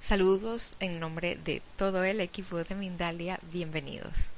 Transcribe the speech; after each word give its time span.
Saludos 0.00 0.76
en 0.80 0.98
nombre 0.98 1.36
de 1.36 1.62
todo 1.76 2.02
el 2.02 2.20
equipo 2.20 2.56
de 2.64 2.74
Mindalia, 2.74 3.38
bienvenidos. 3.52 4.30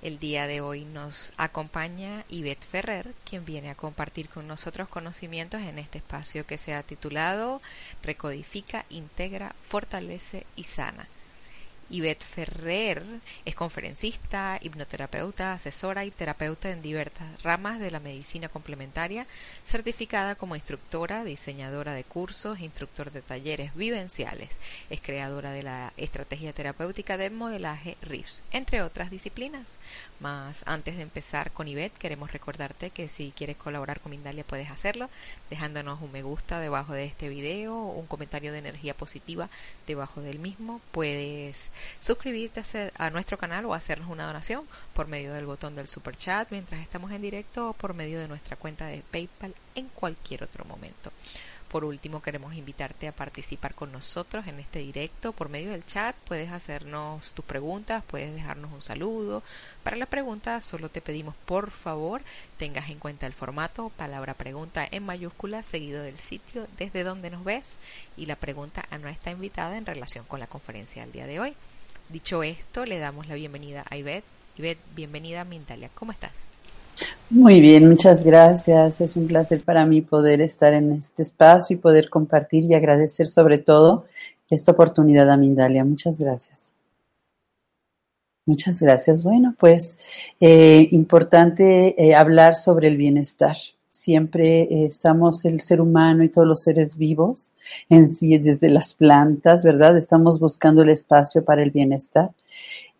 El 0.00 0.18
día 0.18 0.46
de 0.46 0.62
hoy 0.62 0.86
nos 0.86 1.32
acompaña 1.36 2.24
Ivette 2.30 2.64
Ferrer, 2.64 3.14
quien 3.28 3.44
viene 3.44 3.68
a 3.68 3.74
compartir 3.74 4.30
con 4.30 4.48
nosotros 4.48 4.88
conocimientos 4.88 5.60
en 5.60 5.78
este 5.78 5.98
espacio 5.98 6.46
que 6.46 6.56
se 6.56 6.72
ha 6.72 6.82
titulado 6.82 7.60
Recodifica, 8.02 8.86
Integra, 8.88 9.54
Fortalece 9.60 10.46
y 10.56 10.64
Sana. 10.64 11.08
Ivette 11.90 12.24
Ferrer 12.24 13.02
es 13.44 13.54
conferencista, 13.54 14.58
hipnoterapeuta, 14.60 15.52
asesora 15.52 16.04
y 16.04 16.10
terapeuta 16.10 16.70
en 16.70 16.82
diversas 16.82 17.42
ramas 17.42 17.78
de 17.78 17.90
la 17.90 18.00
medicina 18.00 18.48
complementaria, 18.48 19.26
certificada 19.64 20.34
como 20.34 20.56
instructora, 20.56 21.24
diseñadora 21.24 21.94
de 21.94 22.04
cursos, 22.04 22.60
instructor 22.60 23.10
de 23.10 23.22
talleres 23.22 23.74
vivenciales. 23.74 24.58
Es 24.90 25.00
creadora 25.00 25.52
de 25.52 25.62
la 25.62 25.92
estrategia 25.96 26.52
terapéutica 26.52 27.16
de 27.16 27.30
modelaje 27.30 27.96
RIFS, 28.02 28.42
entre 28.52 28.82
otras 28.82 29.10
disciplinas. 29.10 29.78
Más 30.20 30.62
antes 30.66 30.96
de 30.96 31.02
empezar 31.02 31.50
con 31.50 31.66
Ivette, 31.66 31.98
queremos 31.98 32.32
recordarte 32.32 32.90
que 32.90 33.08
si 33.08 33.32
quieres 33.36 33.56
colaborar 33.56 34.00
con 34.00 34.10
Mindalia 34.10 34.44
puedes 34.44 34.70
hacerlo 34.70 35.08
dejándonos 35.50 36.00
un 36.00 36.12
me 36.12 36.22
gusta 36.22 36.60
debajo 36.60 36.92
de 36.92 37.04
este 37.04 37.28
video 37.28 37.74
un 37.74 38.06
comentario 38.06 38.52
de 38.52 38.58
energía 38.58 38.96
positiva 38.96 39.48
debajo 39.86 40.20
del 40.20 40.38
mismo. 40.38 40.80
Puedes 40.92 41.70
suscribirte 42.00 42.62
a, 42.96 43.10
nuestro 43.10 43.38
canal 43.38 43.64
o 43.66 43.74
hacernos 43.74 44.08
una 44.08 44.26
donación 44.26 44.64
por 44.92 45.08
medio 45.08 45.32
del 45.32 45.46
botón 45.46 45.74
del 45.74 45.88
super 45.88 46.16
chat 46.16 46.48
mientras 46.50 46.80
estamos 46.80 47.10
en 47.10 47.22
directo 47.22 47.70
o 47.70 47.72
por 47.72 47.94
medio 47.94 48.20
de 48.20 48.28
nuestra 48.28 48.56
cuenta 48.56 48.86
de 48.86 49.02
PayPal 49.10 49.54
en 49.74 49.88
cualquier 49.88 50.44
otro 50.44 50.64
momento. 50.64 51.10
Por 51.74 51.84
último, 51.84 52.22
queremos 52.22 52.54
invitarte 52.54 53.08
a 53.08 53.16
participar 53.16 53.74
con 53.74 53.90
nosotros 53.90 54.46
en 54.46 54.60
este 54.60 54.78
directo 54.78 55.32
por 55.32 55.48
medio 55.48 55.72
del 55.72 55.84
chat. 55.84 56.14
Puedes 56.14 56.52
hacernos 56.52 57.32
tus 57.32 57.44
preguntas, 57.44 58.04
puedes 58.06 58.32
dejarnos 58.32 58.72
un 58.72 58.80
saludo. 58.80 59.42
Para 59.82 59.96
la 59.96 60.06
pregunta 60.06 60.60
solo 60.60 60.88
te 60.88 61.00
pedimos 61.00 61.34
por 61.46 61.72
favor 61.72 62.22
tengas 62.58 62.90
en 62.90 63.00
cuenta 63.00 63.26
el 63.26 63.32
formato, 63.32 63.90
palabra 63.96 64.34
pregunta 64.34 64.86
en 64.88 65.04
mayúscula 65.04 65.64
seguido 65.64 66.04
del 66.04 66.20
sitio 66.20 66.68
desde 66.78 67.02
donde 67.02 67.30
nos 67.30 67.42
ves 67.42 67.78
y 68.16 68.26
la 68.26 68.36
pregunta 68.36 68.84
a 68.92 68.98
nuestra 68.98 69.32
invitada 69.32 69.76
en 69.76 69.84
relación 69.84 70.24
con 70.26 70.38
la 70.38 70.46
conferencia 70.46 71.02
del 71.02 71.10
día 71.10 71.26
de 71.26 71.40
hoy. 71.40 71.56
Dicho 72.08 72.44
esto, 72.44 72.84
le 72.84 73.00
damos 73.00 73.26
la 73.26 73.34
bienvenida 73.34 73.84
a 73.90 73.96
Ivette. 73.96 74.24
Ivette, 74.56 74.80
bienvenida 74.94 75.40
a 75.40 75.44
Mindalia. 75.44 75.90
¿Cómo 75.92 76.12
estás? 76.12 76.53
Muy 77.30 77.60
bien, 77.60 77.88
muchas 77.88 78.22
gracias. 78.22 79.00
Es 79.00 79.16
un 79.16 79.26
placer 79.26 79.62
para 79.62 79.84
mí 79.86 80.00
poder 80.00 80.40
estar 80.40 80.72
en 80.72 80.92
este 80.92 81.22
espacio 81.22 81.74
y 81.74 81.78
poder 81.78 82.08
compartir 82.10 82.64
y 82.64 82.74
agradecer 82.74 83.26
sobre 83.26 83.58
todo 83.58 84.04
esta 84.50 84.72
oportunidad 84.72 85.30
a 85.30 85.36
Mindalia. 85.36 85.84
Muchas 85.84 86.18
gracias. 86.18 86.72
Muchas 88.46 88.78
gracias. 88.80 89.22
Bueno, 89.22 89.54
pues 89.58 89.96
eh, 90.38 90.88
importante 90.90 91.94
eh, 92.02 92.14
hablar 92.14 92.54
sobre 92.56 92.88
el 92.88 92.96
bienestar. 92.98 93.56
Siempre 93.88 94.62
eh, 94.62 94.84
estamos 94.86 95.44
el 95.46 95.60
ser 95.62 95.80
humano 95.80 96.24
y 96.24 96.28
todos 96.28 96.46
los 96.46 96.62
seres 96.62 96.98
vivos 96.98 97.54
en 97.88 98.10
sí, 98.10 98.36
desde 98.38 98.68
las 98.68 98.92
plantas, 98.92 99.64
¿verdad? 99.64 99.96
Estamos 99.96 100.40
buscando 100.40 100.82
el 100.82 100.90
espacio 100.90 101.42
para 101.44 101.62
el 101.62 101.70
bienestar. 101.70 102.32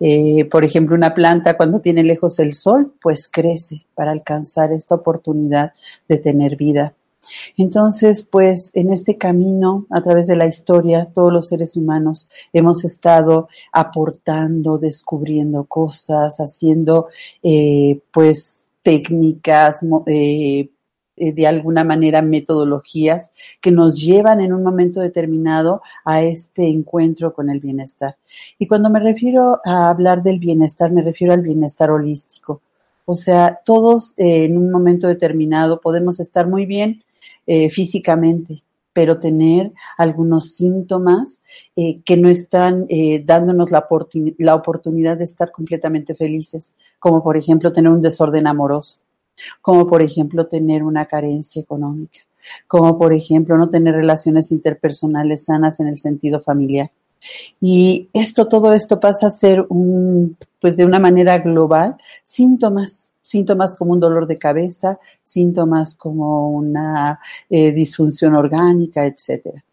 Eh, 0.00 0.44
por 0.46 0.64
ejemplo, 0.64 0.94
una 0.96 1.14
planta 1.14 1.56
cuando 1.56 1.80
tiene 1.80 2.02
lejos 2.02 2.38
el 2.38 2.54
sol, 2.54 2.94
pues 3.00 3.28
crece 3.28 3.86
para 3.94 4.10
alcanzar 4.10 4.72
esta 4.72 4.96
oportunidad 4.96 5.72
de 6.08 6.18
tener 6.18 6.56
vida. 6.56 6.94
Entonces, 7.56 8.22
pues 8.22 8.70
en 8.74 8.92
este 8.92 9.16
camino, 9.16 9.86
a 9.90 10.02
través 10.02 10.26
de 10.26 10.36
la 10.36 10.46
historia, 10.46 11.08
todos 11.14 11.32
los 11.32 11.48
seres 11.48 11.76
humanos 11.76 12.28
hemos 12.52 12.84
estado 12.84 13.48
aportando, 13.72 14.78
descubriendo 14.78 15.64
cosas, 15.64 16.38
haciendo 16.38 17.08
eh, 17.42 18.00
pues 18.12 18.66
técnicas, 18.82 19.80
eh, 20.06 20.68
eh, 21.16 21.32
de 21.32 21.46
alguna 21.46 21.84
manera 21.84 22.22
metodologías 22.22 23.30
que 23.60 23.70
nos 23.70 23.94
llevan 23.94 24.40
en 24.40 24.52
un 24.52 24.64
momento 24.64 25.00
determinado 25.00 25.80
a 26.04 26.22
este 26.22 26.66
encuentro 26.66 27.32
con 27.32 27.50
el 27.50 27.60
bienestar. 27.60 28.16
Y 28.58 28.66
cuando 28.66 28.90
me 28.90 28.98
refiero 28.98 29.60
a 29.64 29.90
hablar 29.90 30.24
del 30.24 30.40
bienestar, 30.40 30.90
me 30.90 31.02
refiero 31.02 31.32
al 31.32 31.42
bienestar 31.42 31.92
holístico. 31.92 32.62
O 33.04 33.14
sea, 33.14 33.60
todos 33.64 34.14
eh, 34.18 34.44
en 34.44 34.58
un 34.58 34.72
momento 34.72 35.06
determinado 35.06 35.80
podemos 35.80 36.18
estar 36.18 36.48
muy 36.48 36.66
bien 36.66 37.04
eh, 37.46 37.70
físicamente, 37.70 38.64
pero 38.92 39.20
tener 39.20 39.72
algunos 39.96 40.54
síntomas 40.54 41.40
que 41.76 42.16
no 42.16 42.28
están 42.28 42.86
dándonos 43.24 43.72
la, 43.72 43.86
la 44.38 44.54
oportunidad 44.54 45.16
de 45.16 45.24
estar 45.24 45.50
completamente 45.50 46.14
felices, 46.14 46.74
como 47.00 47.22
por 47.22 47.36
ejemplo 47.36 47.72
tener 47.72 47.90
un 47.90 48.02
desorden 48.02 48.46
amoroso 48.46 49.03
como 49.60 49.86
por 49.86 50.02
ejemplo 50.02 50.46
tener 50.46 50.82
una 50.82 51.04
carencia 51.06 51.60
económica, 51.60 52.20
como 52.66 52.98
por 52.98 53.12
ejemplo 53.12 53.56
no 53.56 53.70
tener 53.70 53.94
relaciones 53.94 54.52
interpersonales 54.52 55.44
sanas 55.44 55.80
en 55.80 55.88
el 55.88 55.98
sentido 55.98 56.40
familiar. 56.40 56.90
Y 57.60 58.08
esto, 58.12 58.48
todo 58.48 58.74
esto 58.74 59.00
pasa 59.00 59.28
a 59.28 59.30
ser 59.30 59.64
un, 59.68 60.36
pues 60.60 60.76
de 60.76 60.84
una 60.84 60.98
manera 60.98 61.38
global, 61.38 61.96
síntomas, 62.22 63.12
síntomas 63.22 63.76
como 63.76 63.92
un 63.92 64.00
dolor 64.00 64.26
de 64.26 64.38
cabeza, 64.38 64.98
síntomas 65.22 65.94
como 65.94 66.50
una 66.50 67.18
eh, 67.48 67.72
disfunción 67.72 68.34
orgánica, 68.34 69.06
etcétera. 69.06 69.64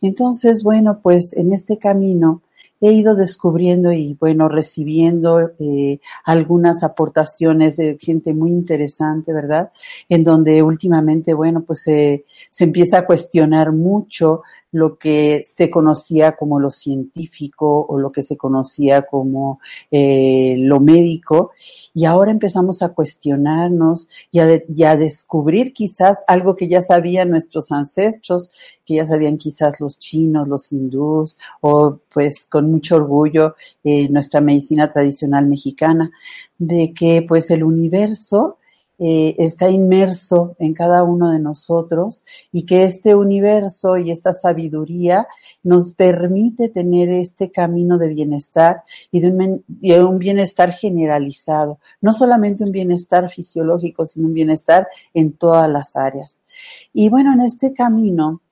Entonces, 0.00 0.62
bueno, 0.62 1.00
pues 1.02 1.34
en 1.34 1.52
este 1.52 1.78
camino 1.78 2.42
he 2.80 2.92
ido 2.92 3.14
descubriendo 3.14 3.92
y 3.92 4.16
bueno, 4.20 4.48
recibiendo 4.48 5.52
eh, 5.58 6.00
algunas 6.24 6.82
aportaciones 6.82 7.76
de 7.76 7.96
gente 8.00 8.34
muy 8.34 8.50
interesante, 8.50 9.32
¿verdad? 9.32 9.70
En 10.08 10.24
donde 10.24 10.62
últimamente, 10.62 11.34
bueno, 11.34 11.62
pues 11.62 11.82
se 11.82 12.24
empieza 12.58 12.98
a 12.98 13.06
cuestionar 13.06 13.72
mucho 13.72 14.42
lo 14.74 14.98
que 14.98 15.42
se 15.44 15.70
conocía 15.70 16.32
como 16.32 16.58
lo 16.58 16.68
científico 16.68 17.86
o 17.88 17.96
lo 17.96 18.10
que 18.10 18.24
se 18.24 18.36
conocía 18.36 19.02
como 19.02 19.60
eh, 19.92 20.56
lo 20.58 20.80
médico. 20.80 21.52
Y 21.94 22.06
ahora 22.06 22.32
empezamos 22.32 22.82
a 22.82 22.88
cuestionarnos 22.88 24.08
y 24.32 24.40
a, 24.40 24.96
descubrir 24.96 25.72
quizás 25.72 26.24
algo 26.26 26.56
que 26.56 26.66
ya 26.66 26.82
sabían 26.82 27.30
nuestros 27.30 27.70
ancestros, 27.70 28.50
que 28.84 28.94
ya 28.94 29.06
sabían 29.06 29.38
quizás 29.38 29.78
los 29.78 30.00
chinos, 30.00 30.48
los 30.48 30.72
hindús 30.72 31.38
o 31.60 32.00
pues 32.12 32.44
con 32.50 32.68
mucho 32.68 32.96
orgullo 32.96 33.54
eh, 33.84 34.08
nuestra 34.08 34.40
medicina 34.40 34.92
tradicional 34.92 35.46
mexicana, 35.46 36.10
de 36.58 36.92
que 36.92 37.24
pues 37.28 37.48
el 37.52 37.62
universo 37.62 38.58
eh, 38.96 39.34
está 39.38 39.70
inmerso 39.70 40.54
en 40.60 40.72
cada 40.72 41.02
uno 41.02 41.32
de 41.32 41.40
nosotros 41.40 42.24
y 42.52 42.64
que 42.64 42.84
este 42.84 43.16
universo 43.16 43.96
y 43.96 44.12
esta 44.12 44.32
sabiduría 44.32 45.26
nos 45.64 45.94
permite 45.94 46.68
tener 46.68 47.08
este 47.08 47.50
camino 47.50 47.98
de 47.98 48.08
bienestar 48.08 48.84
y 49.10 49.18
de 49.18 50.04
un, 50.04 50.18
bienestar 50.18 50.72
generalizado, 50.72 51.80
no 52.00 52.12
solamente 52.12 52.62
un 52.62 52.70
bienestar 52.70 53.28
fisiológico, 53.30 54.06
sino 54.06 54.28
un 54.28 54.34
bienestar 54.34 54.86
en 55.12 55.32
todas 55.32 55.68
las 55.68 55.96
áreas. 55.96 56.44
Y 56.92 57.08
bueno, 57.08 57.32
en 57.32 57.40
este 57.40 57.72
camino, 57.72 58.42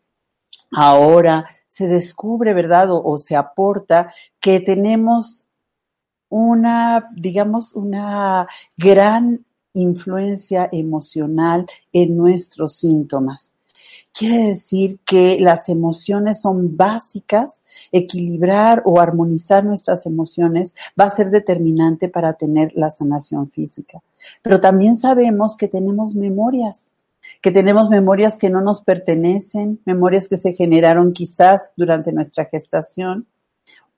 ahora 0.73 1.47
se 1.69 1.87
descubre, 1.87 2.53
¿verdad? 2.53 2.89
O 2.91 3.17
se 3.17 3.37
aporta 3.37 4.13
que 4.41 4.59
tenemos 4.59 5.47
una, 6.29 7.11
digamos, 7.15 7.75
una 7.75 8.49
gran 8.77 9.45
influencia 9.75 10.69
emocional 10.73 11.67
en 11.93 12.17
nuestros 12.17 12.77
síntomas. 12.77 13.53
Quiere 14.13 14.49
decir 14.49 15.01
que 15.05 15.39
las 15.41 15.69
emociones 15.69 16.43
son 16.43 16.77
básicas, 16.77 17.65
equilibrar 17.91 18.83
o 18.85 19.01
armonizar 19.01 19.65
nuestras 19.65 20.07
emociones 20.07 20.75
va 20.99 21.07
a 21.07 21.11
ser 21.11 21.31
determinante 21.31 22.09
para 22.09 22.35
tener 22.35 22.73
la 22.75 22.91
sanación 22.91 23.51
física. 23.51 24.03
Pero 24.43 24.61
también 24.61 24.97
sabemos 24.97 25.57
que 25.57 25.69
tenemos 25.69 26.15
memorias, 26.15 26.93
que 27.41 27.51
tenemos 27.51 27.89
memorias 27.89 28.37
que 28.37 28.51
no 28.51 28.61
nos 28.61 28.83
pertenecen, 28.83 29.81
memorias 29.85 30.29
que 30.29 30.37
se 30.37 30.53
generaron 30.53 31.13
quizás 31.13 31.73
durante 31.77 32.13
nuestra 32.13 32.45
gestación 32.45 33.27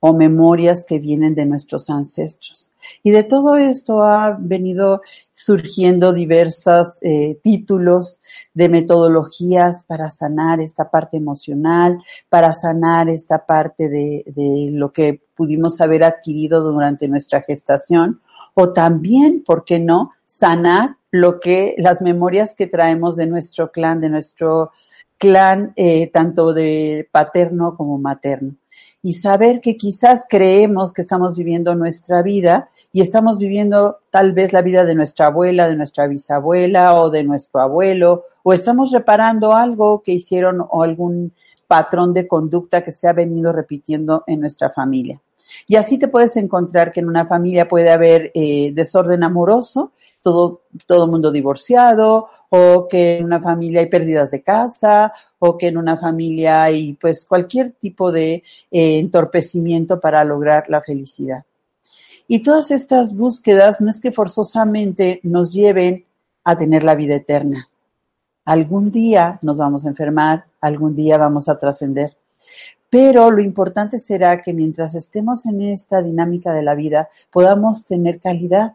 o 0.07 0.13
memorias 0.13 0.85
que 0.85 0.99
vienen 0.99 1.33
de 1.33 1.47
nuestros 1.47 1.89
ancestros. 1.89 2.69
Y 3.01 3.09
de 3.09 3.23
todo 3.23 3.55
esto 3.55 4.03
ha 4.03 4.37
venido 4.39 5.01
surgiendo 5.33 6.13
diversos 6.13 6.99
eh, 7.01 7.39
títulos 7.41 8.19
de 8.53 8.69
metodologías 8.69 9.83
para 9.83 10.11
sanar 10.11 10.61
esta 10.61 10.91
parte 10.91 11.17
emocional, 11.17 12.03
para 12.29 12.53
sanar 12.53 13.09
esta 13.09 13.47
parte 13.47 13.89
de, 13.89 14.25
de 14.27 14.69
lo 14.71 14.93
que 14.93 15.23
pudimos 15.33 15.81
haber 15.81 16.03
adquirido 16.03 16.61
durante 16.61 17.07
nuestra 17.07 17.41
gestación, 17.41 18.21
o 18.53 18.73
también, 18.73 19.43
¿por 19.43 19.65
qué 19.65 19.79
no?, 19.79 20.11
sanar 20.27 20.97
lo 21.09 21.39
que 21.39 21.73
las 21.79 22.03
memorias 22.03 22.53
que 22.53 22.67
traemos 22.67 23.15
de 23.15 23.25
nuestro 23.25 23.71
clan, 23.71 24.01
de 24.01 24.09
nuestro 24.09 24.71
clan, 25.17 25.73
eh, 25.75 26.07
tanto 26.11 26.53
de 26.53 27.07
paterno 27.11 27.75
como 27.75 27.97
materno 27.97 28.55
y 29.05 29.13
saber 29.13 29.61
que 29.61 29.77
quizás 29.77 30.25
creemos 30.27 30.91
que 30.91 31.03
estamos 31.03 31.35
viviendo 31.35 31.75
nuestra 31.75 32.23
vida 32.23 32.71
y 32.91 33.01
estamos 33.01 33.37
viviendo 33.37 33.99
tal 34.09 34.33
vez 34.33 34.51
la 34.51 34.63
vida 34.63 34.83
de 34.83 34.95
nuestra 34.95 35.27
abuela, 35.27 35.69
de 35.69 35.75
nuestra 35.75 36.07
bisabuela 36.07 36.95
o 36.95 37.11
de 37.11 37.23
nuestro 37.23 37.61
abuelo, 37.61 38.23
o 38.41 38.51
estamos 38.51 38.91
reparando 38.91 39.53
algo 39.53 40.01
que 40.01 40.13
hicieron 40.13 40.59
o 40.67 40.81
algún 40.81 41.33
patrón 41.67 42.13
de 42.13 42.27
conducta 42.27 42.83
que 42.83 42.91
se 42.91 43.07
ha 43.07 43.13
venido 43.13 43.51
repitiendo 43.51 44.23
en 44.25 44.39
nuestra 44.39 44.71
familia. 44.71 45.21
Y 45.67 45.75
así 45.75 45.99
te 45.99 46.07
puedes 46.07 46.35
encontrar 46.35 46.91
que 46.91 47.01
en 47.01 47.07
una 47.07 47.27
familia 47.27 47.67
puede 47.67 47.91
haber 47.91 48.31
eh, 48.33 48.71
desorden 48.73 49.23
amoroso, 49.23 49.91
todo, 50.25 50.63
todo 50.87 51.05
mundo 51.05 51.31
divorciado, 51.31 52.25
o 52.49 52.87
que 52.87 53.17
en 53.17 53.25
una 53.25 53.39
familia 53.39 53.81
hay 53.81 53.85
pérdidas 53.85 54.31
de 54.31 54.41
casa, 54.41 55.13
o 55.37 55.55
que 55.55 55.67
en 55.67 55.77
una 55.77 55.97
familia 55.97 56.63
hay 56.63 56.93
pues 56.93 57.27
cualquier 57.27 57.73
tipo 57.73 58.11
de 58.11 58.43
eh, 58.71 58.97
entorpecimiento 58.97 59.99
para 59.99 60.23
lograr 60.23 60.63
la 60.67 60.81
felicidad. 60.81 61.45
Y 62.27 62.39
todas 62.41 62.71
estas 62.71 63.13
búsquedas 63.15 63.79
no 63.81 63.91
es 63.91 64.01
que 64.01 64.11
forzosamente 64.11 65.19
nos 65.21 65.53
lleven 65.53 66.05
a 66.43 66.57
tener 66.57 66.83
la 66.83 66.95
vida 66.95 67.13
eterna. 67.13 67.69
Algún 68.45 68.89
día 68.89 69.37
nos 69.43 69.59
vamos 69.59 69.85
a 69.85 69.89
enfermar, 69.89 70.45
algún 70.59 70.95
día 70.95 71.19
vamos 71.19 71.47
a 71.49 71.59
trascender. 71.59 72.17
Pero 72.89 73.29
lo 73.29 73.43
importante 73.43 73.99
será 73.99 74.41
que 74.41 74.53
mientras 74.53 74.95
estemos 74.95 75.45
en 75.45 75.61
esta 75.61 76.01
dinámica 76.01 76.51
de 76.51 76.63
la 76.63 76.73
vida 76.73 77.09
podamos 77.31 77.85
tener 77.85 78.19
calidad, 78.19 78.73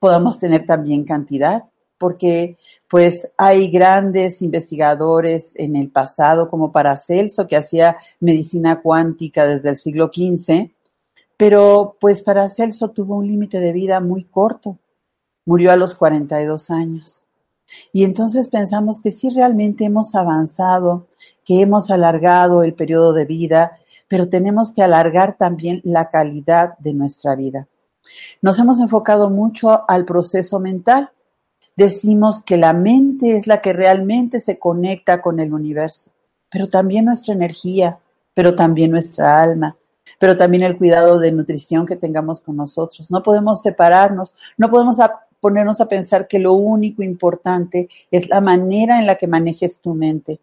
podamos 0.00 0.38
tener 0.38 0.66
también 0.66 1.04
cantidad, 1.04 1.64
porque 1.98 2.56
pues 2.88 3.30
hay 3.36 3.70
grandes 3.70 4.42
investigadores 4.42 5.52
en 5.54 5.76
el 5.76 5.90
pasado 5.90 6.48
como 6.48 6.72
Paracelso 6.72 7.46
que 7.46 7.56
hacía 7.56 7.98
medicina 8.18 8.80
cuántica 8.80 9.46
desde 9.46 9.68
el 9.68 9.76
siglo 9.76 10.10
XV, 10.12 10.70
pero 11.36 11.96
pues 12.00 12.22
Paracelso 12.22 12.90
tuvo 12.90 13.16
un 13.16 13.28
límite 13.28 13.60
de 13.60 13.72
vida 13.72 14.00
muy 14.00 14.24
corto, 14.24 14.78
murió 15.44 15.70
a 15.72 15.76
los 15.76 15.94
42 15.94 16.70
años. 16.70 17.28
Y 17.92 18.04
entonces 18.04 18.48
pensamos 18.48 19.00
que 19.00 19.10
sí 19.10 19.30
realmente 19.30 19.84
hemos 19.84 20.14
avanzado, 20.14 21.06
que 21.44 21.60
hemos 21.60 21.90
alargado 21.90 22.62
el 22.62 22.74
periodo 22.74 23.12
de 23.12 23.26
vida, 23.26 23.78
pero 24.08 24.28
tenemos 24.28 24.72
que 24.72 24.82
alargar 24.82 25.36
también 25.36 25.80
la 25.84 26.10
calidad 26.10 26.76
de 26.78 26.94
nuestra 26.94 27.36
vida. 27.36 27.68
Nos 28.42 28.58
hemos 28.58 28.78
enfocado 28.80 29.30
mucho 29.30 29.88
al 29.88 30.04
proceso 30.04 30.58
mental. 30.60 31.10
Decimos 31.76 32.42
que 32.42 32.56
la 32.56 32.72
mente 32.72 33.36
es 33.36 33.46
la 33.46 33.60
que 33.60 33.72
realmente 33.72 34.40
se 34.40 34.58
conecta 34.58 35.22
con 35.22 35.40
el 35.40 35.52
universo, 35.52 36.10
pero 36.50 36.66
también 36.66 37.04
nuestra 37.04 37.34
energía, 37.34 37.98
pero 38.34 38.54
también 38.54 38.90
nuestra 38.90 39.42
alma, 39.42 39.76
pero 40.18 40.36
también 40.36 40.62
el 40.62 40.76
cuidado 40.76 41.18
de 41.18 41.32
nutrición 41.32 41.86
que 41.86 41.96
tengamos 41.96 42.42
con 42.42 42.56
nosotros. 42.56 43.10
No 43.10 43.22
podemos 43.22 43.62
separarnos, 43.62 44.34
no 44.56 44.70
podemos 44.70 44.98
ponernos 45.40 45.80
a 45.80 45.88
pensar 45.88 46.28
que 46.28 46.38
lo 46.38 46.52
único 46.52 47.02
importante 47.02 47.88
es 48.10 48.28
la 48.28 48.40
manera 48.40 48.98
en 48.98 49.06
la 49.06 49.16
que 49.16 49.26
manejes 49.26 49.80
tu 49.80 49.94
mente. 49.94 50.40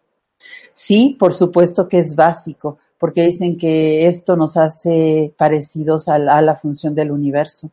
Sí, 0.72 1.16
por 1.18 1.34
supuesto 1.34 1.88
que 1.88 1.98
es 1.98 2.14
básico, 2.14 2.78
porque 2.98 3.22
dicen 3.22 3.56
que 3.56 4.06
esto 4.06 4.36
nos 4.36 4.56
hace 4.56 5.32
parecidos 5.38 6.08
a 6.08 6.18
la, 6.18 6.56
función 6.56 6.94
del 6.94 7.12
universo. 7.12 7.70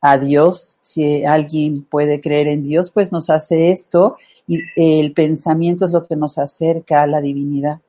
A 0.00 0.16
Dios, 0.16 0.78
si 0.80 1.24
alguien 1.24 1.84
puede 1.84 2.20
creer 2.20 2.46
en 2.48 2.62
Dios, 2.62 2.92
pues 2.92 3.12
nos 3.12 3.30
hace 3.30 3.72
esto 3.72 4.16
y 4.46 4.60
el 4.76 5.12
pensamiento 5.12 5.86
es 5.86 5.92
lo 5.92 6.06
que 6.06 6.16
nos 6.16 6.38
acerca 6.38 7.02
a 7.02 7.06
la 7.06 7.20
divinidad. 7.20 7.80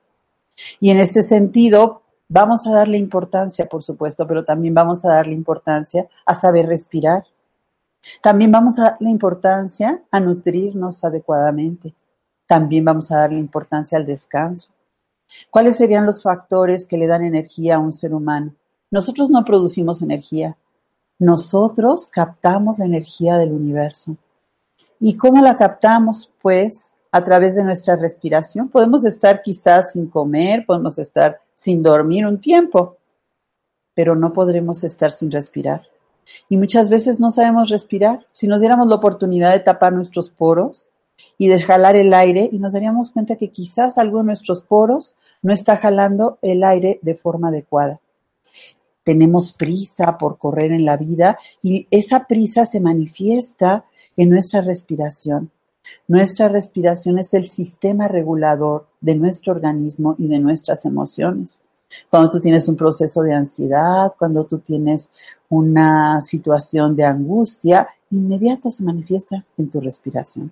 Y 0.79 0.89
en 0.89 0.99
este 0.99 1.21
sentido, 1.21 2.01
vamos 2.27 2.67
a 2.67 2.71
darle 2.71 2.97
importancia, 2.97 3.67
por 3.67 3.83
supuesto, 3.83 4.27
pero 4.27 4.43
también 4.43 4.73
vamos 4.73 5.05
a 5.05 5.09
darle 5.09 5.33
importancia 5.33 6.07
a 6.25 6.35
saber 6.35 6.65
respirar. 6.65 7.23
También 8.21 8.51
vamos 8.51 8.79
a 8.79 8.91
darle 8.91 9.11
importancia 9.11 10.01
a 10.11 10.19
nutrirnos 10.19 11.03
adecuadamente. 11.03 11.93
También 12.47 12.83
vamos 12.83 13.11
a 13.11 13.17
darle 13.17 13.39
importancia 13.39 13.97
al 13.97 14.05
descanso. 14.05 14.71
¿Cuáles 15.49 15.77
serían 15.77 16.05
los 16.05 16.21
factores 16.21 16.85
que 16.85 16.97
le 16.97 17.07
dan 17.07 17.23
energía 17.23 17.75
a 17.75 17.79
un 17.79 17.91
ser 17.91 18.13
humano? 18.13 18.53
Nosotros 18.91 19.29
no 19.29 19.43
producimos 19.43 20.01
energía. 20.01 20.57
Nosotros 21.19 22.07
captamos 22.07 22.79
la 22.79 22.85
energía 22.85 23.37
del 23.37 23.51
universo. 23.51 24.15
¿Y 24.99 25.15
cómo 25.15 25.41
la 25.41 25.57
captamos? 25.57 26.31
Pues 26.41 26.91
a 27.11 27.23
través 27.23 27.55
de 27.55 27.63
nuestra 27.63 27.95
respiración. 27.95 28.69
Podemos 28.69 29.03
estar 29.05 29.41
quizás 29.41 29.93
sin 29.93 30.07
comer, 30.07 30.65
podemos 30.65 30.97
estar 30.99 31.41
sin 31.55 31.81
dormir 31.81 32.25
un 32.25 32.39
tiempo, 32.39 32.97
pero 33.93 34.15
no 34.15 34.31
podremos 34.31 34.83
estar 34.83 35.11
sin 35.11 35.31
respirar. 35.31 35.87
Y 36.47 36.57
muchas 36.57 36.89
veces 36.89 37.19
no 37.19 37.31
sabemos 37.31 37.69
respirar. 37.69 38.25
Si 38.33 38.47
nos 38.47 38.61
diéramos 38.61 38.87
la 38.87 38.95
oportunidad 38.95 39.51
de 39.51 39.59
tapar 39.59 39.93
nuestros 39.93 40.29
poros, 40.29 40.88
y 41.37 41.47
de 41.47 41.59
jalar 41.59 41.95
el 41.95 42.13
aire 42.13 42.49
y 42.51 42.59
nos 42.59 42.73
daríamos 42.73 43.11
cuenta 43.11 43.35
que 43.35 43.49
quizás 43.49 43.97
algo 43.97 44.19
de 44.19 44.25
nuestros 44.25 44.61
poros 44.61 45.15
no 45.41 45.53
está 45.53 45.77
jalando 45.77 46.37
el 46.41 46.63
aire 46.63 46.99
de 47.01 47.15
forma 47.15 47.49
adecuada. 47.49 47.99
Tenemos 49.03 49.53
prisa 49.53 50.17
por 50.17 50.37
correr 50.37 50.71
en 50.71 50.85
la 50.85 50.97
vida 50.97 51.37
y 51.61 51.87
esa 51.89 52.27
prisa 52.27 52.65
se 52.65 52.79
manifiesta 52.79 53.85
en 54.17 54.29
nuestra 54.29 54.61
respiración. 54.61 55.51
Nuestra 56.07 56.49
respiración 56.49 57.19
es 57.19 57.33
el 57.33 57.45
sistema 57.45 58.07
regulador 58.07 58.87
de 59.01 59.15
nuestro 59.15 59.53
organismo 59.53 60.15
y 60.17 60.27
de 60.27 60.39
nuestras 60.39 60.85
emociones. 60.85 61.63
Cuando 62.09 62.29
tú 62.29 62.39
tienes 62.39 62.67
un 62.67 62.75
proceso 62.75 63.21
de 63.21 63.33
ansiedad, 63.33 64.13
cuando 64.17 64.45
tú 64.45 64.59
tienes 64.59 65.11
una 65.49 66.21
situación 66.21 66.95
de 66.95 67.05
angustia, 67.05 67.87
inmediato 68.11 68.69
se 68.69 68.83
manifiesta 68.83 69.45
en 69.57 69.69
tu 69.69 69.81
respiración. 69.81 70.51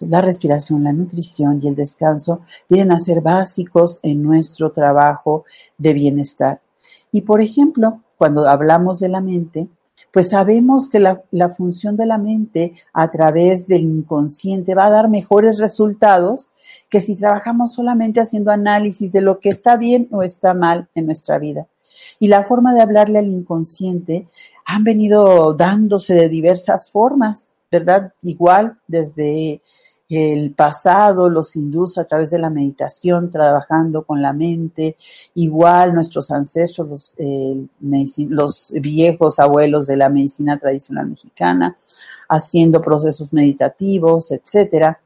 La 0.00 0.20
respiración, 0.20 0.84
la 0.84 0.92
nutrición 0.92 1.60
y 1.62 1.68
el 1.68 1.74
descanso 1.74 2.40
vienen 2.68 2.92
a 2.92 2.98
ser 2.98 3.20
básicos 3.20 4.00
en 4.02 4.22
nuestro 4.22 4.72
trabajo 4.72 5.44
de 5.76 5.92
bienestar. 5.92 6.60
Y 7.12 7.22
por 7.22 7.40
ejemplo, 7.40 8.02
cuando 8.16 8.48
hablamos 8.48 9.00
de 9.00 9.08
la 9.08 9.20
mente, 9.20 9.68
pues 10.12 10.30
sabemos 10.30 10.88
que 10.88 11.00
la, 11.00 11.22
función 11.56 11.96
de 11.96 12.06
la 12.06 12.18
mente 12.18 12.74
a 12.92 13.10
través 13.10 13.66
del 13.66 13.82
inconsciente 13.82 14.74
va 14.74 14.86
a 14.86 14.90
dar 14.90 15.08
mejores 15.08 15.58
resultados 15.58 16.50
que 16.88 17.00
si 17.00 17.16
trabajamos 17.16 17.74
solamente 17.74 18.20
haciendo 18.20 18.50
análisis 18.50 19.12
de 19.12 19.20
lo 19.20 19.38
que 19.38 19.48
está 19.48 19.76
bien 19.76 20.08
o 20.10 20.22
está 20.22 20.54
mal 20.54 20.88
en 20.94 21.06
nuestra 21.06 21.38
vida. 21.38 21.66
Y 22.18 22.28
la 22.28 22.44
forma 22.44 22.74
de 22.74 22.80
hablarle 22.80 23.18
al 23.18 23.30
inconsciente 23.30 24.26
han 24.64 24.84
venido 24.84 25.54
dándose 25.54 26.14
de 26.14 26.28
diversas 26.28 26.90
formas. 26.90 27.48
¿Verdad? 27.70 28.12
Igual 28.22 28.78
desde 28.86 29.60
el 30.08 30.54
pasado, 30.54 31.28
los 31.28 31.54
hindús 31.54 31.98
a 31.98 32.04
través 32.04 32.30
de 32.30 32.38
la 32.38 32.48
meditación, 32.48 33.30
trabajando 33.30 34.04
con 34.04 34.22
la 34.22 34.32
mente, 34.32 34.96
igual 35.34 35.94
nuestros 35.94 36.30
ancestros, 36.30 36.88
los, 36.88 37.14
eh, 37.18 37.66
los 38.28 38.72
viejos 38.80 39.38
abuelos 39.38 39.86
de 39.86 39.96
la 39.96 40.08
medicina 40.08 40.56
tradicional 40.56 41.08
mexicana, 41.08 41.76
haciendo 42.28 42.80
procesos 42.80 43.32
meditativos, 43.32 44.30
etcétera. 44.30 44.98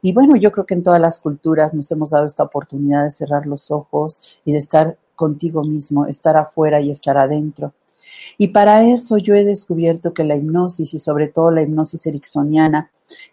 Y 0.00 0.12
bueno, 0.12 0.36
yo 0.36 0.52
creo 0.52 0.64
que 0.64 0.74
en 0.74 0.82
todas 0.82 1.00
las 1.00 1.18
culturas 1.18 1.74
nos 1.74 1.90
hemos 1.90 2.10
dado 2.10 2.24
esta 2.24 2.44
oportunidad 2.44 3.04
de 3.04 3.10
cerrar 3.10 3.46
los 3.46 3.70
ojos 3.70 4.38
y 4.44 4.52
de 4.52 4.58
estar 4.58 4.96
contigo 5.14 5.62
mismo, 5.64 6.06
estar 6.06 6.36
afuera 6.36 6.80
y 6.80 6.90
estar 6.90 7.18
adentro. 7.18 7.72
Y 8.38 8.48
para 8.48 8.84
eso 8.84 9.18
yo 9.18 9.34
he 9.34 9.44
descubierto 9.44 10.12
que 10.12 10.24
la 10.24 10.36
hipnosis 10.36 10.94
y 10.94 10.98
sobre 10.98 11.28
todo 11.28 11.50
la 11.50 11.62
hipnosis 11.62 12.06
ericksoniana, 12.06 12.90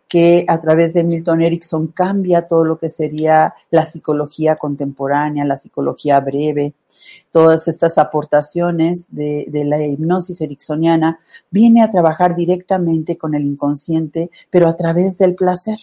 que 0.08 0.46
a 0.48 0.60
través 0.62 0.94
de 0.94 1.04
Milton 1.04 1.42
Erickson 1.42 1.88
cambia 1.88 2.48
todo 2.48 2.64
lo 2.64 2.78
que 2.78 2.90
sería 2.90 3.54
la 3.72 3.86
psicología 3.86 4.56
contemporánea, 4.56 5.46
la 5.46 5.58
psicología 5.58 6.20
breve, 6.20 6.74
todas 7.32 7.68
estas 7.68 7.98
aportaciones 7.98 9.08
de, 9.14 9.46
de 9.48 9.66
la 9.66 9.84
hipnosis 9.84 10.40
ericksoniana, 10.42 11.20
viene 11.50 11.82
a 11.82 11.92
trabajar 11.92 12.36
directamente 12.36 13.18
con 13.18 13.34
el 13.34 13.44
inconsciente, 13.44 14.30
pero 14.50 14.68
a 14.68 14.78
través 14.78 15.18
del 15.18 15.36
placer 15.36 15.80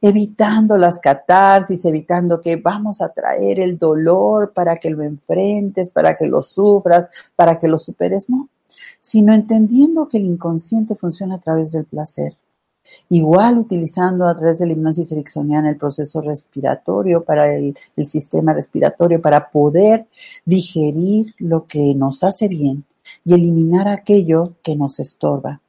evitando 0.00 0.76
las 0.76 0.98
catarsis, 0.98 1.84
evitando 1.84 2.40
que 2.40 2.56
vamos 2.56 3.00
a 3.00 3.10
traer 3.10 3.60
el 3.60 3.78
dolor 3.78 4.52
para 4.52 4.76
que 4.76 4.90
lo 4.90 5.02
enfrentes, 5.02 5.92
para 5.92 6.16
que 6.16 6.26
lo 6.26 6.42
sufras, 6.42 7.08
para 7.36 7.58
que 7.58 7.68
lo 7.68 7.78
superes, 7.78 8.28
no, 8.30 8.48
sino 9.00 9.34
entendiendo 9.34 10.08
que 10.08 10.18
el 10.18 10.24
inconsciente 10.24 10.94
funciona 10.94 11.36
a 11.36 11.40
través 11.40 11.72
del 11.72 11.84
placer. 11.84 12.36
Igual 13.10 13.58
utilizando 13.58 14.26
a 14.26 14.36
través 14.36 14.58
de 14.58 14.66
la 14.66 14.72
hipnosis 14.72 15.12
ericksoniana 15.12 15.68
el 15.68 15.76
proceso 15.76 16.22
respiratorio 16.22 17.22
para 17.22 17.54
el, 17.54 17.76
el 17.96 18.06
sistema 18.06 18.54
respiratorio, 18.54 19.20
para 19.20 19.50
poder 19.50 20.06
digerir 20.46 21.34
lo 21.38 21.66
que 21.66 21.94
nos 21.94 22.24
hace 22.24 22.48
bien 22.48 22.84
y 23.24 23.34
eliminar 23.34 23.88
aquello 23.88 24.54
que 24.62 24.74
nos 24.74 25.00
estorba. 25.00 25.60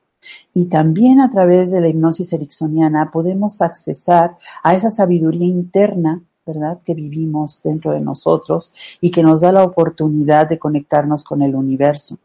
Y 0.53 0.65
también 0.65 1.21
a 1.21 1.29
través 1.29 1.71
de 1.71 1.81
la 1.81 1.89
hipnosis 1.89 2.33
ericksoniana 2.33 3.11
podemos 3.11 3.61
accesar 3.61 4.37
a 4.63 4.73
esa 4.73 4.89
sabiduría 4.89 5.47
interna, 5.47 6.21
¿verdad?, 6.45 6.79
que 6.83 6.93
vivimos 6.93 7.61
dentro 7.61 7.91
de 7.91 8.01
nosotros 8.01 8.73
y 9.01 9.11
que 9.11 9.23
nos 9.23 9.41
da 9.41 9.51
la 9.51 9.63
oportunidad 9.63 10.49
de 10.49 10.59
conectarnos 10.59 11.23
con 11.23 11.41
el 11.41 11.55
universo. 11.55 12.17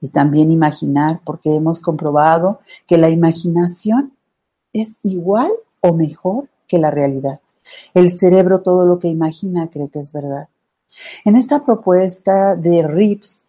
Y 0.00 0.08
también 0.08 0.50
imaginar, 0.50 1.20
porque 1.24 1.54
hemos 1.54 1.80
comprobado 1.80 2.60
que 2.86 2.96
la 2.96 3.10
imaginación 3.10 4.12
es 4.72 4.98
igual 5.02 5.52
o 5.80 5.92
mejor 5.92 6.48
que 6.66 6.78
la 6.78 6.90
realidad. 6.90 7.40
El 7.94 8.10
cerebro 8.10 8.62
todo 8.62 8.86
lo 8.86 8.98
que 8.98 9.08
imagina 9.08 9.68
cree 9.68 9.88
que 9.88 10.00
es 10.00 10.12
verdad. 10.12 10.48
En 11.24 11.36
esta 11.36 11.64
propuesta 11.64 12.56
de 12.56 12.82
RIPS, 12.82 13.44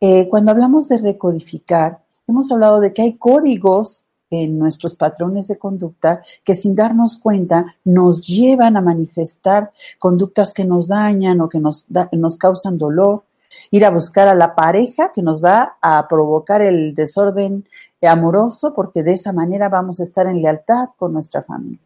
eh, 0.00 0.28
cuando 0.28 0.50
hablamos 0.50 0.88
de 0.88 0.98
recodificar, 0.98 2.00
hemos 2.26 2.50
hablado 2.50 2.80
de 2.80 2.92
que 2.92 3.02
hay 3.02 3.14
códigos 3.14 4.06
en 4.30 4.58
nuestros 4.58 4.96
patrones 4.96 5.48
de 5.48 5.58
conducta 5.58 6.22
que 6.42 6.54
sin 6.54 6.74
darnos 6.74 7.18
cuenta 7.18 7.76
nos 7.84 8.26
llevan 8.26 8.76
a 8.76 8.82
manifestar 8.82 9.70
conductas 9.98 10.52
que 10.52 10.64
nos 10.64 10.88
dañan 10.88 11.40
o 11.40 11.48
que 11.48 11.60
nos, 11.60 11.86
nos 12.12 12.36
causan 12.36 12.76
dolor. 12.76 13.22
Ir 13.70 13.84
a 13.84 13.90
buscar 13.90 14.28
a 14.28 14.34
la 14.34 14.54
pareja 14.54 15.12
que 15.12 15.22
nos 15.22 15.42
va 15.42 15.76
a 15.80 16.06
provocar 16.08 16.60
el 16.60 16.94
desorden 16.94 17.64
amoroso 18.02 18.74
porque 18.74 19.02
de 19.02 19.14
esa 19.14 19.32
manera 19.32 19.68
vamos 19.68 20.00
a 20.00 20.02
estar 20.02 20.26
en 20.26 20.42
lealtad 20.42 20.90
con 20.96 21.12
nuestra 21.12 21.42
familia. 21.42 21.78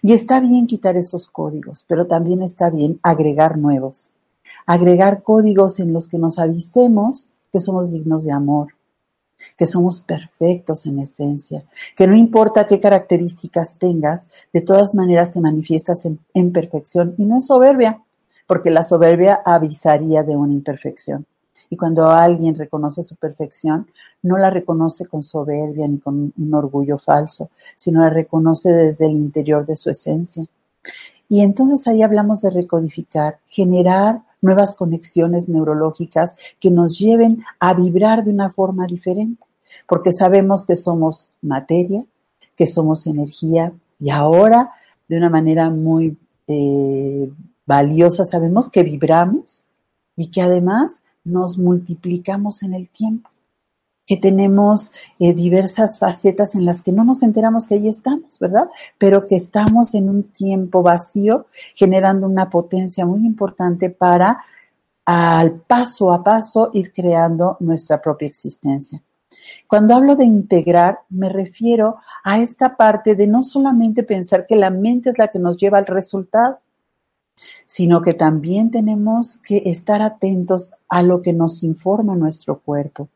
Y 0.00 0.12
está 0.12 0.40
bien 0.40 0.66
quitar 0.66 0.96
esos 0.96 1.28
códigos, 1.28 1.84
pero 1.88 2.06
también 2.06 2.42
está 2.42 2.70
bien 2.70 3.00
agregar 3.02 3.58
nuevos. 3.58 4.12
Agregar 4.64 5.22
códigos 5.22 5.80
en 5.80 5.92
los 5.92 6.06
que 6.08 6.18
nos 6.18 6.38
avisemos 6.38 7.30
que 7.50 7.58
somos 7.58 7.90
dignos 7.92 8.24
de 8.24 8.32
amor, 8.32 8.68
que 9.62 9.66
somos 9.68 10.00
perfectos 10.00 10.86
en 10.86 10.98
esencia, 10.98 11.62
que 11.96 12.08
no 12.08 12.16
importa 12.16 12.66
qué 12.66 12.80
características 12.80 13.78
tengas, 13.78 14.28
de 14.52 14.60
todas 14.60 14.92
maneras 14.92 15.30
te 15.30 15.40
manifiestas 15.40 16.04
en, 16.04 16.52
perfección 16.52 17.14
y 17.16 17.24
no 17.24 17.36
es 17.36 17.46
soberbia, 17.46 18.02
porque 18.48 18.72
la 18.72 18.82
soberbia 18.82 19.40
avisaría 19.44 20.24
de 20.24 20.34
una 20.34 20.52
imperfección. 20.52 21.26
Y 21.70 21.76
cuando 21.76 22.08
alguien 22.08 22.56
reconoce 22.56 23.04
su 23.04 23.14
perfección, 23.14 23.86
no 24.20 24.36
la 24.36 24.50
reconoce 24.50 25.06
con 25.06 25.22
soberbia 25.22 25.86
ni 25.86 26.00
con 26.00 26.32
un 26.36 26.54
orgullo 26.54 26.98
falso, 26.98 27.50
sino 27.76 28.00
la 28.00 28.10
reconoce 28.10 28.72
desde 28.72 29.06
el 29.06 29.14
interior 29.14 29.64
de 29.64 29.76
su 29.76 29.90
esencia. 29.90 30.44
Y 31.28 31.42
entonces 31.42 31.86
ahí 31.86 32.02
hablamos 32.02 32.42
de 32.42 32.50
recodificar, 32.50 33.38
generar 33.46 34.22
nuevas 34.40 34.74
conexiones 34.74 35.48
neurológicas 35.48 36.34
que 36.58 36.72
nos 36.72 36.98
lleven 36.98 37.44
a 37.60 37.74
vibrar 37.74 38.24
de 38.24 38.30
una 38.32 38.50
forma 38.50 38.86
diferente, 38.88 39.46
porque 39.86 40.12
sabemos 40.12 40.64
que 40.66 40.76
somos 40.76 41.32
materia, 41.42 42.04
que 42.56 42.66
somos 42.66 43.06
energía 43.06 43.72
y 43.98 44.10
ahora 44.10 44.72
de 45.08 45.16
una 45.16 45.30
manera 45.30 45.70
muy 45.70 46.18
eh, 46.46 47.30
valiosa 47.66 48.24
sabemos 48.24 48.68
que 48.68 48.82
vibramos 48.82 49.64
y 50.16 50.30
que 50.30 50.42
además 50.42 51.02
nos 51.24 51.58
multiplicamos 51.58 52.62
en 52.62 52.74
el 52.74 52.88
tiempo 52.88 53.30
que 54.06 54.16
tenemos 54.16 54.92
eh, 55.18 55.32
diversas 55.32 55.98
facetas 55.98 56.54
en 56.54 56.64
las 56.64 56.82
que 56.82 56.92
no 56.92 57.04
nos 57.04 57.22
enteramos 57.22 57.66
que 57.66 57.74
ahí 57.74 57.88
estamos, 57.88 58.38
¿verdad? 58.38 58.68
Pero 58.98 59.26
que 59.26 59.36
estamos 59.36 59.94
en 59.94 60.08
un 60.08 60.24
tiempo 60.24 60.82
vacío, 60.82 61.46
generando 61.74 62.26
una 62.26 62.50
potencia 62.50 63.06
muy 63.06 63.24
importante 63.24 63.90
para 63.90 64.42
al 65.04 65.60
paso 65.60 66.12
a 66.12 66.22
paso 66.22 66.70
ir 66.72 66.92
creando 66.92 67.56
nuestra 67.60 68.00
propia 68.00 68.28
existencia. 68.28 69.02
Cuando 69.66 69.94
hablo 69.94 70.16
de 70.16 70.24
integrar, 70.24 71.00
me 71.08 71.28
refiero 71.28 71.96
a 72.24 72.38
esta 72.38 72.76
parte 72.76 73.14
de 73.14 73.26
no 73.26 73.42
solamente 73.42 74.02
pensar 74.02 74.46
que 74.46 74.56
la 74.56 74.70
mente 74.70 75.10
es 75.10 75.18
la 75.18 75.28
que 75.28 75.38
nos 75.38 75.56
lleva 75.56 75.78
al 75.78 75.86
resultado, 75.86 76.58
sino 77.66 78.02
que 78.02 78.14
también 78.14 78.70
tenemos 78.70 79.38
que 79.38 79.62
estar 79.66 80.02
atentos 80.02 80.74
a 80.88 81.02
lo 81.02 81.22
que 81.22 81.32
nos 81.32 81.62
informa 81.62 82.14
nuestro 82.14 82.60
cuerpo 82.60 83.08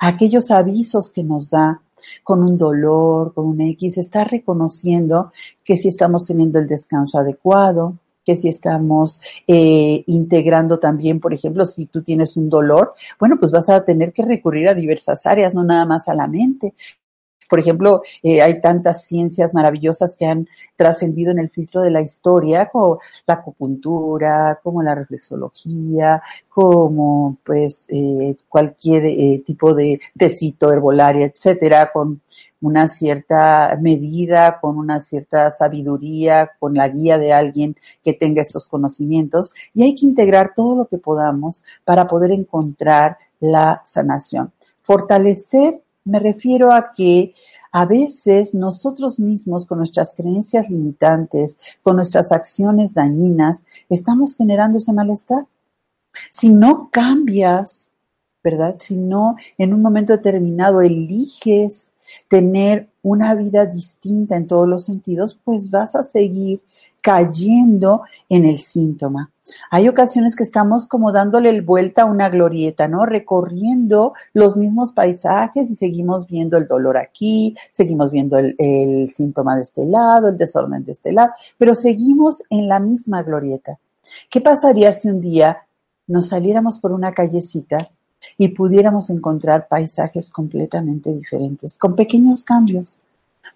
aquellos 0.00 0.50
avisos 0.50 1.10
que 1.10 1.22
nos 1.22 1.50
da 1.50 1.80
con 2.22 2.42
un 2.42 2.58
dolor, 2.58 3.32
con 3.32 3.46
un 3.46 3.60
X, 3.60 3.98
está 3.98 4.24
reconociendo 4.24 5.32
que 5.62 5.76
si 5.76 5.88
estamos 5.88 6.26
teniendo 6.26 6.58
el 6.58 6.66
descanso 6.66 7.18
adecuado, 7.18 7.98
que 8.24 8.36
si 8.36 8.48
estamos 8.48 9.20
eh, 9.46 10.02
integrando 10.06 10.78
también, 10.78 11.20
por 11.20 11.34
ejemplo, 11.34 11.64
si 11.64 11.86
tú 11.86 12.02
tienes 12.02 12.36
un 12.36 12.48
dolor, 12.48 12.94
bueno, 13.18 13.36
pues 13.38 13.52
vas 13.52 13.68
a 13.68 13.84
tener 13.84 14.12
que 14.12 14.24
recurrir 14.24 14.68
a 14.68 14.74
diversas 14.74 15.26
áreas, 15.26 15.54
no 15.54 15.64
nada 15.64 15.86
más 15.86 16.08
a 16.08 16.14
la 16.14 16.26
mente. 16.26 16.74
Por 17.48 17.58
ejemplo, 17.58 18.02
eh, 18.22 18.42
hay 18.42 18.60
tantas 18.60 19.04
ciencias 19.04 19.54
maravillosas 19.54 20.16
que 20.16 20.26
han 20.26 20.48
trascendido 20.76 21.30
en 21.30 21.38
el 21.38 21.50
filtro 21.50 21.82
de 21.82 21.90
la 21.90 22.00
historia, 22.00 22.68
como 22.68 22.98
la 23.26 23.34
acupuntura, 23.34 24.60
como 24.62 24.82
la 24.82 24.94
reflexología, 24.94 26.22
como 26.48 27.38
pues 27.44 27.86
eh, 27.88 28.36
cualquier 28.48 29.06
eh, 29.06 29.42
tipo 29.44 29.74
de 29.74 30.00
tecito 30.16 30.72
herbolaria, 30.72 31.26
etcétera, 31.26 31.90
con 31.92 32.20
una 32.60 32.88
cierta 32.88 33.76
medida, 33.80 34.58
con 34.60 34.78
una 34.78 35.00
cierta 35.00 35.50
sabiduría, 35.50 36.52
con 36.58 36.74
la 36.74 36.88
guía 36.88 37.18
de 37.18 37.32
alguien 37.32 37.76
que 38.02 38.14
tenga 38.14 38.40
estos 38.42 38.66
conocimientos. 38.66 39.52
Y 39.74 39.82
hay 39.82 39.94
que 39.94 40.06
integrar 40.06 40.52
todo 40.56 40.74
lo 40.74 40.86
que 40.86 40.98
podamos 40.98 41.62
para 41.84 42.08
poder 42.08 42.32
encontrar 42.32 43.18
la 43.40 43.82
sanación. 43.84 44.52
Fortalecer 44.82 45.82
me 46.04 46.18
refiero 46.18 46.72
a 46.72 46.92
que 46.92 47.34
a 47.72 47.86
veces 47.86 48.54
nosotros 48.54 49.18
mismos 49.18 49.66
con 49.66 49.78
nuestras 49.78 50.14
creencias 50.14 50.70
limitantes, 50.70 51.58
con 51.82 51.96
nuestras 51.96 52.30
acciones 52.30 52.94
dañinas, 52.94 53.64
estamos 53.88 54.36
generando 54.36 54.78
ese 54.78 54.92
malestar. 54.92 55.46
Si 56.30 56.50
no 56.50 56.88
cambias, 56.92 57.88
¿verdad? 58.44 58.76
Si 58.78 58.94
no 58.94 59.36
en 59.58 59.74
un 59.74 59.82
momento 59.82 60.12
determinado 60.12 60.82
eliges 60.82 61.92
tener 62.28 62.90
una 63.02 63.34
vida 63.34 63.66
distinta 63.66 64.36
en 64.36 64.46
todos 64.46 64.68
los 64.68 64.84
sentidos, 64.84 65.40
pues 65.42 65.70
vas 65.70 65.96
a 65.96 66.02
seguir 66.02 66.60
cayendo 67.04 68.04
en 68.30 68.46
el 68.46 68.60
síntoma. 68.60 69.30
Hay 69.70 69.90
ocasiones 69.90 70.34
que 70.34 70.42
estamos 70.42 70.86
como 70.86 71.12
dándole 71.12 71.60
vuelta 71.60 72.02
a 72.02 72.06
una 72.06 72.30
glorieta, 72.30 72.88
¿no? 72.88 73.04
Recorriendo 73.04 74.14
los 74.32 74.56
mismos 74.56 74.92
paisajes 74.92 75.70
y 75.70 75.74
seguimos 75.74 76.26
viendo 76.26 76.56
el 76.56 76.66
dolor 76.66 76.96
aquí, 76.96 77.54
seguimos 77.72 78.10
viendo 78.10 78.38
el, 78.38 78.54
el 78.56 79.10
síntoma 79.10 79.54
de 79.54 79.60
este 79.60 79.84
lado, 79.84 80.28
el 80.28 80.38
desorden 80.38 80.82
de 80.82 80.92
este 80.92 81.12
lado, 81.12 81.32
pero 81.58 81.74
seguimos 81.74 82.42
en 82.48 82.68
la 82.68 82.80
misma 82.80 83.22
glorieta. 83.22 83.78
¿Qué 84.30 84.40
pasaría 84.40 84.90
si 84.94 85.10
un 85.10 85.20
día 85.20 85.58
nos 86.06 86.28
saliéramos 86.28 86.78
por 86.78 86.92
una 86.92 87.12
callecita 87.12 87.90
y 88.38 88.48
pudiéramos 88.48 89.10
encontrar 89.10 89.68
paisajes 89.68 90.30
completamente 90.30 91.12
diferentes, 91.12 91.76
con 91.76 91.96
pequeños 91.96 92.44
cambios? 92.44 92.96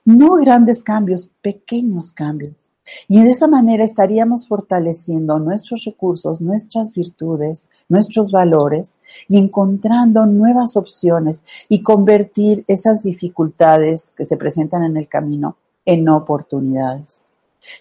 No 0.05 0.35
grandes 0.35 0.83
cambios, 0.83 1.31
pequeños 1.41 2.13
cambios 2.13 2.68
y 3.09 3.23
de 3.23 3.31
esa 3.31 3.49
manera 3.49 3.85
estaríamos 3.85 4.49
fortaleciendo 4.49 5.39
nuestros 5.39 5.85
recursos, 5.85 6.41
nuestras 6.41 6.95
virtudes, 6.95 7.71
nuestros 7.89 8.33
valores 8.33 8.99
y 9.29 9.39
encontrando 9.39 10.27
nuevas 10.27 10.77
opciones 10.77 11.45
y 11.69 11.83
convertir 11.83 12.65
esas 12.69 13.03
dificultades 13.03 14.13
que 14.17 14.25
se 14.25 14.37
presentan 14.37 14.83
en 14.85 14.97
el 14.97 15.09
camino 15.09 15.57
en 15.85 16.09
oportunidades. 16.09 17.27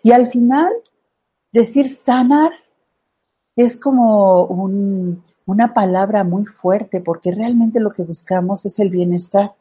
Y 0.01 0.11
al 0.11 0.27
final, 0.27 0.71
decir 1.51 1.87
sanar 1.87 2.51
es 3.55 3.75
como 3.75 4.43
una 5.45 5.73
palabra 5.73 6.23
muy 6.23 6.45
fuerte 6.45 7.01
porque 7.01 7.31
realmente 7.31 7.79
lo 7.79 7.89
que 7.89 8.03
buscamos 8.03 8.65
es 8.65 8.79
el 8.79 8.89
bienestar. 8.89 9.55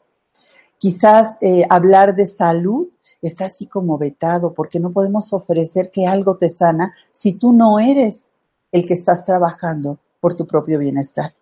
Quizás 0.77 1.39
eh, 1.41 1.65
hablar 1.69 2.15
de 2.15 2.27
salud 2.27 2.87
está 3.21 3.45
así 3.45 3.67
como 3.67 3.97
vetado, 3.97 4.53
porque 4.53 4.79
no 4.79 4.91
podemos 4.91 5.33
ofrecer 5.33 5.91
que 5.91 6.05
algo 6.05 6.37
te 6.37 6.49
sana 6.49 6.93
si 7.11 7.33
tú 7.33 7.53
no 7.53 7.79
eres 7.79 8.29
el 8.71 8.85
que 8.85 8.93
estás 8.93 9.23
trabajando 9.23 9.97
por 10.19 10.35
tu 10.35 10.45
propio 10.45 10.79
bienestar. 10.79 11.33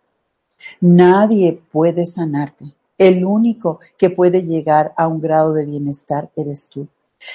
Nadie 0.82 1.62
puede 1.72 2.06
sanarte. 2.06 2.76
El 2.98 3.26
único 3.26 3.80
que 3.98 4.10
puede 4.10 4.44
llegar 4.44 4.94
a 4.96 5.08
un 5.08 5.20
grado 5.20 5.54
de 5.54 5.66
bienestar 5.66 6.30
eres 6.36 6.70
tú. 6.70 6.88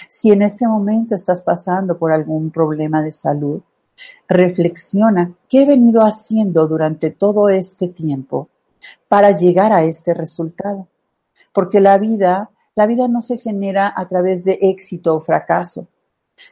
Si 0.09 0.31
en 0.31 0.43
este 0.43 0.67
momento 0.67 1.15
estás 1.15 1.43
pasando 1.43 1.99
por 1.99 2.13
algún 2.13 2.51
problema 2.51 3.03
de 3.03 3.13
salud, 3.13 3.61
reflexiona 4.29 5.35
qué 5.49 5.63
he 5.63 5.67
venido 5.67 6.03
haciendo 6.03 6.67
durante 6.67 7.11
todo 7.11 7.49
este 7.49 7.89
tiempo 7.89 8.49
para 9.09 9.33
llegar 9.33 9.73
a 9.73 9.85
este 9.85 10.15
resultado. 10.15 10.89
Porque 11.53 11.81
la 11.81 11.99
vida, 11.99 12.51
la 12.81 12.87
vida 12.87 13.09
no 13.09 13.21
se 13.21 13.37
genera 13.37 13.93
a 13.95 14.09
través 14.09 14.43
de 14.43 14.59
éxito 14.63 15.15
o 15.15 15.21
fracaso, 15.21 15.87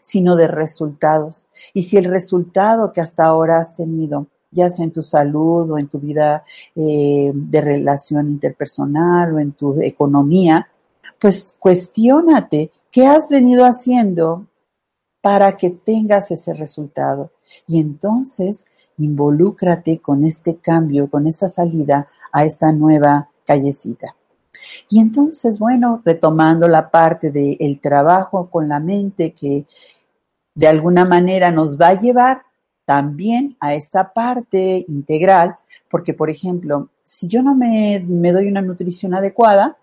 sino 0.03 0.37
de 0.37 0.47
resultados. 0.47 1.49
Y 1.73 1.85
si 1.85 1.97
el 1.97 2.05
resultado 2.05 2.93
que 2.93 3.01
hasta 3.01 3.25
ahora 3.25 3.61
has 3.61 3.75
tenido, 3.75 4.27
ya 4.51 4.69
sea 4.69 4.85
en 4.85 4.93
tu 4.93 5.01
salud 5.01 5.71
o 5.71 5.79
en 5.79 5.89
tu 5.89 5.99
vida 5.99 6.45
eh, 6.77 7.33
de 7.33 7.61
relación 7.63 8.29
interpersonal 8.29 9.37
o 9.37 9.39
en 9.39 9.53
tu 9.53 9.81
economía, 9.81 10.69
pues 11.19 11.57
cuestiónate 11.59 12.73
qué 12.91 13.07
has 13.07 13.31
venido 13.31 13.65
haciendo 13.65 14.49
para 15.23 15.57
que 15.57 15.71
tengas 15.71 16.31
ese 16.31 16.53
resultado. 16.53 17.33
Y 17.67 17.81
entonces 17.81 18.67
involúcrate 18.99 19.99
con 20.01 20.25
este 20.25 20.59
cambio, 20.59 21.09
con 21.09 21.27
esta 21.27 21.49
salida 21.49 22.07
a 22.33 22.45
esta 22.45 22.71
nueva 22.71 23.31
callecita. 23.47 24.18
Y 24.88 25.00
entonces, 25.00 25.59
bueno, 25.59 26.02
retomando 26.05 26.69
la 26.69 26.90
parte 26.90 27.31
del 27.31 27.81
trabajo 27.81 28.49
con 28.50 28.69
la 28.69 28.81
mente 28.81 29.33
que 29.33 29.67
de 30.55 30.67
alguna 30.67 31.05
manera 31.05 31.50
nos 31.50 31.78
va 31.78 31.88
a 31.88 32.00
llevar 32.00 32.43
también 32.85 33.57
a 33.61 33.75
esta 33.75 34.12
parte 34.12 34.85
integral, 34.88 35.57
porque 35.90 36.14
por 36.14 36.31
ejemplo, 36.31 36.88
si 37.05 37.28
yo 37.28 37.43
no 37.43 37.55
me, 37.55 38.05
me 38.07 38.33
doy 38.33 38.49
una 38.49 38.62
nutrición 38.62 39.14
adecuada, 39.14 39.76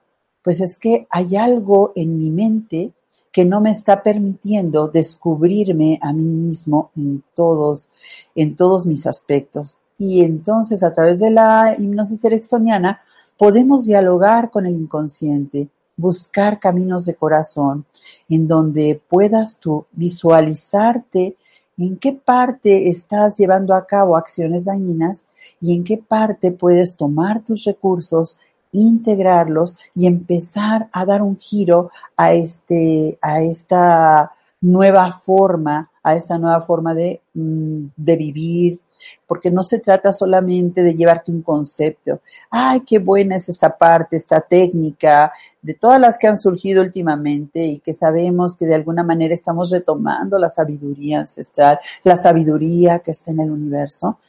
pues 0.43 0.61
es 0.61 0.77
que 0.77 1.07
hay 1.09 1.35
algo 1.35 1.91
en 1.95 2.17
mi 2.17 2.29
mente 2.29 2.91
que 3.31 3.45
no 3.45 3.59
me 3.61 3.71
está 3.71 4.01
permitiendo 4.01 4.87
descubrirme 4.87 5.99
a 6.01 6.13
mí 6.13 6.25
mismo 6.25 6.89
en 6.95 7.21
todos, 7.33 7.89
en 8.33 8.55
todos 8.55 8.85
mis 8.85 9.05
aspectos. 9.07 9.77
Y 9.97 10.23
entonces 10.23 10.83
a 10.83 10.93
través 10.93 11.19
de 11.19 11.31
la 11.31 11.75
hipnosis 11.77 12.23
ericksoniana 12.23 13.01
podemos 13.37 13.85
dialogar 13.85 14.49
con 14.49 14.65
el 14.65 14.75
inconsciente, 14.75 15.67
buscar 15.97 16.59
caminos 16.59 17.05
de 17.05 17.15
corazón 17.15 17.85
en 18.29 18.47
donde 18.47 19.01
puedas 19.07 19.59
tú 19.59 19.85
visualizarte 19.91 21.35
en 21.77 21.97
qué 21.97 22.13
parte 22.13 22.89
estás 22.89 23.35
llevando 23.35 23.73
a 23.73 23.85
cabo 23.85 24.15
acciones 24.15 24.65
dañinas 24.65 25.25
y 25.59 25.73
en 25.73 25.83
qué 25.83 25.97
parte 25.97 26.51
puedes 26.51 26.95
tomar 26.95 27.43
tus 27.43 27.65
recursos, 27.65 28.37
integrarlos 28.71 29.77
y 29.93 30.07
empezar 30.07 30.89
a 30.91 31.05
dar 31.05 31.21
un 31.21 31.37
giro 31.37 31.91
a 32.15 32.33
este, 32.33 33.17
a 33.21 33.41
esta 33.41 34.31
nueva 34.61 35.21
forma, 35.25 35.89
a 36.03 36.15
esta 36.15 36.37
nueva 36.37 36.61
forma 36.61 36.93
de, 36.93 37.21
mm, 37.33 37.85
de 37.95 38.15
vivir, 38.15 38.79
porque 39.27 39.51
no 39.51 39.63
se 39.63 39.79
trata 39.79 40.13
solamente 40.13 40.83
de 40.83 40.95
llevarte 40.95 41.31
un 41.31 41.41
concepto. 41.41 42.21
Ay, 42.49 42.81
qué 42.81 42.99
buena 42.99 43.35
es 43.35 43.49
esta 43.49 43.75
parte, 43.75 44.17
esta 44.17 44.41
técnica, 44.41 45.31
de 45.61 45.73
todas 45.73 45.99
las 45.99 46.17
que 46.17 46.27
han 46.27 46.37
surgido 46.37 46.83
últimamente 46.83 47.65
y 47.65 47.79
que 47.79 47.93
sabemos 47.93 48.55
que 48.55 48.65
de 48.65 48.75
alguna 48.75 49.03
manera 49.03 49.33
estamos 49.33 49.71
retomando 49.71 50.37
la 50.37 50.49
sabiduría 50.49 51.21
ancestral, 51.21 51.79
la 52.03 52.17
sabiduría 52.17 52.99
que 52.99 53.11
está 53.11 53.31
en 53.31 53.39
el 53.39 53.51
universo. 53.51 54.19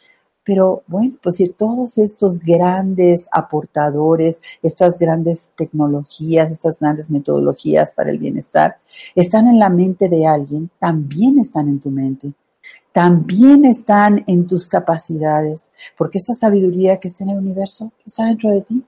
Pero 0.47 0.85
bueno, 0.87 1.17
pues 1.23 1.37
si 1.37 1.49
todos 1.49 1.99
estos 1.99 2.39
grandes 2.39 3.29
aportadores, 3.33 4.41
estas 4.63 4.99
grandes 4.99 5.51
tecnologías, 5.57 6.53
estas 6.53 6.79
grandes 6.79 7.11
metodologías 7.11 7.93
para 7.93 8.11
el 8.11 8.19
bienestar 8.19 8.79
están 9.15 9.49
en 9.49 9.59
la 9.59 9.71
mente 9.71 10.09
de 10.09 10.27
alguien, 10.27 10.71
también 10.79 11.39
están 11.41 11.69
en 11.69 11.81
tu 11.81 11.91
mente 11.91 12.33
también 12.97 13.67
están 13.67 14.25
en 14.27 14.47
tus 14.47 14.67
capacidades, 14.67 15.71
porque 15.99 16.17
esa 16.17 16.33
sabiduría 16.33 16.99
que 16.99 17.09
está 17.09 17.25
en 17.25 17.31
el 17.31 17.37
universo 17.41 17.93
está 18.07 18.25
dentro 18.25 18.51
de 18.51 18.63
ti. 18.63 18.87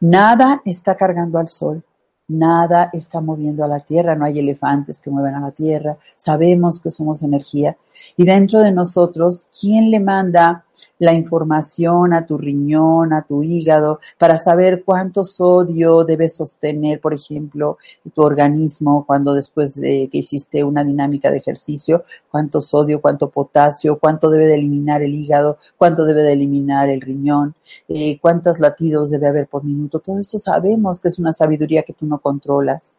Nada 0.00 0.60
está 0.66 0.98
cargando 0.98 1.38
al 1.38 1.48
sol, 1.48 1.82
Nada 2.28 2.90
está 2.92 3.22
moviendo 3.22 3.64
a 3.64 3.68
la 3.68 3.80
tierra, 3.80 4.16
no 4.16 4.26
hay 4.26 4.38
elefantes 4.38 5.00
que 5.00 5.08
muevan 5.08 5.36
a 5.36 5.40
la 5.40 5.52
tierra, 5.52 5.96
sabemos 6.18 6.78
que 6.78 6.90
somos 6.90 7.22
energía. 7.22 7.78
Y 8.18 8.24
dentro 8.26 8.60
de 8.60 8.72
nosotros, 8.72 9.46
¿quién 9.58 9.90
le 9.90 10.00
manda 10.00 10.65
la 10.98 11.12
información 11.12 12.12
a 12.12 12.26
tu 12.26 12.38
riñón, 12.38 13.12
a 13.12 13.22
tu 13.22 13.42
hígado, 13.42 14.00
para 14.18 14.38
saber 14.38 14.82
cuánto 14.84 15.24
sodio 15.24 16.04
debe 16.04 16.28
sostener, 16.28 17.00
por 17.00 17.14
ejemplo, 17.14 17.78
tu 18.14 18.22
organismo 18.22 19.04
cuando 19.06 19.34
después 19.34 19.74
de 19.74 20.08
que 20.10 20.18
hiciste 20.18 20.64
una 20.64 20.84
dinámica 20.84 21.30
de 21.30 21.38
ejercicio, 21.38 22.04
cuánto 22.30 22.60
sodio, 22.60 23.00
cuánto 23.00 23.30
potasio, 23.30 23.98
cuánto 23.98 24.30
debe 24.30 24.46
de 24.46 24.54
eliminar 24.54 25.02
el 25.02 25.14
hígado, 25.14 25.58
cuánto 25.76 26.04
debe 26.04 26.22
de 26.22 26.32
eliminar 26.32 26.88
el 26.88 27.00
riñón, 27.00 27.54
eh, 27.88 28.18
cuántos 28.20 28.58
latidos 28.60 29.10
debe 29.10 29.28
haber 29.28 29.46
por 29.46 29.64
minuto. 29.64 30.00
Todo 30.00 30.18
esto 30.18 30.38
sabemos 30.38 31.00
que 31.00 31.08
es 31.08 31.18
una 31.18 31.32
sabiduría 31.32 31.82
que 31.82 31.92
tú 31.92 32.06
no 32.06 32.18
controlas, 32.18 32.94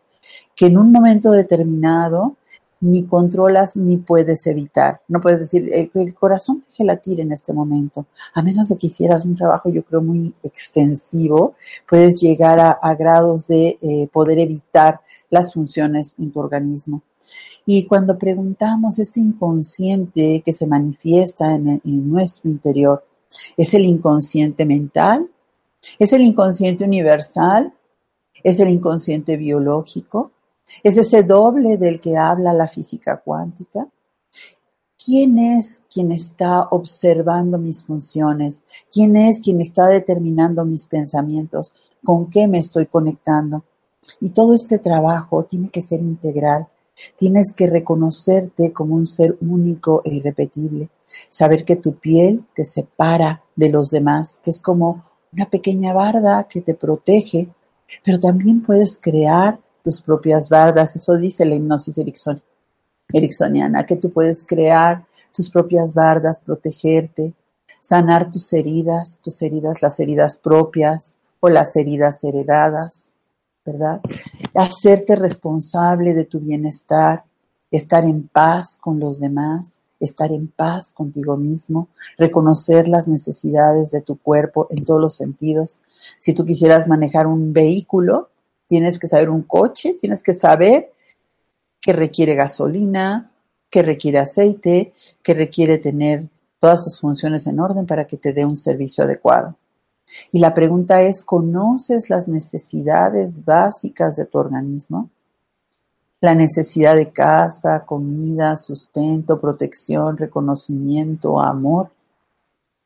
que 0.56 0.68
en 0.68 0.78
un 0.78 0.92
momento 0.92 1.32
determinado 1.32 2.36
ni 2.80 3.06
controlas 3.06 3.76
ni 3.76 3.98
puedes 3.98 4.46
evitar. 4.48 5.02
No 5.08 5.20
puedes 5.20 5.40
decir, 5.42 5.70
el, 5.74 5.90
el 5.94 6.16
corazón 6.16 6.64
deje 6.68 6.84
latir 6.84 7.20
en 7.20 7.32
este 7.32 7.54
momento. 7.54 8.06
A 8.34 8.42
menos 8.42 8.70
de 8.70 8.78
que 8.78 8.88
hicieras 8.88 9.26
un 9.26 9.36
trabajo, 9.36 9.70
yo 9.70 9.84
creo, 9.84 10.02
muy 10.02 10.34
extensivo, 10.44 11.56
puedes 11.90 12.20
llegar 12.22 12.60
a, 12.60 12.96
grados 12.96 13.48
de 13.48 13.78
eh, 13.82 14.08
poder 14.12 14.40
evitar 14.40 15.02
las 15.30 15.54
funciones 15.54 16.16
en 16.20 16.32
tu 16.32 16.40
organismo. 16.40 17.02
Y 17.66 17.86
cuando 17.86 18.18
preguntamos 18.18 19.00
este 19.00 19.20
inconsciente 19.20 20.42
que 20.46 20.54
se 20.54 20.68
manifiesta 20.68 21.54
en, 21.54 21.82
en 21.84 22.10
nuestro 22.10 22.50
interior, 22.50 23.04
¿es 23.58 23.74
el 23.74 23.86
inconsciente 23.86 24.66
mental? 24.66 25.30
¿Es 26.00 26.14
el 26.14 26.22
inconsciente 26.22 26.84
universal? 26.84 27.74
¿Es 28.44 28.60
el 28.60 28.70
inconsciente 28.70 29.36
biológico? 29.36 30.32
¿Es 30.84 30.98
ese 30.98 31.24
doble 31.24 31.78
del 31.78 32.00
que 32.00 32.18
habla 32.18 32.54
la 32.54 32.68
física 32.68 33.18
cuántica? 33.18 33.88
¿Quién 35.04 35.38
es 35.38 35.84
quien 35.94 36.12
está 36.12 36.68
observando 36.70 37.58
mis 37.58 37.84
funciones? 37.84 38.64
¿Quién 38.92 39.16
es 39.16 39.42
quien 39.42 39.62
está 39.62 39.88
determinando 39.88 40.66
mis 40.66 40.88
pensamientos? 40.88 41.74
¿Con 42.04 42.30
qué 42.30 42.48
me 42.48 42.60
estoy 42.60 42.88
conectando? 42.88 43.64
Y 44.20 44.32
todo 44.32 44.54
este 44.54 44.80
trabajo 44.80 45.44
tiene 45.44 45.70
que 45.70 45.82
ser 45.82 46.02
integral. 46.02 46.68
Tienes 47.16 47.54
que 47.54 47.68
reconocerte 47.68 48.74
como 48.74 48.96
un 48.96 49.06
ser 49.06 49.38
único 49.40 50.02
e 50.04 50.16
irrepetible. 50.16 50.90
Saber 51.30 51.64
que 51.64 51.76
tu 51.76 51.94
piel 52.00 52.46
te 52.56 52.66
separa 52.66 53.44
de 53.56 53.70
los 53.70 53.92
demás, 53.92 54.40
que 54.44 54.50
es 54.50 54.60
como 54.60 55.04
una 55.32 55.50
pequeña 55.50 55.94
barda 55.94 56.48
que 56.50 56.62
te 56.62 56.74
protege, 56.74 57.48
pero 58.04 58.20
también 58.20 58.62
puedes 58.64 58.98
crear 58.98 59.60
tus 59.88 60.02
propias 60.02 60.50
bardas. 60.50 60.98
Eso 60.98 61.16
dice 61.16 61.46
la 61.46 61.56
hipnosis 61.56 61.98
ericksoniana, 63.14 63.86
que 63.86 63.96
tú 63.96 64.12
puedes 64.12 64.44
crear 64.44 65.06
tus 65.34 65.50
propias 65.50 65.94
bardas, 65.94 66.42
protegerte, 66.42 67.34
sanar 67.80 68.30
tus 68.30 68.52
heridas, 68.52 69.18
tus 69.24 69.42
heridas, 69.42 69.82
las 69.82 69.98
heridas 70.02 70.40
propias 70.40 71.20
o 71.40 71.48
las 71.48 71.74
heridas 71.78 72.22
heredadas, 72.26 73.14
¿verdad? 73.66 74.02
Hacerte 74.54 75.16
responsable 75.16 76.14
de 76.14 76.26
tu 76.26 76.42
bienestar, 76.42 77.24
estar 77.72 78.04
en 78.04 78.28
paz 78.28 78.78
con 78.82 79.00
los 79.00 79.22
demás, 79.22 79.80
estar 80.02 80.34
en 80.34 80.50
paz 80.50 80.92
contigo 80.92 81.38
mismo, 81.38 81.88
reconocer 82.18 82.90
las 82.90 83.08
necesidades 83.08 83.92
de 83.92 84.02
tu 84.02 84.18
cuerpo 84.18 84.68
en 84.70 84.84
todos 84.84 85.02
los 85.02 85.16
sentidos. 85.16 85.80
Si 86.20 86.34
tú 86.34 86.44
quisieras 86.44 86.90
manejar 86.90 87.26
un 87.26 87.54
vehículo, 87.54 88.32
Tienes 88.68 89.00
que 89.00 89.08
saber 89.08 89.30
un 89.30 89.44
coche, 89.44 89.96
tienes 90.00 90.22
que 90.22 90.34
saber 90.34 90.92
que 91.82 91.94
requiere 91.94 92.36
gasolina, 92.36 93.32
que 93.70 93.82
requiere 93.82 94.20
aceite, 94.20 94.94
que 95.24 95.34
requiere 95.34 95.78
tener 95.78 96.28
todas 96.60 96.84
sus 96.84 97.00
funciones 97.00 97.48
en 97.48 97.60
orden 97.60 97.86
para 97.86 98.06
que 98.06 98.18
te 98.18 98.34
dé 98.34 98.44
un 98.44 98.58
servicio 98.58 99.04
adecuado. 99.04 99.56
Y 100.32 100.40
la 100.40 100.54
pregunta 100.54 101.02
es, 101.02 101.22
¿conoces 101.22 102.10
las 102.10 102.28
necesidades 102.28 103.44
básicas 103.44 104.16
de 104.16 104.26
tu 104.26 104.38
organismo? 104.38 105.10
La 106.22 106.34
necesidad 106.34 106.96
de 106.96 107.12
casa, 107.12 107.84
comida, 107.86 108.56
sustento, 108.56 109.40
protección, 109.40 110.18
reconocimiento, 110.18 111.40
amor. 111.40 111.92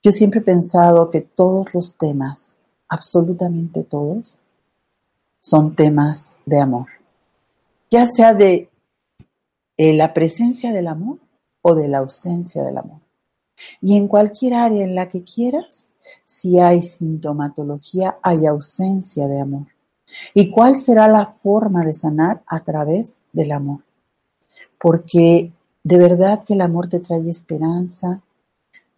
Yo 0.04 0.12
siempre 0.12 0.41
he 0.41 0.44
pensado 0.44 1.10
que 1.10 1.22
todos 1.22 1.74
los 1.74 1.98
temas, 1.98 2.56
absolutamente 2.89 3.84
todos, 3.84 4.39
son 5.41 5.75
temas 5.75 6.39
de 6.45 6.62
amor. 6.62 6.88
ya 7.89 8.08
sea 8.08 8.34
de 8.34 8.69
eh, 9.75 9.93
la 9.93 10.13
presencia 10.13 10.71
del 10.71 10.88
amor 10.88 11.17
o 11.62 11.75
de 11.75 11.89
la 11.89 11.97
ausencia 11.97 12.63
del 12.63 12.77
amor. 12.77 13.01
Y 13.82 13.97
en 13.97 14.08
cualquier 14.08 14.54
área 14.54 14.84
en 14.84 14.95
la 14.95 15.10
que 15.10 15.23
quieras, 15.23 15.91
si 16.25 16.60
hay 16.60 16.84
sintomatología, 16.84 18.17
hay 18.21 18.45
ausencia 18.45 19.27
de 19.27 19.41
amor. 19.41 19.67
¿Y 20.34 20.51
cuál 20.51 20.77
será 20.77 21.08
la 21.08 21.34
forma 21.43 21.84
de 21.84 21.93
sanar? 21.93 22.43
A 22.47 22.62
través 22.62 23.19
del 23.34 23.51
amor. 23.51 23.82
Porque 24.80 25.51
de 25.84 25.97
verdad 25.97 26.43
que 26.45 26.54
el 26.54 26.62
amor 26.62 26.88
te 26.88 26.99
trae 26.99 27.30
esperanza, 27.30 28.21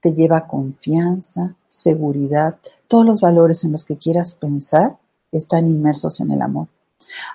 te 0.01 0.13
lleva 0.13 0.47
confianza, 0.47 1.55
seguridad, 1.67 2.57
todos 2.87 3.05
los 3.05 3.21
valores 3.21 3.63
en 3.63 3.71
los 3.71 3.85
que 3.85 3.97
quieras 3.97 4.35
pensar 4.35 4.97
están 5.37 5.67
inmersos 5.67 6.19
en 6.19 6.31
el 6.31 6.41
amor. 6.41 6.67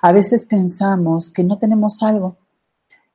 A 0.01 0.11
veces 0.11 0.45
pensamos 0.45 1.29
que 1.29 1.43
no 1.43 1.57
tenemos 1.57 2.01
algo. 2.03 2.37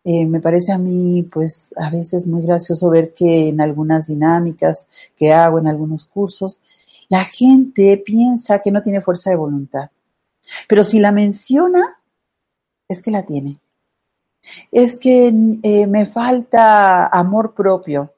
Eh, 0.05 0.27
me 0.27 0.41
parece 0.41 0.73
a 0.73 0.79
mí, 0.79 1.23
pues, 1.23 1.75
a 1.77 1.91
veces 1.91 2.27
muy 2.27 2.43
gracioso 2.43 2.91
ver 2.91 3.15
que 3.15 3.49
en 3.49 3.61
algunas 3.61 4.09
dinámicas 4.09 4.87
que 5.17 5.33
hago, 5.33 5.59
en 5.59 5.67
algunos 5.67 6.07
cursos, 6.07 6.61
la 7.09 7.25
gente 7.25 7.97
piensa 8.05 8.61
que 8.61 8.71
no 8.71 8.83
tiene 8.83 9.01
fuerza 9.01 9.31
de 9.31 9.37
voluntad. 9.37 9.91
Pero 10.69 10.85
si 10.85 10.99
la 10.99 11.13
menciona, 11.13 11.99
es 12.89 13.03
que 13.03 13.11
la 13.11 13.25
tiene. 13.25 13.61
Es 14.71 14.97
que 14.97 15.29
eh, 15.63 15.87
me 15.87 16.07
falta 16.07 17.07
amor 17.07 17.55
propio. 17.55 18.13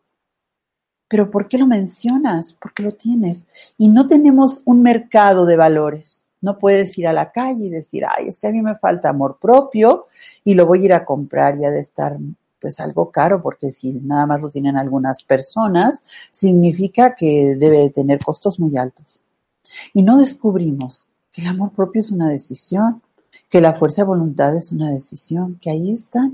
Pero 1.09 1.31
¿por 1.31 1.46
qué 1.46 1.57
lo 1.57 1.66
mencionas? 1.66 2.55
Porque 2.55 2.83
lo 2.83 2.90
tienes. 2.92 3.46
Y 3.79 3.88
no 3.88 4.09
tenemos 4.09 4.62
un 4.64 4.83
mercado 4.83 5.46
de 5.46 5.57
valores. 5.57 6.25
No 6.40 6.59
puedes 6.59 6.96
ir 6.99 7.09
a 7.09 7.12
la 7.12 7.33
calle 7.33 7.66
y 7.66 7.70
decir, 7.70 8.05
ay, 8.07 8.29
es 8.29 8.38
que 8.38 8.46
a 8.46 8.51
mí 8.51 8.61
me 8.62 8.77
falta 8.77 9.09
amor 9.09 9.38
propio 9.40 10.07
y 10.44 10.55
lo 10.55 10.66
voy 10.66 10.83
a 10.83 10.85
ir 10.85 10.92
a 10.92 11.05
comprar 11.05 11.57
y 11.57 11.64
ha 11.64 11.70
de 11.70 11.81
estar 11.81 12.16
pues 12.61 12.81
algo 12.81 13.11
caro 13.11 13.42
porque 13.42 13.70
si 13.70 13.92
nada 13.92 14.27
más 14.27 14.40
lo 14.40 14.51
tienen 14.51 14.77
algunas 14.77 15.25
personas, 15.25 16.03
significa 16.31 17.14
que 17.14 17.57
debe 17.57 17.79
de 17.79 17.90
tener 17.90 18.18
costos 18.18 18.59
muy 18.61 18.77
altos. 18.77 19.22
Y 19.92 20.03
no 20.03 20.18
descubrimos 20.18 21.07
que 21.33 21.42
el 21.42 21.49
amor 21.49 21.72
propio 21.72 22.01
es 22.01 22.11
una 22.11 22.29
decisión, 22.29 23.03
que 23.49 23.61
la 23.61 23.75
fuerza 23.75 24.03
de 24.03 24.09
voluntad 24.09 24.57
es 24.57 24.72
una 24.72 24.90
decisión, 24.90 25.59
que 25.61 25.70
ahí 25.70 25.92
está, 25.92 26.31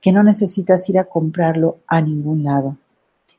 que 0.00 0.12
no 0.12 0.22
necesitas 0.22 0.88
ir 0.88 0.98
a 0.98 1.04
comprarlo 1.04 1.78
a 1.86 2.00
ningún 2.00 2.44
lado 2.44 2.76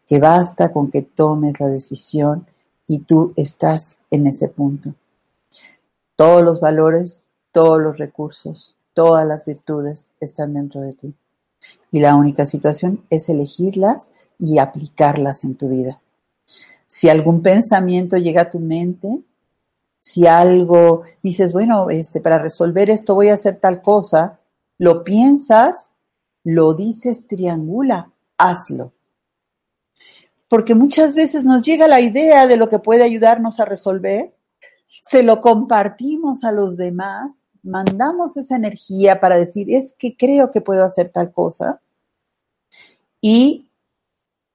que 0.08 0.20
basta 0.20 0.72
con 0.72 0.90
que 0.90 1.02
tomes 1.02 1.60
la 1.60 1.68
decisión 1.68 2.48
y 2.88 3.00
tú 3.00 3.34
estás 3.36 3.98
en 4.10 4.28
ese 4.28 4.48
punto. 4.48 4.94
Todos 6.18 6.44
los 6.44 6.60
valores, 6.60 7.24
todos 7.54 7.82
los 7.82 7.98
recursos, 7.98 8.76
todas 8.94 9.26
las 9.26 9.46
virtudes 9.46 10.12
están 10.20 10.54
dentro 10.54 10.82
de 10.82 10.92
ti. 10.92 11.14
Y 11.92 12.02
la 12.02 12.16
única 12.16 12.46
situación 12.46 13.06
es 13.10 13.30
elegirlas 13.30 14.16
y 14.38 14.58
aplicarlas 14.58 15.46
en 15.46 15.56
tu 15.56 15.70
vida. 15.70 16.02
Si 16.86 17.08
algún 17.08 17.42
pensamiento 17.42 18.18
llega 18.18 18.42
a 18.42 18.50
tu 18.50 18.60
mente, 18.60 19.22
si 20.02 20.28
algo 20.28 21.04
dices, 21.24 21.54
bueno, 21.54 21.90
este, 21.90 22.20
para 22.20 22.38
resolver 22.38 22.90
esto 22.90 23.16
voy 23.16 23.30
a 23.30 23.36
hacer 23.36 23.62
tal 23.62 23.82
cosa, 23.82 24.42
lo 24.78 25.06
piensas, 25.06 25.92
lo 26.44 26.74
dices, 26.74 27.28
triangula, 27.28 28.12
hazlo 28.38 28.92
porque 30.48 30.76
muchas 30.76 31.16
veces 31.16 31.46
nos 31.46 31.62
llega 31.62 31.88
la 31.88 32.00
idea 32.00 32.48
de 32.48 32.58
lo 32.58 32.70
que 32.70 32.80
puede 32.80 33.04
ayudarnos 33.04 33.60
a 33.60 33.66
resolver, 33.66 34.34
se 34.88 35.24
lo 35.24 35.42
compartimos 35.42 36.44
a 36.44 36.52
los 36.52 36.78
demás, 36.78 37.46
mandamos 37.64 38.38
esa 38.38 38.56
energía 38.56 39.20
para 39.20 39.38
decir, 39.38 39.74
es 39.74 39.94
que 39.98 40.16
creo 40.16 40.52
que 40.52 40.62
puedo 40.62 40.84
hacer 40.84 41.12
tal 41.12 41.32
cosa, 41.32 41.82
y 43.22 43.70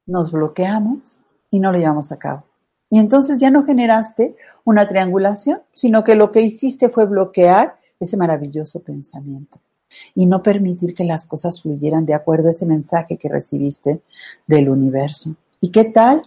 nos 0.07 0.31
bloqueamos 0.31 1.21
y 1.51 1.61
no 1.61 1.73
lo 1.73 1.79
llevamos 1.79 2.12
a 2.12 2.18
cabo. 2.18 2.45
Y 2.88 2.99
entonces 2.99 3.40
ya 3.40 3.51
no 3.51 3.64
generaste 3.64 4.37
una 4.64 4.87
triangulación, 4.87 5.62
sino 5.73 6.05
que 6.05 6.14
lo 6.14 6.31
que 6.31 6.42
hiciste 6.42 6.88
fue 6.90 7.07
bloquear 7.07 7.79
ese 7.99 8.16
maravilloso 8.16 8.83
pensamiento 8.83 9.61
y 10.14 10.27
no 10.27 10.42
permitir 10.42 10.95
que 10.95 11.05
las 11.05 11.27
cosas 11.27 11.62
fluyeran 11.62 12.05
de 12.05 12.14
acuerdo 12.14 12.49
a 12.49 12.51
ese 12.51 12.66
mensaje 12.66 13.16
que 13.16 13.29
recibiste 13.29 14.03
del 14.47 14.68
universo. 14.68 15.35
¿Y 15.61 15.71
qué 15.71 15.85
tal 15.85 16.23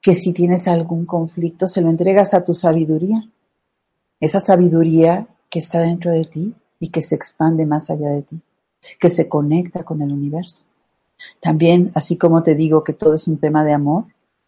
que 0.00 0.14
si 0.14 0.32
tienes 0.32 0.68
algún 0.68 1.06
conflicto 1.06 1.66
se 1.66 1.80
lo 1.80 1.90
entregas 1.90 2.34
a 2.34 2.44
tu 2.44 2.54
sabiduría? 2.54 3.28
Esa 4.20 4.40
sabiduría 4.40 5.28
que 5.50 5.58
está 5.58 5.80
dentro 5.80 6.10
de 6.10 6.24
ti 6.24 6.54
y 6.80 6.90
que 6.90 7.02
se 7.02 7.14
expande 7.14 7.66
más 7.66 7.90
allá 7.90 8.10
de 8.10 8.22
ti, 8.22 8.40
que 8.98 9.08
se 9.10 9.28
conecta 9.28 9.84
con 9.84 10.02
el 10.02 10.12
universo. 10.12 10.64
También, 11.40 11.90
así 11.94 12.16
como 12.16 12.42
te 12.42 12.54
digo 12.54 12.84
que 12.84 12.92
todo 12.92 13.14
es 13.14 13.26
un 13.26 13.38
tema 13.38 13.64
de 13.64 13.72
amor, 13.72 14.04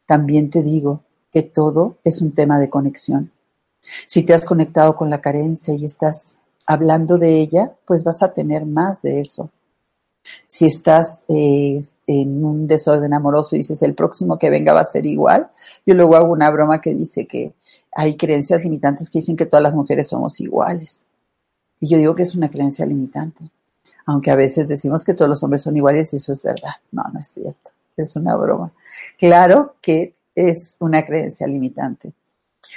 también 0.07 0.51
te 0.51 0.63
digo 0.63 1.03
que 1.33 1.43
todo 1.43 1.97
es 2.05 2.21
un 2.21 2.33
tema 2.33 2.59
de 2.59 2.71
conexión. 2.71 3.33
Si 4.07 4.23
te 4.23 4.35
has 4.35 4.45
conectado 4.45 4.95
con 4.97 5.11
la 5.11 5.21
carencia 5.21 5.75
y 5.75 5.85
estás 5.85 6.45
hablando 6.67 7.19
de 7.19 7.41
ella, 7.41 7.73
pues 7.87 8.05
vas 8.05 8.23
a 8.23 8.33
tener 8.33 8.67
más 8.67 9.03
de 9.03 9.21
eso. 9.21 9.51
Si 10.47 10.67
estás 10.67 11.25
eh, 11.29 11.83
en 12.07 12.45
un 12.45 12.67
desorden 12.67 13.15
amoroso 13.15 13.55
y 13.55 13.61
dices 13.61 13.83
el 13.83 13.95
próximo 13.95 14.39
que 14.39 14.51
venga 14.51 14.73
va 14.73 14.81
a 14.81 14.85
ser 14.85 15.07
igual, 15.07 15.51
yo 15.87 15.95
luego 15.95 16.17
hago 16.17 16.33
una 16.33 16.51
broma 16.51 16.81
que 16.81 16.95
dice 16.95 17.27
que 17.27 17.55
hay 17.93 18.17
creencias 18.17 18.63
limitantes 18.65 19.11
que 19.11 19.19
dicen 19.19 19.37
que 19.37 19.47
todas 19.47 19.63
las 19.63 19.75
mujeres 19.75 20.09
somos 20.09 20.41
iguales. 20.41 21.07
Y 21.81 21.89
yo 21.89 21.99
digo 21.99 22.15
que 22.15 22.23
es 22.23 22.35
una 22.35 22.51
creencia 22.51 22.87
limitante. 22.87 23.51
Aunque 24.07 24.31
a 24.31 24.37
veces 24.37 24.69
decimos 24.69 25.05
que 25.05 25.15
todos 25.15 25.29
los 25.29 25.43
hombres 25.43 25.63
son 25.63 25.77
iguales 25.77 26.13
y 26.13 26.17
eso 26.17 26.33
es 26.33 26.43
verdad. 26.43 26.75
No, 26.93 27.05
no 27.13 27.21
es 27.21 27.29
cierto. 27.29 27.71
Es 27.97 28.17
una 28.17 28.37
broma. 28.37 28.73
Claro 29.19 29.77
que 29.81 30.15
es 30.35 30.77
una 30.81 31.05
creencia 31.05 31.47
limitante. 31.47 32.13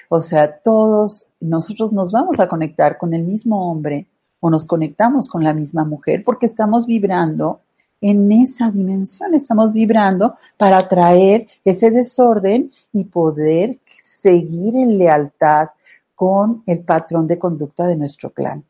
O 0.10 0.22
sea, 0.22 0.60
todos 0.60 1.28
nosotros 1.40 1.92
nos 1.92 2.12
vamos 2.12 2.40
a 2.40 2.48
conectar 2.48 2.98
con 2.98 3.14
el 3.14 3.24
mismo 3.24 3.70
hombre 3.70 4.08
o 4.46 4.50
nos 4.50 4.66
conectamos 4.66 5.30
con 5.30 5.42
la 5.42 5.54
misma 5.54 5.86
mujer 5.86 6.22
porque 6.26 6.48
estamos 6.48 6.86
vibrando 6.86 7.62
en 8.02 8.30
esa 8.30 8.70
dimensión, 8.70 9.34
estamos 9.36 9.72
vibrando 9.72 10.36
para 10.58 10.86
traer 10.90 11.48
ese 11.64 11.92
desorden 11.92 12.70
y 12.92 13.06
poder 13.06 13.80
seguir 14.04 14.76
en 14.76 14.98
lealtad 14.98 15.70
con 16.14 16.62
el 16.66 16.84
patrón 16.84 17.26
de 17.26 17.40
conducta 17.40 17.88
de 17.88 17.96
nuestro 17.96 18.32
clan. 18.32 18.66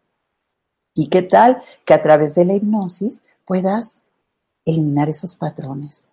¿Y 0.94 1.08
qué 1.10 1.24
tal 1.24 1.64
que 1.86 1.96
a 1.96 2.04
través 2.04 2.36
de 2.36 2.46
la 2.46 2.54
hipnosis 2.54 3.24
puedas 3.44 4.04
eliminar 4.66 5.10
esos 5.10 5.36
patrones? 5.36 6.10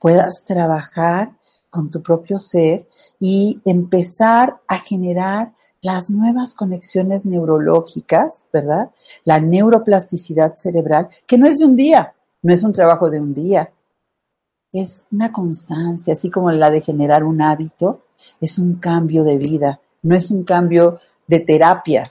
Puedas 0.00 0.44
trabajar 0.46 1.32
con 1.68 1.90
tu 1.90 2.02
propio 2.02 2.38
ser 2.38 2.88
y 3.20 3.60
empezar 3.66 4.62
a 4.66 4.78
generar 4.78 5.52
las 5.84 6.08
nuevas 6.08 6.54
conexiones 6.54 7.26
neurológicas, 7.26 8.46
¿verdad? 8.50 8.90
La 9.24 9.38
neuroplasticidad 9.38 10.54
cerebral, 10.56 11.10
que 11.26 11.36
no 11.36 11.46
es 11.46 11.58
de 11.58 11.66
un 11.66 11.76
día, 11.76 12.14
no 12.40 12.54
es 12.54 12.62
un 12.62 12.72
trabajo 12.72 13.10
de 13.10 13.20
un 13.20 13.34
día, 13.34 13.70
es 14.72 15.04
una 15.12 15.30
constancia, 15.30 16.14
así 16.14 16.30
como 16.30 16.50
la 16.50 16.70
de 16.70 16.80
generar 16.80 17.22
un 17.22 17.42
hábito, 17.42 18.06
es 18.40 18.58
un 18.58 18.76
cambio 18.76 19.24
de 19.24 19.36
vida, 19.36 19.78
no 20.00 20.16
es 20.16 20.30
un 20.30 20.44
cambio 20.44 21.00
de 21.26 21.40
terapia, 21.40 22.10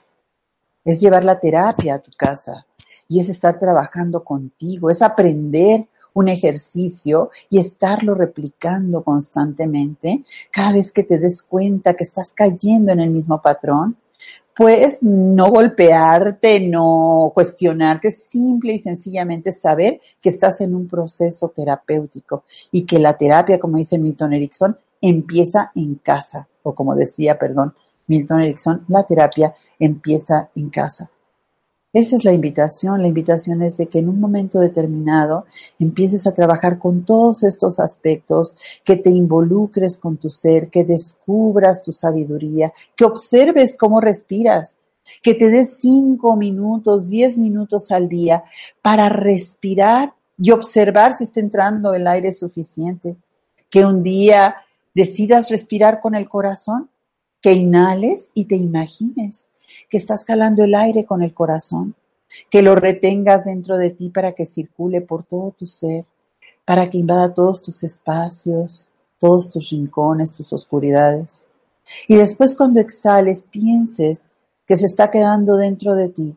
es 0.85 1.01
llevar 1.01 1.25
la 1.25 1.39
terapia 1.39 1.95
a 1.95 1.99
tu 1.99 2.11
casa 2.15 2.67
y 3.07 3.21
es 3.21 3.27
estar 3.27 3.57
trabajando 3.57 4.23
contigo, 4.23 4.91
es 4.91 5.01
aprender 5.01 5.87
un 6.13 6.29
ejercicio 6.29 7.29
y 7.49 7.59
estarlo 7.59 8.15
replicando 8.15 9.03
constantemente, 9.03 10.23
cada 10.51 10.73
vez 10.73 10.91
que 10.91 11.03
te 11.03 11.19
des 11.19 11.41
cuenta 11.43 11.95
que 11.95 12.03
estás 12.03 12.31
cayendo 12.33 12.91
en 12.91 12.99
el 12.99 13.09
mismo 13.09 13.41
patrón, 13.41 13.97
pues 14.55 15.01
no 15.01 15.49
golpearte, 15.49 16.59
no 16.59 17.31
cuestionarte, 17.33 18.11
simple 18.11 18.73
y 18.73 18.79
sencillamente 18.79 19.51
saber 19.51 19.99
que 20.21 20.29
estás 20.29 20.61
en 20.61 20.75
un 20.75 20.87
proceso 20.87 21.49
terapéutico 21.49 22.43
y 22.71 22.85
que 22.85 22.99
la 22.99 23.17
terapia, 23.17 23.59
como 23.59 23.77
dice 23.77 23.97
Milton 23.97 24.33
Erickson, 24.33 24.77
empieza 25.01 25.71
en 25.75 25.95
casa, 25.95 26.47
o 26.61 26.75
como 26.75 26.95
decía, 26.95 27.37
perdón, 27.39 27.73
Milton 28.07 28.41
Erickson, 28.41 28.85
la 28.87 29.03
terapia 29.03 29.53
empieza 29.79 30.49
en 30.55 30.69
casa. 30.69 31.09
Esa 31.93 32.15
es 32.15 32.25
la 32.25 32.33
invitación. 32.33 33.03
La 33.03 33.07
invitación 33.07 33.61
es 33.61 33.77
de 33.77 33.85
que 33.85 33.99
en 33.99 34.09
un 34.09 34.19
momento 34.19 34.59
determinado 34.59 35.45
empieces 35.77 36.25
a 36.25 36.33
trabajar 36.33 36.79
con 36.79 37.05
todos 37.05 37.43
estos 37.43 37.79
aspectos, 37.79 38.57
que 38.83 38.95
te 38.95 39.11
involucres 39.11 39.99
con 39.99 40.17
tu 40.17 40.29
ser, 40.29 40.69
que 40.69 40.83
descubras 40.83 41.83
tu 41.83 41.91
sabiduría, 41.91 42.73
que 42.95 43.05
observes 43.05 43.77
cómo 43.77 44.01
respiras, 44.01 44.75
que 45.21 45.35
te 45.35 45.49
des 45.49 45.77
cinco 45.77 46.35
minutos, 46.35 47.09
diez 47.09 47.37
minutos 47.37 47.91
al 47.91 48.09
día 48.09 48.43
para 48.81 49.09
respirar 49.09 50.15
y 50.39 50.49
observar 50.49 51.13
si 51.13 51.25
está 51.25 51.41
entrando 51.41 51.93
el 51.93 52.07
aire 52.07 52.33
suficiente. 52.33 53.17
Que 53.69 53.85
un 53.85 54.01
día 54.01 54.55
decidas 54.95 55.51
respirar 55.51 56.01
con 56.01 56.15
el 56.15 56.27
corazón, 56.27 56.89
que 57.39 57.53
inhales 57.53 58.29
y 58.33 58.45
te 58.45 58.55
imagines 58.55 59.47
que 59.93 59.97
estás 59.97 60.25
calando 60.25 60.63
el 60.63 60.73
aire 60.73 61.05
con 61.05 61.21
el 61.21 61.35
corazón, 61.35 61.93
que 62.49 62.63
lo 62.63 62.73
retengas 62.73 63.45
dentro 63.45 63.77
de 63.77 63.91
ti 63.91 64.09
para 64.09 64.31
que 64.31 64.47
circule 64.47 65.01
por 65.01 65.23
todo 65.23 65.51
tu 65.51 65.67
ser, 65.67 66.05
para 66.65 66.89
que 66.89 66.97
invada 66.97 67.31
todos 67.31 67.61
tus 67.61 67.83
espacios, 67.83 68.89
todos 69.19 69.51
tus 69.51 69.69
rincones, 69.69 70.33
tus 70.33 70.51
oscuridades. 70.51 71.47
Y 72.07 72.15
después 72.15 72.55
cuando 72.55 72.79
exhales, 72.79 73.45
pienses 73.51 74.25
que 74.65 74.77
se 74.77 74.87
está 74.87 75.11
quedando 75.11 75.57
dentro 75.57 75.93
de 75.93 76.09
ti 76.09 76.35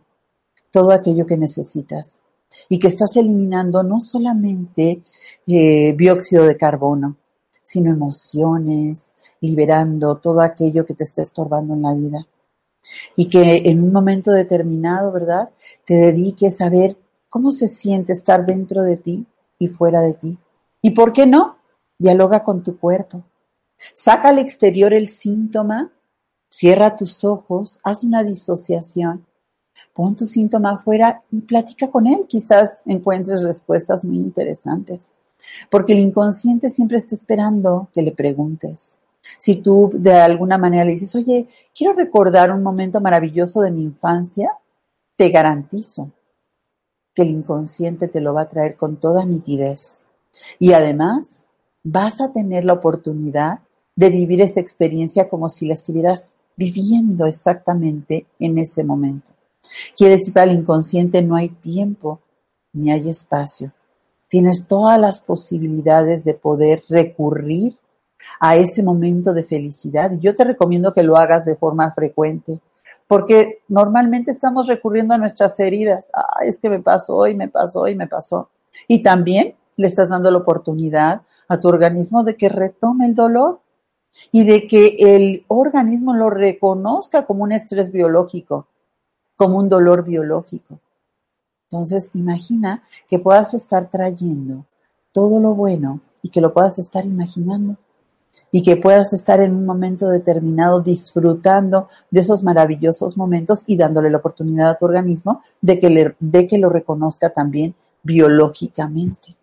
todo 0.70 0.90
aquello 0.90 1.24
que 1.24 1.38
necesitas 1.38 2.20
y 2.68 2.78
que 2.78 2.88
estás 2.88 3.16
eliminando 3.16 3.82
no 3.82 4.00
solamente 4.00 5.00
eh, 5.46 5.94
dióxido 5.96 6.44
de 6.44 6.58
carbono, 6.58 7.16
sino 7.62 7.90
emociones, 7.90 9.14
liberando 9.40 10.18
todo 10.18 10.42
aquello 10.42 10.84
que 10.84 10.92
te 10.92 11.04
está 11.04 11.22
estorbando 11.22 11.72
en 11.72 11.80
la 11.80 11.94
vida. 11.94 12.26
Y 13.16 13.28
que 13.28 13.68
en 13.68 13.82
un 13.82 13.92
momento 13.92 14.30
determinado, 14.30 15.12
¿verdad? 15.12 15.50
Te 15.84 15.94
dediques 15.94 16.60
a 16.60 16.70
ver 16.70 16.96
cómo 17.28 17.50
se 17.50 17.68
siente 17.68 18.12
estar 18.12 18.46
dentro 18.46 18.82
de 18.82 18.96
ti 18.96 19.26
y 19.58 19.68
fuera 19.68 20.00
de 20.00 20.14
ti. 20.14 20.38
¿Y 20.82 20.90
por 20.90 21.12
qué 21.12 21.26
no? 21.26 21.56
Dialoga 21.98 22.44
con 22.44 22.62
tu 22.62 22.78
cuerpo. 22.78 23.24
Saca 23.92 24.30
al 24.30 24.38
exterior 24.38 24.92
el 24.92 25.08
síntoma, 25.08 25.92
cierra 26.48 26.96
tus 26.96 27.24
ojos, 27.24 27.78
haz 27.84 28.04
una 28.04 28.22
disociación, 28.22 29.26
pon 29.92 30.16
tu 30.16 30.24
síntoma 30.24 30.72
afuera 30.72 31.22
y 31.30 31.42
platica 31.42 31.90
con 31.90 32.06
él. 32.06 32.26
Quizás 32.28 32.82
encuentres 32.86 33.42
respuestas 33.44 34.04
muy 34.04 34.18
interesantes. 34.18 35.14
Porque 35.70 35.92
el 35.92 36.00
inconsciente 36.00 36.70
siempre 36.70 36.98
está 36.98 37.14
esperando 37.14 37.88
que 37.92 38.02
le 38.02 38.12
preguntes. 38.12 38.98
Si 39.38 39.56
tú 39.56 39.90
de 39.94 40.14
alguna 40.14 40.58
manera 40.58 40.84
le 40.84 40.92
dices, 40.92 41.14
oye, 41.14 41.46
quiero 41.74 41.94
recordar 41.94 42.50
un 42.52 42.62
momento 42.62 43.00
maravilloso 43.00 43.60
de 43.60 43.70
mi 43.70 43.82
infancia, 43.82 44.50
te 45.16 45.30
garantizo 45.30 46.12
que 47.14 47.22
el 47.22 47.30
inconsciente 47.30 48.08
te 48.08 48.20
lo 48.20 48.34
va 48.34 48.42
a 48.42 48.48
traer 48.48 48.76
con 48.76 48.96
toda 48.98 49.24
nitidez. 49.24 49.98
Y 50.58 50.72
además 50.74 51.46
vas 51.82 52.20
a 52.20 52.32
tener 52.32 52.64
la 52.64 52.74
oportunidad 52.74 53.60
de 53.94 54.10
vivir 54.10 54.42
esa 54.42 54.60
experiencia 54.60 55.28
como 55.28 55.48
si 55.48 55.66
la 55.66 55.74
estuvieras 55.74 56.34
viviendo 56.56 57.26
exactamente 57.26 58.26
en 58.38 58.58
ese 58.58 58.84
momento. 58.84 59.32
Quiere 59.96 60.14
decir, 60.14 60.32
para 60.32 60.50
el 60.50 60.58
inconsciente 60.58 61.22
no 61.22 61.36
hay 61.36 61.48
tiempo 61.48 62.20
ni 62.72 62.92
hay 62.92 63.08
espacio. 63.08 63.72
Tienes 64.28 64.66
todas 64.66 65.00
las 65.00 65.20
posibilidades 65.20 66.24
de 66.24 66.34
poder 66.34 66.82
recurrir 66.88 67.78
a 68.40 68.56
ese 68.56 68.82
momento 68.82 69.32
de 69.32 69.44
felicidad. 69.44 70.12
Y 70.12 70.18
yo 70.18 70.34
te 70.34 70.44
recomiendo 70.44 70.92
que 70.92 71.02
lo 71.02 71.16
hagas 71.16 71.44
de 71.44 71.56
forma 71.56 71.92
frecuente, 71.92 72.60
porque 73.06 73.62
normalmente 73.68 74.30
estamos 74.30 74.66
recurriendo 74.66 75.14
a 75.14 75.18
nuestras 75.18 75.58
heridas. 75.60 76.10
Ah, 76.12 76.44
es 76.44 76.58
que 76.58 76.70
me 76.70 76.80
pasó 76.80 77.26
y 77.26 77.34
me 77.34 77.48
pasó 77.48 77.86
y 77.88 77.94
me 77.94 78.06
pasó. 78.06 78.50
Y 78.88 79.02
también 79.02 79.54
le 79.76 79.86
estás 79.86 80.08
dando 80.08 80.30
la 80.30 80.38
oportunidad 80.38 81.22
a 81.48 81.60
tu 81.60 81.68
organismo 81.68 82.24
de 82.24 82.36
que 82.36 82.48
retome 82.48 83.06
el 83.06 83.14
dolor 83.14 83.60
y 84.32 84.44
de 84.44 84.66
que 84.66 84.96
el 84.98 85.44
organismo 85.48 86.14
lo 86.14 86.30
reconozca 86.30 87.26
como 87.26 87.44
un 87.44 87.52
estrés 87.52 87.92
biológico, 87.92 88.66
como 89.36 89.58
un 89.58 89.68
dolor 89.68 90.04
biológico. 90.04 90.80
Entonces, 91.70 92.10
imagina 92.14 92.84
que 93.08 93.18
puedas 93.18 93.52
estar 93.54 93.90
trayendo 93.90 94.64
todo 95.12 95.40
lo 95.40 95.54
bueno 95.54 96.00
y 96.22 96.30
que 96.30 96.40
lo 96.40 96.52
puedas 96.54 96.78
estar 96.78 97.04
imaginando 97.04 97.76
y 98.50 98.62
que 98.62 98.76
puedas 98.76 99.12
estar 99.12 99.40
en 99.40 99.54
un 99.54 99.66
momento 99.66 100.08
determinado 100.08 100.80
disfrutando 100.80 101.88
de 102.10 102.20
esos 102.20 102.42
maravillosos 102.42 103.16
momentos 103.16 103.64
y 103.66 103.76
dándole 103.76 104.10
la 104.10 104.18
oportunidad 104.18 104.70
a 104.70 104.78
tu 104.78 104.84
organismo 104.86 105.40
de 105.60 105.78
que, 105.78 105.90
le, 105.90 106.16
de 106.20 106.46
que 106.46 106.58
lo 106.58 106.68
reconozca 106.68 107.30
también 107.30 107.74
biológicamente. 108.02 109.36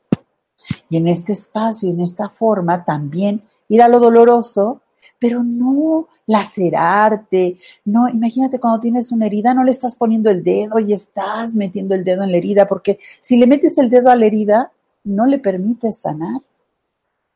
Y 0.89 0.97
en 0.97 1.07
este 1.07 1.33
espacio, 1.33 1.89
en 1.89 2.01
esta 2.01 2.29
forma, 2.29 2.85
también 2.85 3.43
ir 3.67 3.81
a 3.81 3.87
lo 3.87 3.99
doloroso, 3.99 4.81
pero 5.19 5.43
no 5.43 6.07
lacerarte, 6.25 7.57
no, 7.85 8.09
imagínate 8.09 8.59
cuando 8.59 8.79
tienes 8.79 9.11
una 9.11 9.25
herida, 9.25 9.53
no 9.53 9.63
le 9.63 9.71
estás 9.71 9.95
poniendo 9.95 10.29
el 10.29 10.43
dedo 10.43 10.79
y 10.79 10.93
estás 10.93 11.55
metiendo 11.55 11.95
el 11.95 12.03
dedo 12.03 12.23
en 12.23 12.31
la 12.31 12.37
herida, 12.37 12.67
porque 12.67 12.99
si 13.19 13.37
le 13.37 13.47
metes 13.47 13.77
el 13.77 13.89
dedo 13.89 14.09
a 14.09 14.15
la 14.15 14.25
herida, 14.25 14.71
no 15.03 15.25
le 15.25 15.39
permites 15.39 15.99
sanar. 15.99 16.41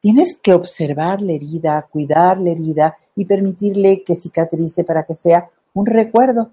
Tienes 0.08 0.38
que 0.42 0.54
observar 0.54 1.22
la 1.22 1.34
herida, 1.34 1.86
cuidar 1.92 2.40
la 2.40 2.52
herida 2.52 2.96
y 3.14 3.26
permitirle 3.26 4.06
que 4.06 4.16
cicatrice 4.16 4.86
para 4.86 5.04
que 5.04 5.14
sea 5.14 5.50
un 5.74 5.86
recuerdo. 5.86 6.52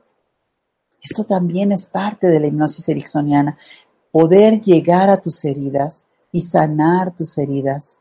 Esto 1.01 1.23
también 1.23 1.71
es 1.71 1.87
parte 1.87 2.27
de 2.27 2.41
la 2.41 2.49
hipnosis 2.49 2.89
ericksoniana, 2.89 3.57
poder 4.11 4.61
llegar 4.61 5.09
a 5.09 5.19
tus 5.19 5.45
heridas 5.45 6.03
y 6.33 6.41
sanar 6.41 7.15
tus 7.15 7.39
heridas, 7.39 7.97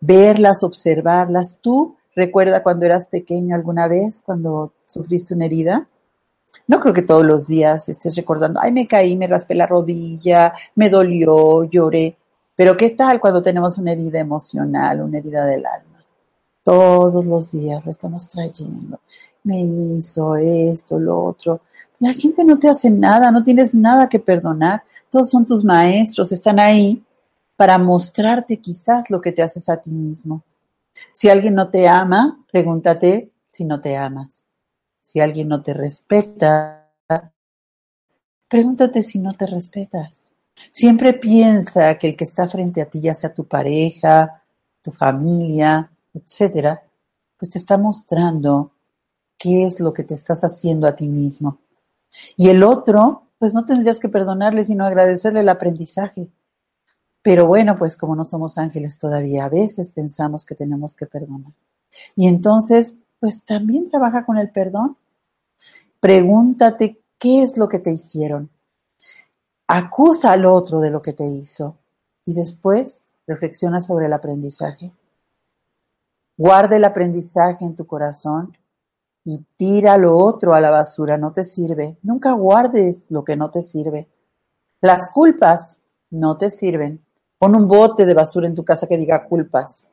verlas, 0.00 0.62
observarlas. 0.62 1.58
Tú 1.60 1.98
recuerda 2.16 2.62
cuando 2.62 2.86
eras 2.86 3.08
pequeño 3.08 3.54
alguna 3.54 3.88
vez, 3.88 4.22
cuando 4.24 4.72
sufriste 4.86 5.34
una 5.34 5.44
herida. 5.44 5.86
No 6.66 6.80
creo 6.80 6.94
que 6.94 7.02
todos 7.02 7.26
los 7.26 7.46
días 7.46 7.90
estés 7.90 8.16
recordando, 8.16 8.58
ay, 8.62 8.72
me 8.72 8.86
caí, 8.86 9.18
me 9.18 9.26
raspé 9.26 9.54
la 9.54 9.66
rodilla, 9.66 10.54
me 10.76 10.88
dolió, 10.88 11.64
lloré. 11.64 12.16
Pero 12.58 12.76
¿qué 12.76 12.90
tal 12.90 13.20
cuando 13.20 13.40
tenemos 13.40 13.78
una 13.78 13.92
herida 13.92 14.18
emocional, 14.18 15.00
una 15.00 15.18
herida 15.18 15.46
del 15.46 15.64
alma? 15.64 16.04
Todos 16.64 17.24
los 17.24 17.52
días 17.52 17.86
la 17.86 17.92
estamos 17.92 18.28
trayendo. 18.28 18.98
Me 19.44 19.60
hizo 19.60 20.34
esto, 20.34 20.98
lo 20.98 21.24
otro. 21.24 21.60
La 22.00 22.12
gente 22.14 22.42
no 22.42 22.58
te 22.58 22.68
hace 22.68 22.90
nada, 22.90 23.30
no 23.30 23.44
tienes 23.44 23.74
nada 23.74 24.08
que 24.08 24.18
perdonar. 24.18 24.82
Todos 25.08 25.30
son 25.30 25.46
tus 25.46 25.62
maestros, 25.62 26.32
están 26.32 26.58
ahí 26.58 27.00
para 27.54 27.78
mostrarte 27.78 28.56
quizás 28.56 29.08
lo 29.08 29.20
que 29.20 29.30
te 29.30 29.42
haces 29.42 29.68
a 29.68 29.76
ti 29.76 29.92
mismo. 29.92 30.42
Si 31.12 31.28
alguien 31.28 31.54
no 31.54 31.68
te 31.68 31.86
ama, 31.86 32.44
pregúntate 32.50 33.30
si 33.52 33.64
no 33.64 33.80
te 33.80 33.96
amas. 33.96 34.44
Si 35.00 35.20
alguien 35.20 35.46
no 35.46 35.62
te 35.62 35.74
respeta, 35.74 36.90
pregúntate 38.48 39.04
si 39.04 39.20
no 39.20 39.32
te 39.34 39.46
respetas. 39.46 40.32
Siempre 40.72 41.14
piensa 41.14 41.96
que 41.98 42.08
el 42.08 42.16
que 42.16 42.24
está 42.24 42.48
frente 42.48 42.82
a 42.82 42.86
ti, 42.86 43.00
ya 43.00 43.14
sea 43.14 43.32
tu 43.32 43.46
pareja, 43.46 44.42
tu 44.82 44.92
familia, 44.92 45.90
etcétera, 46.14 46.82
pues 47.36 47.50
te 47.50 47.58
está 47.58 47.78
mostrando 47.78 48.72
qué 49.36 49.64
es 49.64 49.80
lo 49.80 49.92
que 49.92 50.04
te 50.04 50.14
estás 50.14 50.42
haciendo 50.42 50.86
a 50.86 50.96
ti 50.96 51.08
mismo. 51.08 51.58
Y 52.36 52.48
el 52.48 52.62
otro, 52.62 53.28
pues 53.38 53.54
no 53.54 53.64
tendrías 53.64 53.98
que 53.98 54.08
perdonarle, 54.08 54.64
sino 54.64 54.84
agradecerle 54.84 55.40
el 55.40 55.48
aprendizaje. 55.48 56.28
Pero 57.22 57.46
bueno, 57.46 57.76
pues 57.78 57.96
como 57.96 58.16
no 58.16 58.24
somos 58.24 58.58
ángeles 58.58 58.98
todavía, 58.98 59.44
a 59.44 59.48
veces 59.48 59.92
pensamos 59.92 60.44
que 60.44 60.54
tenemos 60.54 60.94
que 60.94 61.06
perdonar. 61.06 61.52
Y 62.16 62.26
entonces, 62.26 62.96
pues 63.20 63.44
también 63.44 63.90
trabaja 63.90 64.24
con 64.24 64.38
el 64.38 64.50
perdón. 64.50 64.96
Pregúntate 66.00 67.00
qué 67.18 67.42
es 67.42 67.58
lo 67.58 67.68
que 67.68 67.80
te 67.80 67.92
hicieron 67.92 68.50
acusa 69.68 70.32
al 70.32 70.46
otro 70.46 70.80
de 70.80 70.90
lo 70.90 71.02
que 71.02 71.12
te 71.12 71.26
hizo 71.26 71.76
y 72.24 72.34
después 72.34 73.06
reflexiona 73.26 73.80
sobre 73.80 74.06
el 74.06 74.12
aprendizaje. 74.14 74.90
Guarda 76.36 76.76
el 76.76 76.84
aprendizaje 76.84 77.64
en 77.64 77.76
tu 77.76 77.86
corazón 77.86 78.56
y 79.24 79.44
tira 79.56 79.98
lo 79.98 80.16
otro 80.16 80.54
a 80.54 80.60
la 80.60 80.70
basura, 80.70 81.18
no 81.18 81.32
te 81.32 81.44
sirve. 81.44 81.98
Nunca 82.02 82.32
guardes 82.32 83.10
lo 83.10 83.24
que 83.24 83.36
no 83.36 83.50
te 83.50 83.60
sirve. 83.60 84.08
Las 84.80 85.10
culpas 85.12 85.82
no 86.10 86.38
te 86.38 86.50
sirven. 86.50 87.04
Pon 87.36 87.54
un 87.54 87.68
bote 87.68 88.06
de 88.06 88.14
basura 88.14 88.46
en 88.46 88.54
tu 88.54 88.64
casa 88.64 88.86
que 88.86 88.96
diga 88.96 89.26
culpas. 89.26 89.92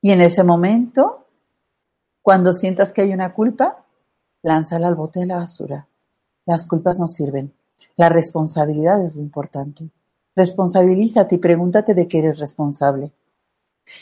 Y 0.00 0.10
en 0.10 0.20
ese 0.20 0.42
momento, 0.42 1.26
cuando 2.20 2.52
sientas 2.52 2.92
que 2.92 3.02
hay 3.02 3.12
una 3.12 3.32
culpa, 3.32 3.84
lánzala 4.42 4.88
al 4.88 4.96
bote 4.96 5.20
de 5.20 5.26
la 5.26 5.36
basura. 5.36 5.86
Las 6.46 6.66
culpas 6.66 6.98
no 6.98 7.06
sirven. 7.06 7.55
La 7.96 8.08
responsabilidad 8.08 9.02
es 9.04 9.14
muy 9.14 9.24
importante. 9.24 9.90
Responsabilízate 10.34 11.36
y 11.36 11.38
pregúntate 11.38 11.94
de 11.94 12.08
qué 12.08 12.18
eres 12.18 12.38
responsable. 12.38 13.12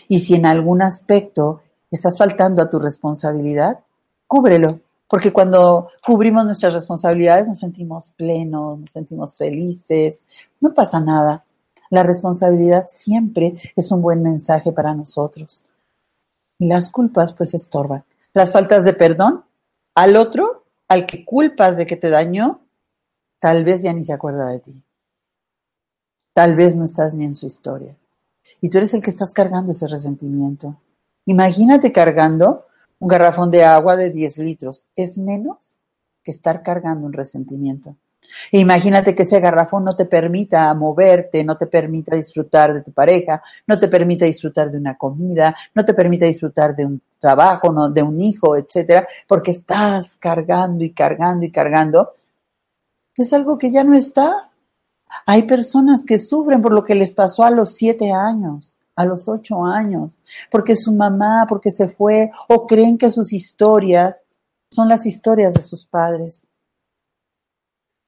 Y 0.08 0.20
si 0.20 0.34
en 0.34 0.46
algún 0.46 0.82
aspecto 0.82 1.62
estás 1.90 2.18
faltando 2.18 2.62
a 2.62 2.70
tu 2.70 2.78
responsabilidad, 2.78 3.80
cúbrelo. 4.26 4.68
Porque 5.08 5.32
cuando 5.32 5.90
cubrimos 6.04 6.44
nuestras 6.44 6.74
responsabilidades 6.74 7.46
nos 7.46 7.60
sentimos 7.60 8.12
plenos, 8.16 8.80
nos 8.80 8.90
sentimos 8.90 9.36
felices, 9.36 10.24
no 10.60 10.74
pasa 10.74 10.98
nada. 10.98 11.44
La 11.90 12.02
responsabilidad 12.02 12.86
siempre 12.88 13.52
es 13.76 13.92
un 13.92 14.02
buen 14.02 14.22
mensaje 14.22 14.72
para 14.72 14.94
nosotros. 14.94 15.64
Y 16.58 16.66
las 16.66 16.90
culpas 16.90 17.32
pues 17.32 17.54
estorban. 17.54 18.04
Las 18.32 18.50
faltas 18.50 18.84
de 18.84 18.94
perdón 18.94 19.44
al 19.94 20.16
otro, 20.16 20.64
al 20.88 21.06
que 21.06 21.24
culpas 21.24 21.76
de 21.76 21.86
que 21.86 21.96
te 21.96 22.10
dañó, 22.10 22.63
Tal 23.44 23.62
vez 23.62 23.82
ya 23.82 23.92
ni 23.92 24.02
se 24.02 24.14
acuerda 24.14 24.48
de 24.48 24.58
ti. 24.58 24.82
Tal 26.32 26.56
vez 26.56 26.74
no 26.74 26.84
estás 26.84 27.12
ni 27.12 27.26
en 27.26 27.36
su 27.36 27.44
historia. 27.44 27.94
Y 28.62 28.70
tú 28.70 28.78
eres 28.78 28.94
el 28.94 29.02
que 29.02 29.10
estás 29.10 29.34
cargando 29.34 29.72
ese 29.72 29.86
resentimiento. 29.86 30.80
Imagínate 31.26 31.92
cargando 31.92 32.64
un 32.98 33.06
garrafón 33.06 33.50
de 33.50 33.62
agua 33.62 33.96
de 33.96 34.10
10 34.10 34.38
litros. 34.38 34.88
Es 34.96 35.18
menos 35.18 35.78
que 36.22 36.30
estar 36.30 36.62
cargando 36.62 37.04
un 37.04 37.12
resentimiento. 37.12 37.96
E 38.50 38.58
imagínate 38.60 39.14
que 39.14 39.24
ese 39.24 39.40
garrafón 39.40 39.84
no 39.84 39.92
te 39.92 40.06
permita 40.06 40.72
moverte, 40.72 41.44
no 41.44 41.58
te 41.58 41.66
permita 41.66 42.16
disfrutar 42.16 42.72
de 42.72 42.80
tu 42.80 42.92
pareja, 42.92 43.42
no 43.66 43.78
te 43.78 43.88
permita 43.88 44.24
disfrutar 44.24 44.70
de 44.70 44.78
una 44.78 44.96
comida, 44.96 45.54
no 45.74 45.84
te 45.84 45.92
permita 45.92 46.24
disfrutar 46.24 46.74
de 46.74 46.86
un 46.86 47.02
trabajo, 47.18 47.70
no, 47.70 47.90
de 47.90 48.02
un 48.02 48.22
hijo, 48.22 48.56
etcétera, 48.56 49.06
porque 49.28 49.50
estás 49.50 50.16
cargando 50.16 50.82
y 50.82 50.94
cargando 50.94 51.44
y 51.44 51.50
cargando. 51.52 52.12
Es 53.16 53.32
algo 53.32 53.58
que 53.58 53.70
ya 53.70 53.84
no 53.84 53.96
está. 53.96 54.50
Hay 55.26 55.44
personas 55.44 56.04
que 56.04 56.18
sufren 56.18 56.60
por 56.62 56.72
lo 56.72 56.82
que 56.84 56.94
les 56.94 57.12
pasó 57.12 57.44
a 57.44 57.50
los 57.50 57.74
siete 57.74 58.10
años, 58.10 58.76
a 58.96 59.04
los 59.04 59.28
ocho 59.28 59.64
años, 59.64 60.18
porque 60.50 60.76
su 60.76 60.92
mamá, 60.92 61.46
porque 61.48 61.70
se 61.70 61.88
fue, 61.88 62.30
o 62.48 62.66
creen 62.66 62.98
que 62.98 63.10
sus 63.10 63.32
historias 63.32 64.22
son 64.70 64.88
las 64.88 65.06
historias 65.06 65.54
de 65.54 65.62
sus 65.62 65.86
padres. 65.86 66.48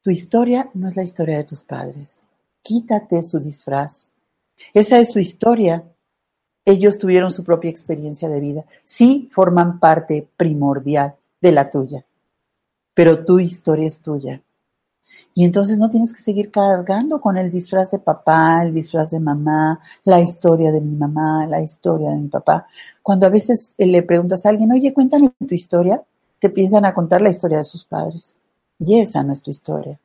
Tu 0.02 0.10
historia 0.10 0.70
no 0.74 0.88
es 0.88 0.96
la 0.96 1.02
historia 1.02 1.38
de 1.38 1.44
tus 1.44 1.62
padres. 1.62 2.28
Quítate 2.62 3.22
su 3.22 3.38
disfraz. 3.38 4.10
Esa 4.72 4.98
es 4.98 5.12
su 5.12 5.18
historia. 5.18 5.84
Ellos 6.64 6.98
tuvieron 6.98 7.30
su 7.30 7.44
propia 7.44 7.70
experiencia 7.70 8.28
de 8.28 8.40
vida. 8.40 8.64
Sí 8.84 9.30
forman 9.32 9.78
parte 9.78 10.28
primordial 10.36 11.14
de 11.40 11.52
la 11.52 11.70
tuya, 11.70 12.04
pero 12.94 13.24
tu 13.24 13.38
historia 13.38 13.86
es 13.86 14.00
tuya. 14.00 14.42
Y 15.34 15.44
entonces 15.44 15.78
no 15.78 15.90
tienes 15.90 16.12
que 16.12 16.22
seguir 16.22 16.50
cargando 16.50 17.18
con 17.18 17.36
el 17.36 17.50
disfraz 17.50 17.90
de 17.90 17.98
papá, 17.98 18.62
el 18.64 18.72
disfraz 18.72 19.10
de 19.10 19.20
mamá, 19.20 19.80
la 20.04 20.20
historia 20.20 20.72
de 20.72 20.80
mi 20.80 20.96
mamá, 20.96 21.46
la 21.46 21.60
historia 21.60 22.10
de 22.10 22.16
mi 22.16 22.28
papá. 22.28 22.66
Cuando 23.02 23.26
a 23.26 23.30
veces 23.30 23.74
le 23.78 24.02
preguntas 24.02 24.46
a 24.46 24.48
alguien, 24.48 24.72
oye, 24.72 24.94
cuéntame 24.94 25.32
tu 25.46 25.54
historia, 25.54 26.02
te 26.38 26.50
piensan 26.50 26.84
a 26.84 26.92
contar 26.92 27.20
la 27.20 27.30
historia 27.30 27.58
de 27.58 27.64
sus 27.64 27.84
padres. 27.84 28.38
Y 28.78 28.98
esa 28.98 29.22
no 29.22 29.32
es 29.32 29.42
tu 29.42 29.50
historia. 29.50 29.98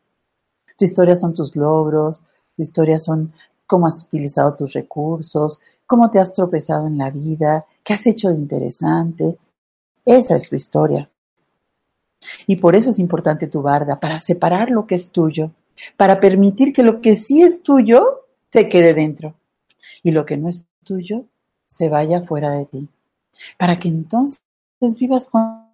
Tu 0.78 0.86
historia 0.86 1.16
son 1.16 1.34
tus 1.34 1.56
logros, 1.56 2.22
tu 2.56 2.64
historia 2.64 3.00
son 3.00 3.34
cómo 3.66 3.88
has 3.88 4.04
utilizado 4.04 4.54
tus 4.54 4.74
recursos, 4.74 5.62
cómo 5.86 6.10
te 6.10 6.20
has 6.20 6.34
tropezado 6.34 6.88
en 6.88 6.98
la 6.98 7.10
vida, 7.10 7.66
qué 7.84 7.94
has 7.94 8.06
hecho 8.06 8.30
de 8.30 8.36
interesante. 8.36 9.38
Esa 10.06 10.36
es 10.36 10.50
tu 10.50 10.56
historia. 10.56 11.10
Y 12.48 12.58
por 12.58 12.76
eso 12.76 12.90
es 12.90 13.00
importante 13.00 13.48
tu 13.48 13.62
barda, 13.62 14.00
para 14.00 14.20
separar 14.20 14.70
lo 14.70 14.86
que 14.86 14.96
es 14.96 15.10
tuyo, 15.10 15.52
para 15.98 16.20
permitir 16.20 16.74
que 16.74 16.84
lo 16.84 17.02
que 17.02 17.16
sí 17.16 17.42
es 17.42 17.64
tuyo 17.64 18.28
se 18.52 18.68
quede 18.70 18.94
dentro 18.94 19.36
y 20.04 20.12
lo 20.12 20.26
que 20.26 20.38
no 20.38 20.50
es 20.50 20.64
tuyo 20.84 21.26
se 21.68 21.90
vaya 21.90 22.22
fuera 22.22 22.52
de 22.52 22.66
ti, 22.66 22.90
para 23.58 23.78
que 23.78 23.88
entonces 23.88 24.42
vivas 25.00 25.28
con 25.28 25.72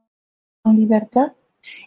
libertad 0.65 1.33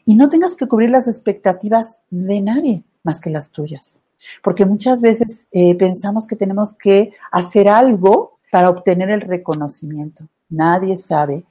y 0.04 0.14
no 0.14 0.28
tengas 0.28 0.56
que 0.56 0.66
cubrir 0.66 0.90
las 0.90 1.08
expectativas 1.08 1.98
de 2.10 2.40
nadie 2.40 2.84
más 3.02 3.20
que 3.20 3.30
las 3.30 3.50
tuyas. 3.50 4.02
Porque 4.42 4.66
muchas 4.66 5.00
veces 5.00 5.46
eh, 5.50 5.74
pensamos 5.76 6.26
que 6.26 6.36
tenemos 6.36 6.74
que 6.74 7.12
hacer 7.32 7.68
algo 7.68 8.38
para 8.50 8.68
obtener 8.68 9.10
el 9.10 9.22
reconocimiento. 9.22 10.28
Nadie 10.48 10.96
sabe 10.96 11.44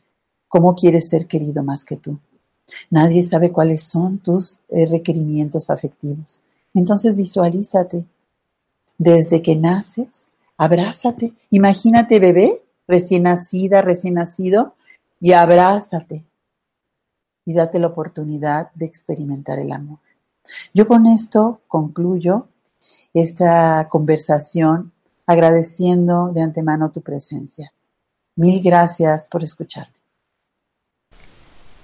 cómo 0.47 0.75
quieres 0.75 1.09
ser 1.09 1.25
querido 1.25 1.63
más 1.63 1.85
que 1.85 1.97
tú. 1.97 2.19
Nadie 2.89 3.23
sabe 3.23 3.51
cuáles 3.51 3.83
son 3.83 4.19
tus 4.19 4.59
eh, 4.69 4.85
requerimientos 4.85 5.69
afectivos. 5.69 6.43
Entonces 6.73 7.17
visualízate. 7.17 8.05
Desde 8.97 9.41
que 9.41 9.55
naces, 9.55 10.33
abrázate. 10.57 11.33
Imagínate 11.51 12.19
bebé, 12.19 12.61
recién 12.87 13.23
nacida, 13.23 13.81
recién 13.81 14.15
nacido, 14.15 14.75
y 15.19 15.33
abrázate 15.33 16.25
y 17.45 17.53
date 17.53 17.79
la 17.79 17.87
oportunidad 17.87 18.71
de 18.73 18.85
experimentar 18.85 19.59
el 19.59 19.71
amor. 19.71 19.99
Yo 20.73 20.87
con 20.87 21.05
esto 21.07 21.61
concluyo 21.67 22.47
esta 23.13 23.87
conversación 23.89 24.91
agradeciendo 25.25 26.31
de 26.33 26.41
antemano 26.41 26.91
tu 26.91 27.01
presencia. 27.01 27.71
Mil 28.35 28.61
gracias 28.61 29.27
por 29.27 29.43
escucharme. 29.43 29.98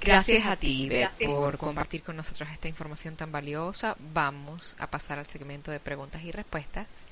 Gracias 0.06 0.46
a 0.46 0.56
ti, 0.56 0.90
por 1.26 1.58
compartir 1.58 2.04
con 2.04 2.16
nosotros 2.16 2.50
esta 2.52 2.68
información 2.68 3.16
tan 3.16 3.32
valiosa. 3.32 3.98
Vamos 4.14 4.76
a 4.80 4.88
pasar 4.88 5.18
al 5.18 5.28
segmento 5.28 5.72
de 5.72 5.80
preguntas 5.80 6.24
y 6.24 6.32
respuestas 6.32 7.08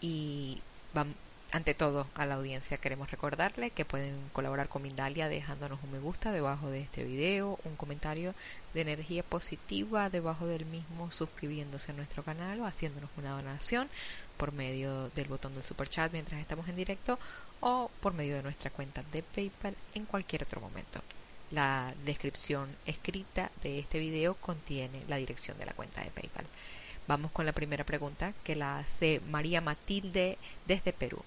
y 0.00 0.60
vamos, 0.92 1.14
ante 1.52 1.72
todo, 1.72 2.08
a 2.16 2.26
la 2.26 2.34
audiencia 2.34 2.78
queremos 2.78 3.12
recordarle 3.12 3.70
que 3.70 3.84
pueden 3.84 4.16
colaborar 4.32 4.68
con 4.68 4.82
Mindalia 4.82 5.28
dejándonos 5.28 5.78
un 5.84 5.92
me 5.92 6.00
gusta 6.00 6.32
debajo 6.32 6.68
de 6.68 6.80
este 6.80 7.04
video, 7.04 7.60
un 7.62 7.76
comentario 7.76 8.34
de 8.74 8.80
energía 8.80 9.22
positiva 9.22 10.10
debajo 10.10 10.48
del 10.48 10.66
mismo, 10.66 11.12
suscribiéndose 11.12 11.92
a 11.92 11.94
nuestro 11.94 12.24
canal 12.24 12.58
o 12.60 12.66
haciéndonos 12.66 13.10
una 13.16 13.30
donación 13.30 13.88
por 14.36 14.50
medio 14.52 15.10
del 15.10 15.28
botón 15.28 15.54
del 15.54 15.62
super 15.62 15.88
chat 15.88 16.10
mientras 16.12 16.40
estamos 16.40 16.68
en 16.68 16.74
directo 16.74 17.20
o 17.60 17.88
por 18.00 18.14
medio 18.14 18.34
de 18.34 18.42
nuestra 18.42 18.70
cuenta 18.70 19.04
de 19.12 19.22
PayPal 19.22 19.76
en 19.94 20.06
cualquier 20.06 20.42
otro 20.42 20.60
momento. 20.60 21.00
La 21.54 21.94
descripción 22.04 22.76
escrita 22.84 23.50
de 23.62 23.78
este 23.78 24.00
video 24.00 24.34
contiene 24.34 25.04
la 25.06 25.18
dirección 25.18 25.56
de 25.56 25.66
la 25.66 25.72
cuenta 25.72 26.02
de 26.02 26.10
PayPal. 26.10 26.46
Vamos 27.06 27.30
con 27.30 27.46
la 27.46 27.52
primera 27.52 27.84
pregunta 27.84 28.32
que 28.42 28.56
la 28.56 28.80
hace 28.80 29.20
María 29.30 29.60
Matilde 29.60 30.36
desde 30.66 30.92
Perú. 30.92 31.22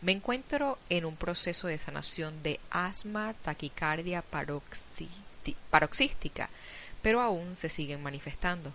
Me 0.00 0.12
encuentro 0.12 0.78
en 0.90 1.04
un 1.04 1.16
proceso 1.16 1.66
de 1.66 1.78
sanación 1.78 2.40
de 2.44 2.60
asma, 2.70 3.34
taquicardia 3.42 4.22
paroxística, 4.22 6.50
pero 7.02 7.20
aún 7.20 7.56
se 7.56 7.68
siguen 7.68 8.00
manifestando. 8.00 8.72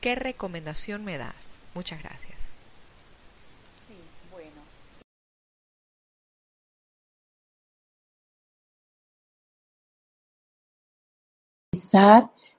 ¿Qué 0.00 0.16
recomendación 0.16 1.04
me 1.04 1.16
das? 1.16 1.62
Muchas 1.74 2.02
gracias. 2.02 2.43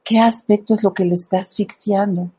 ¿Qué 0.04 0.20
aspecto 0.20 0.74
es 0.74 0.84
lo 0.84 0.94
que 0.94 1.06
le 1.06 1.16
está 1.16 1.40
asfixiando? 1.40 2.32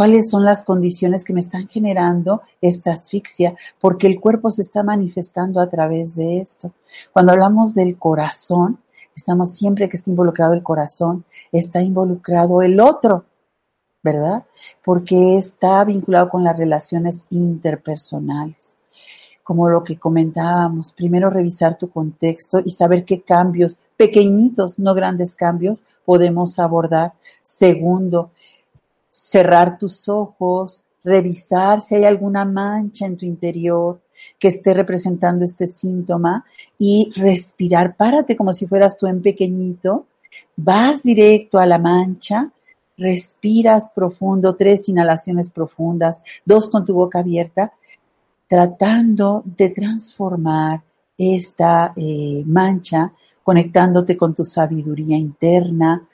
cuáles 0.00 0.30
son 0.30 0.44
las 0.44 0.62
condiciones 0.62 1.24
que 1.24 1.34
me 1.34 1.40
están 1.40 1.68
generando 1.68 2.40
esta 2.62 2.92
asfixia, 2.92 3.54
porque 3.78 4.06
el 4.06 4.18
cuerpo 4.18 4.50
se 4.50 4.62
está 4.62 4.82
manifestando 4.82 5.60
a 5.60 5.68
través 5.68 6.16
de 6.16 6.40
esto. 6.40 6.72
Cuando 7.12 7.32
hablamos 7.32 7.74
del 7.74 7.98
corazón, 7.98 8.78
estamos 9.14 9.54
siempre 9.54 9.90
que 9.90 9.98
está 9.98 10.08
involucrado 10.08 10.54
el 10.54 10.62
corazón, 10.62 11.26
está 11.52 11.82
involucrado 11.82 12.62
el 12.62 12.80
otro, 12.80 13.26
¿verdad? 14.02 14.46
Porque 14.82 15.36
está 15.36 15.84
vinculado 15.84 16.30
con 16.30 16.44
las 16.44 16.56
relaciones 16.56 17.26
interpersonales. 17.28 18.78
Como 19.42 19.68
lo 19.68 19.84
que 19.84 19.98
comentábamos, 19.98 20.94
primero 20.94 21.28
revisar 21.28 21.76
tu 21.76 21.90
contexto 21.90 22.60
y 22.64 22.70
saber 22.70 23.04
qué 23.04 23.20
cambios, 23.20 23.78
pequeñitos, 24.00 24.78
no 24.78 24.94
grandes 24.94 25.34
cambios, 25.34 25.84
podemos 26.06 26.58
abordar. 26.58 27.12
Segundo, 27.42 28.30
cerrar 29.10 29.76
tus 29.76 30.08
ojos, 30.08 30.84
revisar 31.04 31.82
si 31.82 31.96
hay 31.96 32.04
alguna 32.06 32.46
mancha 32.46 33.04
en 33.04 33.18
tu 33.18 33.26
interior 33.26 34.00
que 34.38 34.48
esté 34.48 34.72
representando 34.72 35.44
este 35.44 35.66
síntoma 35.66 36.46
y 36.78 37.10
respirar. 37.14 37.94
Párate 37.94 38.36
como 38.36 38.54
si 38.54 38.66
fueras 38.66 38.96
tú 38.96 39.06
en 39.06 39.20
pequeñito, 39.20 40.06
vas 40.56 41.02
directo 41.02 41.58
a 41.58 41.66
la 41.66 41.78
mancha, 41.78 42.50
respiras 42.96 43.90
profundo, 43.94 44.56
tres 44.56 44.88
inhalaciones 44.88 45.50
profundas, 45.50 46.22
dos 46.46 46.70
con 46.70 46.86
tu 46.86 46.94
boca 46.94 47.18
abierta, 47.18 47.74
tratando 48.48 49.42
de 49.44 49.68
transformar 49.68 50.84
esta 51.20 51.92
eh, 51.96 52.42
mancha, 52.46 53.12
conectándote 53.50 54.16
con 54.16 54.32
tu 54.32 54.44
sabiduría 54.44 55.16
interna. 55.16 56.08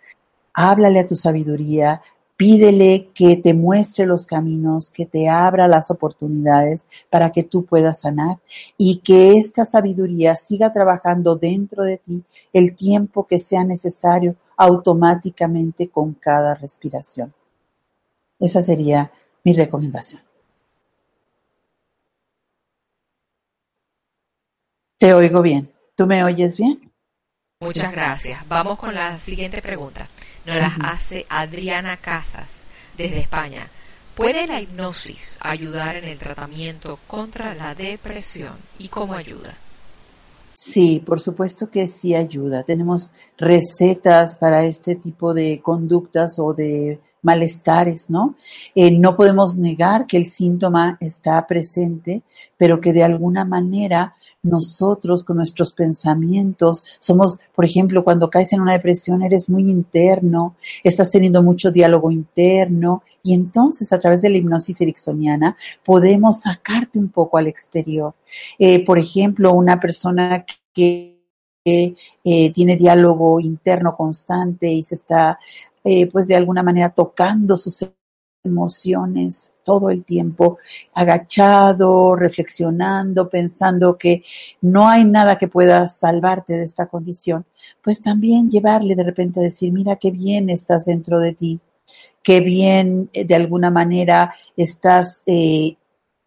Háblale 0.55 1.01
a 1.01 1.07
tu 1.07 1.15
sabiduría, 1.15 2.01
Pídele 2.35 3.11
que 3.13 3.37
te 3.37 3.53
muestre 3.53 4.07
los 4.07 4.25
caminos, 4.25 4.89
que 4.89 5.05
te 5.05 5.29
abra 5.29 5.69
las 5.69 5.91
oportunidades 5.91 6.87
para 7.11 7.31
que 7.33 7.43
tú 7.43 7.67
puedas 7.67 8.01
sanar 8.01 8.39
y 8.79 9.01
que 9.01 9.37
esta 9.37 9.67
sabiduría 9.67 10.35
siga 10.37 10.73
trabajando 10.73 11.37
dentro 11.37 11.83
de 11.83 11.99
ti 11.99 12.25
el 12.55 12.75
tiempo 12.75 13.27
que 13.27 13.39
sea 13.39 13.65
necesario 13.65 14.37
automáticamente 14.57 15.91
con 15.91 16.15
cada 16.15 16.55
respiración. 16.55 17.35
Esa 18.39 18.63
sería 18.63 19.13
mi 19.45 19.53
recomendación. 19.53 20.23
Te 24.97 25.13
oigo 25.13 25.43
bien. 25.43 25.71
¿Tú 25.95 26.07
me 26.07 26.25
oyes 26.25 26.57
bien? 26.57 26.86
Muchas 27.61 27.91
gracias. 27.91 28.47
Vamos 28.49 28.79
con 28.79 28.95
la 28.95 29.17
siguiente 29.17 29.63
pregunta. 29.63 30.07
Nos 30.45 30.57
las 30.57 30.75
hace 30.79 31.25
Adriana 31.31 31.97
Casas 31.97 32.67
desde 32.99 33.19
España. 33.19 33.67
¿Puede 34.15 34.47
la 34.47 34.61
hipnosis 34.61 35.39
ayudar 35.41 35.97
en 35.97 36.05
el 36.05 36.19
tratamiento 36.19 36.99
contra 37.07 37.55
la 37.55 37.75
depresión 37.75 38.53
y 38.79 38.89
cómo 38.89 39.15
ayuda? 39.15 39.55
Sí, 40.55 41.03
por 41.05 41.19
supuesto 41.19 41.71
que 41.71 41.89
sí 41.89 42.15
ayuda. 42.15 42.63
Tenemos 42.63 43.11
recetas 43.39 44.37
para 44.37 44.67
este 44.67 44.95
tipo 44.95 45.33
de 45.33 45.63
conductas 45.63 46.39
o 46.39 46.53
de 46.53 47.01
malestares, 47.23 48.11
¿no? 48.11 48.35
Eh, 48.75 48.91
no 48.91 49.17
podemos 49.17 49.57
negar 49.57 50.07
que 50.07 50.19
el 50.19 50.27
síntoma 50.27 50.99
está 51.01 51.47
presente, 51.47 52.23
pero 52.59 52.83
que 52.83 52.93
de 52.93 53.03
alguna 53.03 53.47
manera 53.47 54.15
nosotros 54.47 55.25
con 55.25 55.37
nuestros 55.37 55.73
pensamientos 55.73 56.85
somos, 56.99 57.39
por 57.55 57.65
ejemplo, 57.65 58.05
cuando 58.05 58.31
caes 58.31 58.53
en 58.53 58.61
una 58.61 58.73
depresión 58.73 59.23
eres 59.23 59.49
muy 59.49 59.71
interno, 59.71 60.57
estás 60.83 61.11
teniendo 61.11 61.43
mucho 61.43 61.71
diálogo 61.71 62.11
interno 62.11 63.03
y 63.23 63.35
entonces 63.35 63.93
a 63.93 63.99
través 63.99 64.23
de 64.23 64.31
la 64.31 64.39
hipnosis 64.39 64.81
ericksoniana 64.81 65.57
podemos 65.85 66.41
sacarte 66.41 66.99
un 66.99 67.09
poco 67.09 67.39
al 67.39 67.47
exterior. 67.47 68.15
Eh, 68.59 68.85
por 68.85 68.99
ejemplo, 68.99 69.53
una 69.53 69.81
persona 69.81 70.45
que 70.73 71.17
eh, 71.65 72.53
tiene 72.53 72.77
diálogo 72.77 73.41
interno 73.41 73.97
constante 73.97 74.69
y 74.69 74.85
se 74.85 74.95
está, 74.95 75.39
eh, 75.83 76.07
pues 76.07 76.29
de 76.29 76.37
alguna 76.37 76.63
manera 76.63 76.91
tocando 76.91 77.57
sus 77.57 77.85
emociones 78.45 79.51
todo 79.67 79.91
el 79.91 80.05
tiempo, 80.05 80.59
agachado, 80.95 82.15
reflexionando, 82.15 83.29
pensando 83.29 83.99
que 83.99 84.23
no 84.61 84.89
hay 84.89 85.05
nada 85.05 85.37
que 85.37 85.49
pueda 85.49 85.89
salvarte 85.89 86.53
de 86.55 86.63
esta 86.63 86.87
condición, 86.87 87.45
pues 87.83 88.01
también 88.01 88.49
llevarle 88.49 88.95
de 88.95 89.03
repente 89.03 89.41
a 89.41 89.43
decir, 89.43 89.73
mira 89.73 89.97
qué 89.97 90.13
bien 90.13 90.51
estás 90.51 90.85
dentro 90.87 91.19
de 91.19 91.33
ti, 91.33 91.61
qué 92.23 92.39
bien 92.41 93.11
eh, 93.13 93.25
de 93.25 93.35
alguna 93.35 93.73
manera 93.73 94.33
estás 94.57 95.25
eh, 95.27 95.77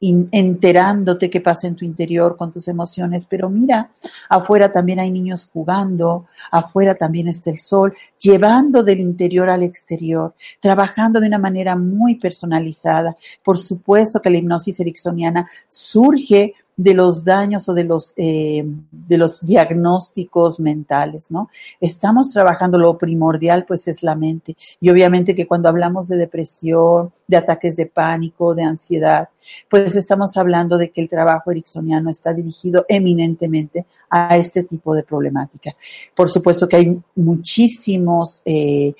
enterándote 0.01 1.29
qué 1.29 1.41
pasa 1.41 1.67
en 1.67 1.75
tu 1.75 1.83
interior 1.83 2.37
con 2.37 2.51
tus 2.51 2.67
emociones, 2.69 3.25
pero 3.25 3.49
mira, 3.49 3.91
afuera 4.29 4.71
también 4.71 4.99
hay 4.99 5.11
niños 5.11 5.49
jugando, 5.51 6.25
afuera 6.51 6.95
también 6.95 7.27
está 7.27 7.49
el 7.49 7.59
sol, 7.59 7.93
llevando 8.17 8.81
del 8.81 9.01
interior 9.01 9.49
al 9.49 9.63
exterior, 9.63 10.33
trabajando 10.61 11.19
de 11.19 11.27
una 11.27 11.37
manera 11.37 11.75
muy 11.75 12.15
personalizada. 12.15 13.15
Por 13.43 13.57
supuesto 13.57 14.21
que 14.21 14.29
la 14.29 14.37
hipnosis 14.37 14.79
ericksoniana 14.79 15.49
surge 15.67 16.53
de 16.79 16.93
los 16.93 17.25
daños 17.25 17.67
o 17.67 17.73
de 17.73 17.83
los, 17.83 18.13
eh, 18.15 18.63
de 18.89 19.17
los 19.17 19.45
diagnósticos 19.45 20.61
mentales, 20.61 21.29
¿no? 21.29 21.49
Estamos 21.81 22.31
trabajando 22.31 22.77
lo 22.77 22.97
primordial, 22.97 23.65
pues 23.65 23.89
es 23.89 24.01
la 24.01 24.15
mente. 24.15 24.55
Y 24.79 24.89
obviamente 24.89 25.35
que 25.35 25.45
cuando 25.45 25.67
hablamos 25.67 26.07
de 26.07 26.15
depresión, 26.15 27.11
de 27.27 27.35
ataques 27.35 27.75
de 27.75 27.87
pánico, 27.87 28.55
de 28.55 28.63
ansiedad, 28.63 29.27
pues 29.69 29.93
estamos 29.93 30.37
hablando 30.37 30.77
de 30.77 30.89
que 30.89 31.01
el 31.01 31.09
trabajo 31.09 31.51
ericksoniano 31.51 32.09
está 32.09 32.33
dirigido 32.33 32.85
eminentemente 32.87 33.85
a 34.09 34.37
este 34.37 34.63
tipo 34.63 34.95
de 34.95 35.03
problemática. 35.03 35.75
Por 36.15 36.29
supuesto 36.29 36.69
que 36.69 36.77
hay 36.77 37.01
muchísimos 37.15 38.41
eh, 38.45 38.93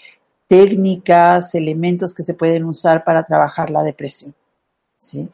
técnicas, 0.50 1.56
elementos 1.56 2.14
que 2.14 2.24
se 2.24 2.34
pueden 2.34 2.66
usar 2.66 3.06
para 3.06 3.24
trabajar 3.24 3.70
la 3.70 3.84
depresión. 3.84 4.36
¿Sí? 5.00 5.30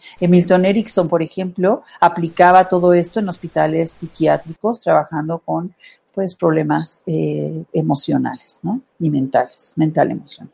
Erickson, 0.66 1.10
por 1.10 1.22
ejemplo, 1.22 1.84
aplicaba 2.00 2.70
todo 2.70 2.94
esto 2.94 3.20
en 3.20 3.28
hospitales 3.28 3.92
psiquiátricos, 3.92 4.80
trabajando 4.80 5.40
con 5.40 5.76
pues 6.14 6.34
problemas 6.34 7.04
eh, 7.08 7.66
emocionales, 7.74 8.62
¿no? 8.64 8.82
Y 9.00 9.10
mentales, 9.10 9.74
mental 9.76 10.12
emocional. 10.12 10.54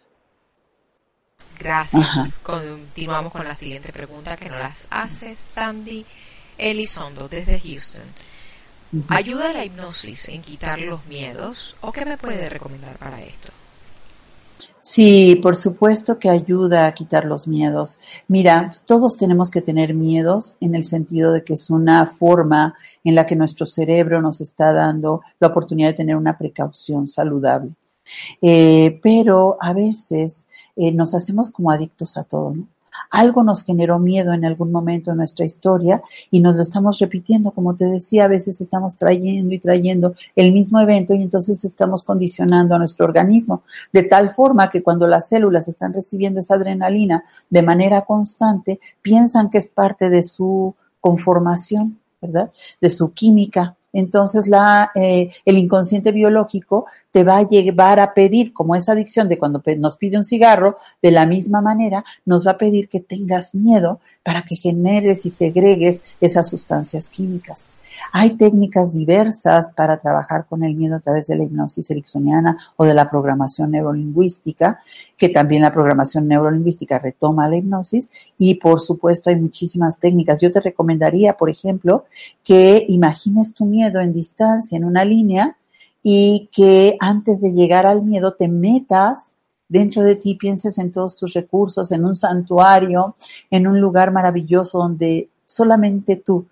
Gracias. 1.60 2.40
Continuamos 2.40 3.32
con 3.32 3.44
la 3.44 3.54
siguiente 3.54 3.94
pregunta 3.94 4.36
que 4.36 4.50
nos 4.50 4.58
las 4.58 4.88
hace 4.90 5.36
Sandy 5.36 6.04
Elizondo 6.58 7.28
desde 7.28 7.60
Houston. 7.60 8.02
¿Ayuda 9.08 9.54
la 9.54 9.64
hipnosis 9.64 10.30
en 10.30 10.42
quitar 10.42 10.80
los 10.80 11.06
miedos 11.06 11.76
o 11.82 11.92
qué 11.92 12.04
me 12.04 12.18
puede 12.18 12.50
recomendar 12.50 12.98
para 12.98 13.22
esto? 13.22 13.54
Sí, 14.82 15.40
por 15.44 15.56
supuesto 15.56 16.18
que 16.18 16.30
ayuda 16.30 16.88
a 16.88 16.94
quitar 16.94 17.26
los 17.26 17.48
miedos. 17.48 18.00
Mira, 18.28 18.72
todos 18.86 19.16
tenemos 19.16 19.52
que 19.52 19.62
tener 19.62 19.94
miedos 19.94 20.58
en 20.60 20.74
el 20.74 20.86
sentido 20.86 21.32
de 21.32 21.44
que 21.44 21.54
es 21.54 21.70
una 21.70 22.08
forma 22.08 22.76
en 23.04 23.14
la 23.14 23.28
que 23.28 23.36
nuestro 23.36 23.68
cerebro 23.68 24.22
nos 24.22 24.42
está 24.42 24.74
dando 24.74 25.22
la 25.40 25.50
oportunidad 25.50 25.90
de 25.90 25.94
tener 25.98 26.16
una 26.16 26.36
precaución 26.36 27.08
saludable. 27.08 27.72
Eh, 28.42 29.00
pero 29.04 29.58
a 29.62 29.74
veces 29.74 30.48
eh, 30.76 30.92
nos 30.92 31.14
hacemos 31.14 31.52
como 31.52 31.72
adictos 31.72 32.18
a 32.18 32.24
todo, 32.24 32.56
¿no? 32.56 32.68
Algo 33.10 33.44
nos 33.44 33.64
generó 33.64 34.00
miedo 34.00 34.34
en 34.34 34.46
algún 34.46 34.72
momento 34.72 35.12
en 35.12 35.18
nuestra 35.18 35.46
historia 35.46 36.02
y 36.30 36.40
nos 36.40 36.56
lo 36.56 36.62
estamos 36.62 37.00
repitiendo. 37.00 37.52
Como 37.52 37.76
te 37.76 37.86
decía, 37.86 38.26
a 38.26 38.28
veces 38.28 38.62
estamos 38.62 38.98
trayendo 38.98 39.54
y 39.54 39.60
trayendo 39.60 40.14
el 40.36 40.52
mismo 40.52 40.80
evento 40.80 41.14
y 41.14 41.22
entonces 41.22 41.64
estamos 41.66 42.04
condicionando 42.04 42.76
a 42.76 42.80
nuestro 42.80 43.06
organismo 43.06 43.64
de 43.92 44.04
tal 44.04 44.34
forma 44.34 44.70
que 44.70 44.84
cuando 44.84 45.08
las 45.08 45.30
células 45.30 45.68
están 45.68 45.94
recibiendo 45.94 46.40
esa 46.40 46.56
adrenalina 46.56 47.24
de 47.50 47.62
manera 47.62 48.02
constante, 48.02 48.80
piensan 49.02 49.50
que 49.50 49.58
es 49.58 49.68
parte 49.68 50.10
de 50.10 50.24
su 50.24 50.76
conformación, 51.00 52.00
¿verdad? 52.22 52.52
De 52.80 52.90
su 52.90 53.12
química 53.12 53.76
entonces 53.94 54.48
la, 54.48 54.92
eh, 54.96 55.32
el 55.46 55.58
inconsciente 55.58 56.12
biológico 56.12 56.86
te 57.12 57.24
va 57.24 57.38
a 57.38 57.50
llevar 57.50 58.00
a 58.00 58.14
pedir, 58.14 58.54
como 58.54 58.76
esa 58.76 58.94
adicción 58.94 59.28
de 59.28 59.38
cuando 59.38 59.62
nos 59.78 59.98
pide 59.98 60.18
un 60.18 60.26
cigarro, 60.26 60.78
de 61.02 61.12
la 61.12 61.26
misma 61.26 61.62
manera 61.62 62.04
nos 62.26 62.46
va 62.46 62.52
a 62.52 62.58
pedir 62.58 62.88
que 62.88 63.00
tengas 63.02 63.54
miedo 63.54 64.00
para 64.24 64.44
que 64.44 64.56
generes 64.56 65.26
y 65.26 65.30
segregues 65.30 66.04
esas 66.22 66.48
sustancias 66.50 67.10
químicas. 67.10 67.66
Hay 68.12 68.32
técnicas 68.32 68.94
diversas 68.94 69.72
para 69.72 70.00
trabajar 70.00 70.46
con 70.48 70.64
el 70.64 70.76
miedo 70.76 70.96
a 70.96 71.00
través 71.00 71.28
de 71.28 71.36
la 71.36 71.44
hipnosis 71.44 71.90
ericksoniana 71.92 72.58
o 72.78 72.86
de 72.86 72.94
la 72.94 73.10
programación 73.10 73.72
neurolingüística, 73.72 74.80
que 75.18 75.30
también 75.30 75.62
la 75.62 75.72
programación 75.72 76.28
neurolingüística 76.28 77.00
retoma 77.00 77.50
la 77.50 77.58
hipnosis 77.58 78.10
y 78.38 78.56
por 78.56 78.82
supuesto 78.82 79.30
hay 79.30 79.38
muchísimas 79.38 80.00
técnicas. 80.00 80.42
Yo 80.42 80.52
te 80.52 80.60
recomendaría, 80.60 81.38
por 81.38 81.50
ejemplo, 81.50 82.06
que 82.44 82.86
imagines 82.90 83.54
tu 83.54 83.66
miedo 83.66 84.00
en 84.00 84.14
distancia, 84.14 84.78
en 84.78 84.86
una 84.86 85.06
línea, 85.06 85.58
y 86.04 86.50
que 86.52 86.98
antes 87.00 87.42
de 87.42 87.52
llegar 87.52 87.86
al 87.86 88.02
miedo 88.02 88.34
te 88.34 88.48
metas 88.48 89.36
dentro 89.70 90.04
de 90.04 90.16
ti, 90.16 90.36
pienses 90.36 90.78
en 90.80 90.92
todos 90.92 91.16
tus 91.16 91.34
recursos, 91.34 91.92
en 91.92 92.04
un 92.04 92.16
santuario, 92.16 93.16
en 93.50 93.68
un 93.68 93.80
lugar 93.80 94.12
maravilloso 94.12 94.80
donde 94.80 95.30
solamente 95.46 96.18
tú 96.18 96.46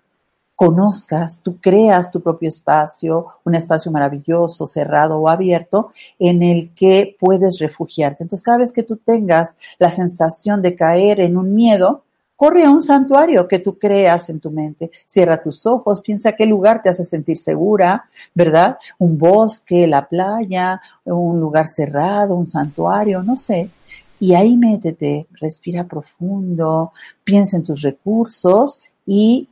conozcas, 0.60 1.40
tú 1.42 1.56
creas 1.58 2.10
tu 2.10 2.20
propio 2.20 2.50
espacio, 2.50 3.28
un 3.44 3.54
espacio 3.54 3.90
maravilloso, 3.90 4.66
cerrado 4.66 5.16
o 5.16 5.26
abierto, 5.26 5.90
en 6.18 6.42
el 6.42 6.74
que 6.74 7.16
puedes 7.18 7.58
refugiarte. 7.60 8.24
Entonces, 8.24 8.44
cada 8.44 8.58
vez 8.58 8.70
que 8.70 8.82
tú 8.82 8.98
tengas 8.98 9.56
la 9.78 9.90
sensación 9.90 10.60
de 10.60 10.74
caer 10.74 11.20
en 11.20 11.38
un 11.38 11.54
miedo, 11.54 12.02
corre 12.36 12.66
a 12.66 12.70
un 12.70 12.82
santuario 12.82 13.48
que 13.48 13.58
tú 13.58 13.78
creas 13.78 14.28
en 14.28 14.38
tu 14.38 14.50
mente. 14.50 14.90
Cierra 15.06 15.40
tus 15.40 15.64
ojos, 15.64 16.02
piensa 16.02 16.32
qué 16.32 16.44
lugar 16.44 16.82
te 16.82 16.90
hace 16.90 17.04
sentir 17.04 17.38
segura, 17.38 18.04
¿verdad? 18.34 18.76
Un 18.98 19.16
bosque, 19.16 19.86
la 19.86 20.06
playa, 20.06 20.78
un 21.04 21.40
lugar 21.40 21.68
cerrado, 21.68 22.34
un 22.34 22.44
santuario, 22.44 23.22
no 23.22 23.34
sé. 23.34 23.70
Y 24.18 24.34
ahí 24.34 24.58
métete, 24.58 25.26
respira 25.40 25.84
profundo, 25.84 26.92
piensa 27.24 27.56
en 27.56 27.64
tus 27.64 27.80
recursos 27.80 28.78
y 29.06 29.48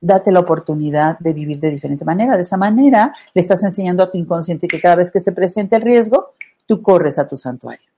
date 0.00 0.32
la 0.32 0.40
oportunidad 0.40 1.18
de 1.18 1.32
vivir 1.32 1.60
de 1.60 1.70
diferente 1.70 2.04
manera. 2.04 2.36
De 2.36 2.42
esa 2.42 2.56
manera 2.56 3.14
le 3.34 3.42
estás 3.42 3.62
enseñando 3.62 4.02
a 4.02 4.10
tu 4.10 4.18
inconsciente 4.18 4.66
que 4.66 4.80
cada 4.80 4.96
vez 4.96 5.10
que 5.10 5.20
se 5.20 5.32
presente 5.32 5.76
el 5.76 5.82
riesgo, 5.82 6.34
tú 6.66 6.82
corres 6.82 7.18
a 7.18 7.28
tu 7.28 7.36
santuario. 7.36 7.88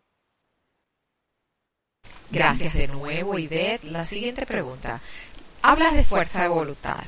Gracias 2.30 2.72
de 2.72 2.88
nuevo, 2.88 3.38
Ivette. 3.38 3.84
La 3.84 4.05
siguiente 4.05 4.46
pregunta. 4.46 5.00
Hablas 5.61 5.94
de 5.94 6.05
fuerza 6.05 6.42
de 6.42 6.48
voluntad. 6.48 7.05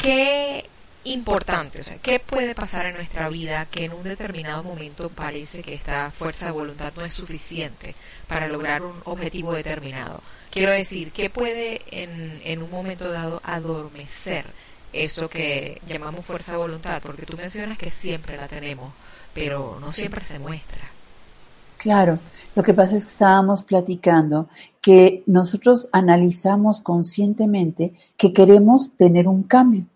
¿Qué 0.00 0.68
importante, 1.04 1.80
o 1.80 1.84
sea, 1.84 1.96
qué 1.98 2.18
puede 2.18 2.54
pasar 2.54 2.86
en 2.86 2.94
nuestra 2.94 3.28
vida 3.28 3.66
que 3.66 3.84
en 3.84 3.92
un 3.92 4.02
determinado 4.02 4.62
momento 4.64 5.08
parece 5.08 5.62
que 5.62 5.74
esta 5.74 6.10
fuerza 6.10 6.46
de 6.46 6.52
voluntad 6.52 6.92
no 6.96 7.04
es 7.04 7.12
suficiente 7.12 7.94
para 8.26 8.48
lograr 8.48 8.82
un 8.82 9.00
objetivo 9.04 9.52
determinado? 9.52 10.20
Quiero 10.50 10.72
decir, 10.72 11.12
¿qué 11.12 11.30
puede 11.30 11.80
en, 11.90 12.40
en 12.44 12.62
un 12.62 12.70
momento 12.70 13.10
dado 13.10 13.40
adormecer 13.44 14.46
eso 14.92 15.28
que 15.28 15.80
llamamos 15.86 16.26
fuerza 16.26 16.52
de 16.52 16.58
voluntad? 16.58 17.00
Porque 17.02 17.24
tú 17.24 17.36
mencionas 17.36 17.78
que 17.78 17.90
siempre 17.90 18.36
la 18.36 18.48
tenemos, 18.48 18.92
pero 19.32 19.78
no 19.80 19.92
siempre 19.92 20.24
se 20.24 20.38
muestra. 20.38 20.82
Claro, 21.76 22.18
lo 22.54 22.62
que 22.62 22.74
pasa 22.74 22.96
es 22.96 23.04
que 23.04 23.12
estábamos 23.12 23.62
platicando 23.62 24.48
que 24.82 25.22
nosotros 25.26 25.88
analizamos 25.92 26.80
conscientemente 26.80 27.94
que 28.16 28.32
queremos 28.32 28.96
tener 28.96 29.28
un 29.28 29.44
cambio. 29.44 29.86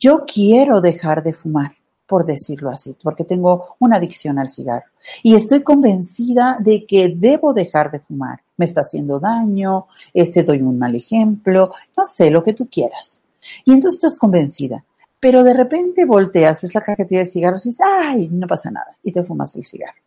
Yo 0.00 0.24
quiero 0.26 0.80
dejar 0.80 1.22
de 1.22 1.32
fumar 1.32 1.72
por 2.12 2.26
decirlo 2.26 2.68
así, 2.68 2.94
porque 3.02 3.24
tengo 3.24 3.74
una 3.78 3.96
adicción 3.96 4.38
al 4.38 4.50
cigarro. 4.50 4.84
Y 5.22 5.34
estoy 5.34 5.62
convencida 5.62 6.58
de 6.60 6.84
que 6.86 7.14
debo 7.16 7.54
dejar 7.54 7.90
de 7.90 8.00
fumar. 8.00 8.42
Me 8.58 8.66
está 8.66 8.82
haciendo 8.82 9.18
daño, 9.18 9.86
este 10.12 10.42
doy 10.42 10.60
un 10.60 10.78
mal 10.78 10.94
ejemplo, 10.94 11.72
no 11.96 12.04
sé, 12.04 12.30
lo 12.30 12.42
que 12.42 12.52
tú 12.52 12.68
quieras. 12.70 13.22
Y 13.64 13.72
entonces 13.72 13.96
estás 13.96 14.18
convencida. 14.18 14.84
pero 15.18 15.42
de 15.42 15.54
repente 15.54 16.04
volteas, 16.04 16.60
ves 16.60 16.74
la 16.74 16.82
cajetilla 16.82 17.20
de 17.20 17.26
cigarros 17.26 17.64
y 17.64 17.70
dices, 17.70 17.86
ay, 17.88 18.28
no 18.30 18.46
pasa 18.46 18.70
nada, 18.70 18.94
y 19.04 19.10
te 19.12 19.22
fumas 19.22 19.56
el 19.56 19.64
cigarro. 19.64 20.02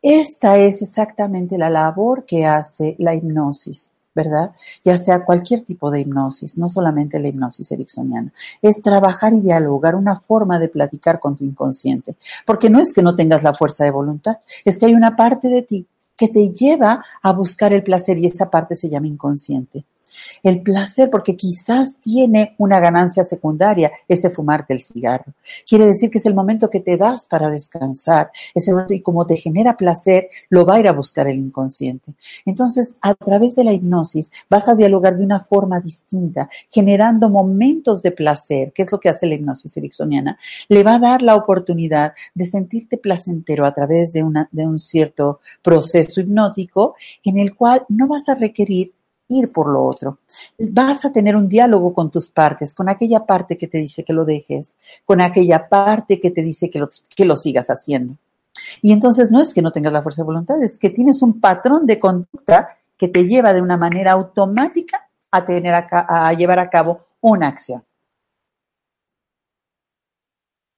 Esta 0.00 0.56
es 0.56 0.80
exactamente 0.80 1.58
la 1.58 1.68
labor 1.68 2.24
que 2.24 2.46
hace 2.46 2.94
la 3.00 3.14
hipnosis. 3.14 3.90
¿Verdad? 4.18 4.50
Ya 4.82 4.98
sea 4.98 5.24
cualquier 5.24 5.60
tipo 5.60 5.92
de 5.92 6.00
hipnosis, 6.00 6.58
no 6.58 6.68
solamente 6.68 7.20
la 7.20 7.28
hipnosis 7.28 7.70
ericksoniana. 7.70 8.32
Es 8.60 8.82
trabajar 8.82 9.32
y 9.32 9.40
dialogar, 9.40 9.94
una 9.94 10.16
forma 10.16 10.58
de 10.58 10.68
platicar 10.68 11.20
con 11.20 11.36
tu 11.36 11.44
inconsciente. 11.44 12.16
Porque 12.44 12.68
no 12.68 12.80
es 12.80 12.92
que 12.92 13.00
no 13.00 13.14
tengas 13.14 13.44
la 13.44 13.54
fuerza 13.54 13.84
de 13.84 13.92
voluntad, 13.92 14.38
es 14.64 14.76
que 14.76 14.86
hay 14.86 14.94
una 14.94 15.14
parte 15.14 15.46
de 15.46 15.62
ti 15.62 15.86
que 16.16 16.26
te 16.26 16.50
lleva 16.50 17.04
a 17.22 17.32
buscar 17.32 17.72
el 17.72 17.84
placer 17.84 18.18
y 18.18 18.26
esa 18.26 18.50
parte 18.50 18.74
se 18.74 18.88
llama 18.88 19.06
inconsciente. 19.06 19.84
El 20.42 20.62
placer, 20.62 21.10
porque 21.10 21.36
quizás 21.36 21.98
tiene 22.00 22.54
una 22.58 22.80
ganancia 22.80 23.24
secundaria, 23.24 23.92
ese 24.06 24.30
fumarte 24.30 24.74
el 24.74 24.80
cigarro. 24.80 25.32
Quiere 25.68 25.86
decir 25.86 26.10
que 26.10 26.18
es 26.18 26.26
el 26.26 26.34
momento 26.34 26.70
que 26.70 26.80
te 26.80 26.96
das 26.96 27.26
para 27.26 27.50
descansar. 27.50 28.30
Es 28.54 28.68
momento, 28.68 28.94
y 28.94 29.00
como 29.00 29.26
te 29.26 29.36
genera 29.36 29.76
placer, 29.76 30.28
lo 30.48 30.64
va 30.64 30.76
a 30.76 30.80
ir 30.80 30.88
a 30.88 30.92
buscar 30.92 31.28
el 31.28 31.38
inconsciente. 31.38 32.14
Entonces, 32.44 32.98
a 33.00 33.14
través 33.14 33.54
de 33.56 33.64
la 33.64 33.72
hipnosis, 33.72 34.30
vas 34.48 34.68
a 34.68 34.74
dialogar 34.74 35.16
de 35.16 35.24
una 35.24 35.40
forma 35.40 35.80
distinta, 35.80 36.48
generando 36.70 37.28
momentos 37.28 38.02
de 38.02 38.12
placer, 38.12 38.72
que 38.72 38.82
es 38.82 38.92
lo 38.92 39.00
que 39.00 39.08
hace 39.08 39.26
la 39.26 39.34
hipnosis 39.34 39.76
ericksoniana. 39.76 40.38
Le 40.68 40.82
va 40.82 40.96
a 40.96 40.98
dar 40.98 41.22
la 41.22 41.36
oportunidad 41.36 42.12
de 42.34 42.46
sentirte 42.46 42.98
placentero 42.98 43.66
a 43.66 43.74
través 43.74 44.12
de, 44.12 44.22
una, 44.22 44.48
de 44.52 44.66
un 44.66 44.78
cierto 44.78 45.40
proceso 45.62 46.20
hipnótico 46.20 46.94
en 47.24 47.38
el 47.38 47.54
cual 47.54 47.84
no 47.88 48.06
vas 48.06 48.28
a 48.28 48.34
requerir 48.34 48.92
ir 49.28 49.52
por 49.52 49.68
lo 49.68 49.84
otro. 49.84 50.18
Vas 50.58 51.04
a 51.04 51.12
tener 51.12 51.36
un 51.36 51.48
diálogo 51.48 51.94
con 51.94 52.10
tus 52.10 52.28
partes, 52.28 52.74
con 52.74 52.88
aquella 52.88 53.24
parte 53.26 53.56
que 53.56 53.68
te 53.68 53.78
dice 53.78 54.04
que 54.04 54.12
lo 54.12 54.24
dejes, 54.24 54.76
con 55.04 55.20
aquella 55.20 55.68
parte 55.68 56.18
que 56.18 56.30
te 56.30 56.42
dice 56.42 56.70
que 56.70 56.78
lo, 56.78 56.88
que 57.14 57.24
lo 57.24 57.36
sigas 57.36 57.68
haciendo. 57.68 58.16
Y 58.82 58.92
entonces 58.92 59.30
no 59.30 59.40
es 59.40 59.54
que 59.54 59.62
no 59.62 59.70
tengas 59.70 59.92
la 59.92 60.02
fuerza 60.02 60.22
de 60.22 60.26
voluntad, 60.26 60.62
es 60.62 60.78
que 60.78 60.90
tienes 60.90 61.22
un 61.22 61.40
patrón 61.40 61.86
de 61.86 61.98
conducta 61.98 62.76
que 62.96 63.08
te 63.08 63.26
lleva 63.26 63.52
de 63.52 63.62
una 63.62 63.76
manera 63.76 64.12
automática 64.12 65.08
a, 65.30 65.44
tener 65.44 65.74
a, 65.74 65.86
a 66.08 66.32
llevar 66.32 66.58
a 66.58 66.68
cabo 66.68 67.06
una 67.20 67.48
acción. 67.48 67.84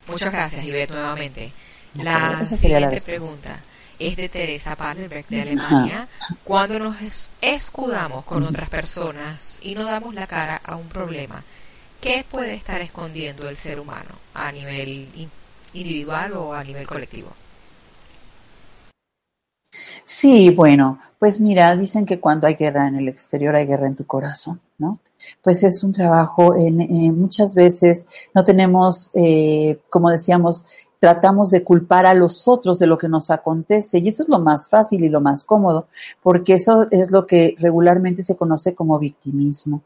Muchas 0.08 0.32
gracias, 0.32 0.64
Ivette, 0.64 0.90
nuevamente. 0.90 1.52
La 1.94 2.44
siguiente 2.46 3.00
pregunta 3.00 3.60
es 4.00 4.16
de 4.16 4.28
Teresa 4.28 4.74
Paderberg 4.74 5.26
de 5.28 5.42
Alemania, 5.42 6.08
cuando 6.42 6.78
nos 6.78 7.30
escudamos 7.40 8.24
con 8.24 8.42
otras 8.42 8.68
personas 8.70 9.60
y 9.62 9.74
no 9.74 9.84
damos 9.84 10.14
la 10.14 10.26
cara 10.26 10.56
a 10.64 10.76
un 10.76 10.88
problema, 10.88 11.44
¿qué 12.00 12.24
puede 12.28 12.54
estar 12.54 12.80
escondiendo 12.80 13.48
el 13.48 13.56
ser 13.56 13.78
humano 13.78 14.10
a 14.32 14.50
nivel 14.50 15.06
individual 15.74 16.32
o 16.32 16.54
a 16.54 16.64
nivel 16.64 16.86
colectivo? 16.86 17.28
Sí, 20.04 20.50
bueno, 20.50 20.98
pues 21.18 21.38
mira, 21.38 21.76
dicen 21.76 22.06
que 22.06 22.18
cuando 22.18 22.46
hay 22.46 22.54
guerra 22.54 22.88
en 22.88 22.96
el 22.96 23.08
exterior 23.08 23.54
hay 23.54 23.66
guerra 23.66 23.86
en 23.86 23.96
tu 23.96 24.06
corazón, 24.06 24.60
¿no? 24.78 24.98
Pues 25.42 25.62
es 25.62 25.84
un 25.84 25.92
trabajo, 25.92 26.56
en, 26.56 26.78
muchas 27.20 27.54
veces 27.54 28.08
no 28.34 28.42
tenemos, 28.42 29.10
eh, 29.14 29.78
como 29.90 30.08
decíamos, 30.10 30.64
tratamos 31.00 31.50
de 31.50 31.64
culpar 31.64 32.06
a 32.06 32.14
los 32.14 32.46
otros 32.46 32.78
de 32.78 32.86
lo 32.86 32.98
que 32.98 33.08
nos 33.08 33.30
acontece 33.30 33.98
y 33.98 34.08
eso 34.08 34.22
es 34.22 34.28
lo 34.28 34.38
más 34.38 34.68
fácil 34.68 35.02
y 35.02 35.08
lo 35.08 35.20
más 35.20 35.44
cómodo, 35.44 35.88
porque 36.22 36.54
eso 36.54 36.86
es 36.90 37.10
lo 37.10 37.26
que 37.26 37.56
regularmente 37.58 38.22
se 38.22 38.36
conoce 38.36 38.74
como 38.74 38.98
victimismo. 38.98 39.82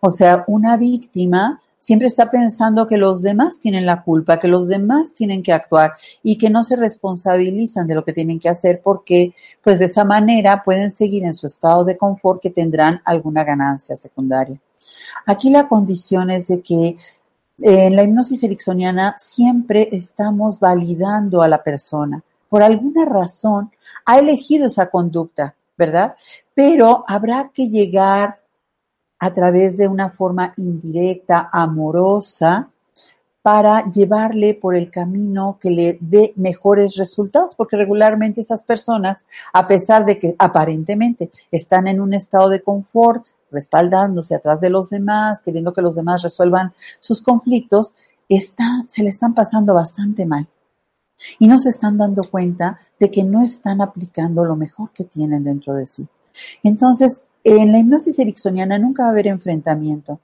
O 0.00 0.10
sea, 0.10 0.44
una 0.48 0.76
víctima 0.76 1.60
siempre 1.78 2.08
está 2.08 2.30
pensando 2.32 2.88
que 2.88 2.96
los 2.96 3.22
demás 3.22 3.60
tienen 3.60 3.86
la 3.86 4.02
culpa, 4.02 4.40
que 4.40 4.48
los 4.48 4.66
demás 4.66 5.14
tienen 5.14 5.42
que 5.42 5.52
actuar 5.52 5.92
y 6.22 6.36
que 6.36 6.50
no 6.50 6.64
se 6.64 6.74
responsabilizan 6.74 7.86
de 7.86 7.94
lo 7.94 8.04
que 8.04 8.12
tienen 8.12 8.40
que 8.40 8.48
hacer 8.48 8.80
porque 8.82 9.32
pues 9.62 9.78
de 9.78 9.84
esa 9.84 10.04
manera 10.04 10.64
pueden 10.64 10.90
seguir 10.90 11.24
en 11.24 11.34
su 11.34 11.46
estado 11.46 11.84
de 11.84 11.96
confort 11.96 12.42
que 12.42 12.50
tendrán 12.50 13.00
alguna 13.04 13.44
ganancia 13.44 13.94
secundaria. 13.94 14.60
Aquí 15.26 15.50
la 15.50 15.68
condición 15.68 16.30
es 16.30 16.48
de 16.48 16.60
que 16.60 16.96
en 17.58 17.96
la 17.96 18.02
hipnosis 18.02 18.42
ericksoniana 18.42 19.14
siempre 19.18 19.88
estamos 19.92 20.60
validando 20.60 21.42
a 21.42 21.48
la 21.48 21.62
persona. 21.62 22.22
Por 22.48 22.62
alguna 22.62 23.04
razón 23.04 23.70
ha 24.04 24.18
elegido 24.18 24.66
esa 24.66 24.90
conducta, 24.90 25.54
¿verdad? 25.76 26.14
Pero 26.54 27.04
habrá 27.08 27.50
que 27.52 27.68
llegar 27.68 28.40
a 29.18 29.32
través 29.32 29.78
de 29.78 29.88
una 29.88 30.10
forma 30.10 30.52
indirecta, 30.56 31.48
amorosa, 31.52 32.70
para 33.46 33.88
llevarle 33.90 34.54
por 34.54 34.74
el 34.74 34.90
camino 34.90 35.56
que 35.60 35.70
le 35.70 35.98
dé 36.00 36.32
mejores 36.34 36.96
resultados, 36.96 37.54
porque 37.54 37.76
regularmente 37.76 38.40
esas 38.40 38.64
personas, 38.64 39.24
a 39.52 39.68
pesar 39.68 40.04
de 40.04 40.18
que 40.18 40.34
aparentemente 40.36 41.30
están 41.52 41.86
en 41.86 42.00
un 42.00 42.12
estado 42.12 42.48
de 42.48 42.60
confort, 42.60 43.24
respaldándose 43.50 44.34
atrás 44.34 44.60
de 44.60 44.70
los 44.70 44.90
demás, 44.90 45.42
queriendo 45.42 45.72
que 45.72 45.82
los 45.82 45.94
demás 45.94 46.22
resuelvan 46.22 46.72
sus 47.00 47.22
conflictos, 47.22 47.94
se 48.88 49.02
le 49.02 49.10
están 49.10 49.34
pasando 49.34 49.74
bastante 49.74 50.26
mal. 50.26 50.48
Y 51.38 51.46
no 51.46 51.58
se 51.58 51.70
están 51.70 51.96
dando 51.96 52.22
cuenta 52.24 52.78
de 52.98 53.10
que 53.10 53.24
no 53.24 53.42
están 53.42 53.80
aplicando 53.80 54.44
lo 54.44 54.56
mejor 54.56 54.90
que 54.90 55.04
tienen 55.04 55.44
dentro 55.44 55.74
de 55.74 55.86
sí. 55.86 56.06
Entonces, 56.62 57.22
en 57.42 57.72
la 57.72 57.78
hipnosis 57.78 58.18
ericksoniana 58.18 58.78
nunca 58.78 59.04
va 59.04 59.08
a 59.10 59.12
haber 59.12 59.28
enfrentamiento, 59.28 60.20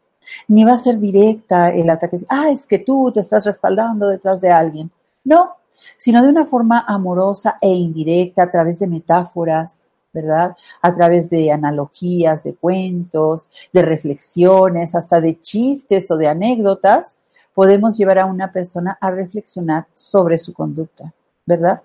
ni 0.49 0.65
va 0.65 0.73
a 0.73 0.77
ser 0.77 0.99
directa 0.99 1.71
el 1.71 1.89
ataque. 1.89 2.19
Ah, 2.29 2.51
es 2.51 2.67
que 2.67 2.81
tú 2.81 3.11
te 3.13 3.21
estás 3.21 3.47
respaldando 3.47 4.09
detrás 4.09 4.41
de 4.41 4.51
alguien. 4.51 4.91
No, 5.25 5.53
sino 5.97 6.21
de 6.21 6.29
una 6.29 6.47
forma 6.47 6.85
amorosa 6.87 7.57
e 7.61 7.69
indirecta 7.69 8.43
a 8.43 8.51
través 8.51 8.81
de 8.81 8.89
metáforas, 8.89 9.92
¿verdad? 10.13 10.55
A 10.81 10.95
través 10.95 11.31
de 11.31 11.51
analogías, 11.51 12.45
de 12.45 12.55
cuentos, 12.55 13.49
de 13.73 13.83
reflexiones, 13.83 14.95
hasta 14.95 15.21
de 15.21 15.41
chistes 15.41 16.11
o 16.11 16.17
de 16.17 16.29
anécdotas, 16.29 17.17
podemos 17.55 17.97
llevar 17.97 18.19
a 18.19 18.27
una 18.27 18.53
persona 18.53 18.99
a 19.01 19.11
reflexionar 19.11 19.87
sobre 19.93 20.39
su 20.39 20.53
conducta, 20.53 21.13
¿verdad? 21.47 21.83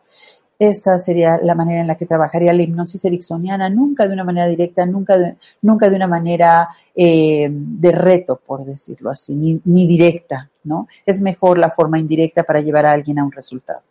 Esta 0.60 0.98
sería 0.98 1.40
la 1.44 1.54
manera 1.54 1.82
en 1.82 1.88
la 1.88 1.96
que 1.96 2.08
trabajaría 2.08 2.52
la 2.52 2.64
hipnosis 2.64 3.06
ericksoniana, 3.06 3.70
nunca 3.70 4.08
de 4.08 4.14
una 4.14 4.24
manera 4.24 4.48
directa, 4.48 4.86
nunca 4.88 5.16
de, 5.18 5.36
nunca 5.62 5.88
de 5.88 5.96
una 5.96 6.08
manera 6.08 6.68
eh, 6.96 7.48
de 7.50 7.92
reto, 7.92 8.38
por 8.44 8.66
decirlo 8.66 9.12
así, 9.12 9.36
ni, 9.36 9.62
ni 9.66 9.86
directa, 9.86 10.50
¿no? 10.64 10.88
Es 11.06 11.22
mejor 11.22 11.60
la 11.60 11.70
forma 11.70 12.00
indirecta 12.00 12.44
para 12.44 12.62
llevar 12.62 12.88
a 12.88 12.94
alguien 12.94 13.20
a 13.20 13.24
un 13.24 13.32
resultado. 13.32 13.82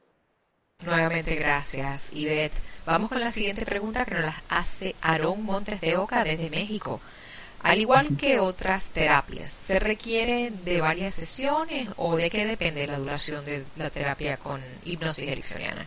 Nuevamente 0.84 1.36
gracias, 1.36 2.10
Ivette. 2.12 2.75
Vamos 2.86 3.08
con 3.08 3.18
la 3.18 3.32
siguiente 3.32 3.66
pregunta 3.66 4.04
que 4.04 4.14
nos 4.14 4.24
la 4.24 4.34
hace 4.48 4.94
Aarón 5.02 5.44
Montes 5.44 5.80
de 5.80 5.96
Oca 5.96 6.22
desde 6.22 6.50
México. 6.50 7.00
Al 7.64 7.80
igual 7.80 8.16
que 8.16 8.38
otras 8.38 8.86
terapias, 8.90 9.50
¿se 9.50 9.80
requiere 9.80 10.52
de 10.64 10.80
varias 10.80 11.14
sesiones 11.14 11.88
o 11.96 12.14
de 12.14 12.30
qué 12.30 12.46
depende 12.46 12.86
la 12.86 12.98
duración 12.98 13.44
de 13.44 13.64
la 13.76 13.90
terapia 13.90 14.36
con 14.36 14.60
hipnosis 14.84 15.26
ericksoniana? 15.26 15.84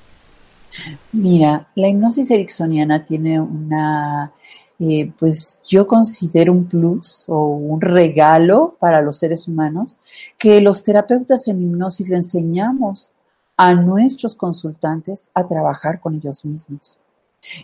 Mira, 1.13 1.69
la 1.75 1.87
hipnosis 1.87 2.29
ericksoniana 2.31 3.05
tiene 3.05 3.39
una, 3.39 4.33
eh, 4.77 5.09
pues 5.17 5.57
yo 5.65 5.87
considero 5.87 6.51
un 6.51 6.67
plus 6.67 7.23
o 7.29 7.47
un 7.47 7.79
regalo 7.79 8.75
para 8.77 9.01
los 9.01 9.19
seres 9.19 9.47
humanos 9.47 9.97
que 10.37 10.59
los 10.59 10.83
terapeutas 10.83 11.47
en 11.47 11.61
hipnosis 11.61 12.09
le 12.09 12.17
enseñamos 12.17 13.13
a 13.62 13.74
nuestros 13.74 14.36
consultantes 14.36 15.32
a 15.34 15.45
trabajar 15.45 15.99
con 15.99 16.16
ellos 16.16 16.45
mismos. 16.45 16.97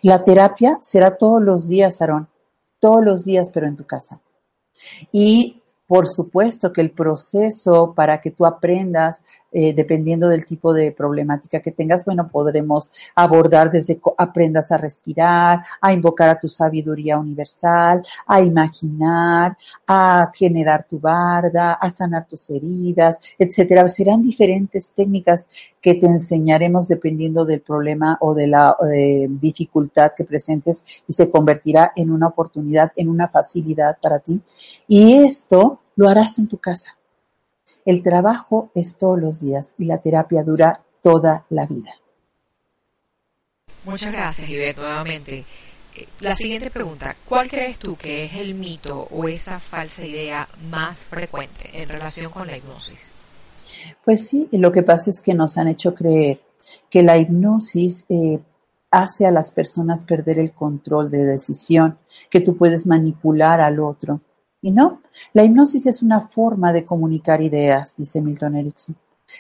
La 0.02 0.26
terapia 0.26 0.78
será 0.82 1.16
todos 1.16 1.41
los 1.41 1.70
días, 1.70 2.02
Aarón, 2.02 2.28
todos 2.82 3.02
los 3.02 3.24
días, 3.24 3.50
pero 3.54 3.66
en 3.66 3.78
tu 3.78 3.86
casa. 3.86 4.20
Y 5.14 5.62
por 5.88 6.10
supuesto 6.10 6.74
que 6.74 6.82
el 6.82 6.91
proceso 6.91 7.93
para 7.96 8.20
que 8.20 8.30
tú 8.30 8.46
aprendas, 8.46 9.24
eh, 9.58 9.74
dependiendo 9.74 10.28
del 10.28 10.45
tipo 10.45 10.74
de 10.74 10.91
problemática 10.91 11.62
que 11.62 11.72
tengas, 11.72 12.03
bueno, 12.03 12.28
podremos 12.28 12.91
abordar 13.16 13.72
desde 13.72 14.01
aprendas 14.18 14.70
a 14.74 14.78
respirar, 14.78 15.64
a 15.80 15.93
invocar 15.93 16.30
a 16.30 16.38
tu 16.38 16.49
sabiduría 16.49 17.18
universal, 17.18 18.03
a 18.28 18.41
imaginar, 18.41 19.58
a 19.88 20.30
generar 20.36 20.86
tu 20.86 20.99
barda, 20.99 21.72
a 21.76 21.89
sanar 21.91 22.28
tus 22.28 22.49
heridas, 22.49 23.18
etcétera. 23.39 23.88
Serán 23.88 24.24
diferentes 24.24 24.91
técnicas 24.91 25.47
que 25.80 25.95
te 25.95 26.08
enseñaremos 26.08 26.89
dependiendo 26.89 27.45
del 27.45 27.62
problema 27.62 28.18
o 28.20 28.34
de 28.34 28.47
la 28.47 28.76
eh, 28.93 29.28
dificultad 29.30 30.12
que 30.18 30.26
presentes 30.26 30.84
y 31.08 31.14
se 31.14 31.30
convertirá 31.30 31.93
en 31.95 32.12
una 32.12 32.28
oportunidad, 32.28 32.91
en 32.97 33.08
una 33.08 33.30
facilidad 33.30 33.97
para 34.01 34.20
ti. 34.20 34.41
Y 34.89 35.14
esto 35.24 35.80
lo 35.95 36.10
harás 36.10 36.39
en 36.39 36.49
tu 36.49 36.58
casa. 36.58 36.97
El 37.86 38.03
trabajo 38.03 38.72
es 38.76 38.97
todos 38.97 39.20
los 39.20 39.41
días 39.41 39.76
y 39.78 39.86
la 39.86 39.99
terapia 39.99 40.43
dura 40.43 40.82
toda 41.01 41.45
la 41.49 41.66
vida. 41.66 41.95
Muchas 43.86 44.11
gracias, 44.11 44.49
Ivette, 44.49 44.78
nuevamente. 44.78 45.45
Eh, 45.95 46.07
la 46.22 46.34
siguiente 46.34 46.72
pregunta, 46.72 47.16
¿cuál 47.26 47.47
crees 47.47 47.78
tú 47.78 47.95
que 47.95 48.26
es 48.26 48.36
el 48.36 48.55
mito 48.55 49.07
o 49.11 49.28
esa 49.28 49.59
falsa 49.59 50.05
idea 50.05 50.47
más 50.70 51.05
frecuente 51.05 51.70
en 51.74 51.88
relación 51.88 52.32
con 52.32 52.47
la 52.47 52.57
hipnosis? 52.57 53.13
Pues 54.03 54.28
sí, 54.28 54.47
lo 54.51 54.72
que 54.72 54.84
pasa 54.84 55.09
es 55.09 55.22
que 55.22 55.34
nos 55.34 55.57
han 55.57 55.68
hecho 55.68 55.93
creer 55.93 56.41
que 56.89 57.03
la 57.03 57.18
hipnosis 57.18 58.05
eh, 58.09 58.39
hace 58.91 59.26
a 59.26 59.32
las 59.32 59.51
personas 59.51 60.03
perder 60.03 60.39
el 60.39 60.53
control 60.53 61.09
de 61.09 61.26
decisión, 61.26 61.97
que 62.30 62.41
tú 62.41 62.57
puedes 62.57 62.88
manipular 62.88 63.61
al 63.61 63.80
otro. 63.80 64.22
Y 64.66 64.72
no, 64.72 65.03
la 65.34 65.43
hipnosis 65.43 65.86
es 65.86 66.01
una 66.01 66.28
forma 66.28 66.74
de 66.74 66.86
comunicar 66.86 67.39
ideas, 67.39 67.95
dice 67.95 68.20
Milton 68.20 68.55
Erickson. 68.55 68.95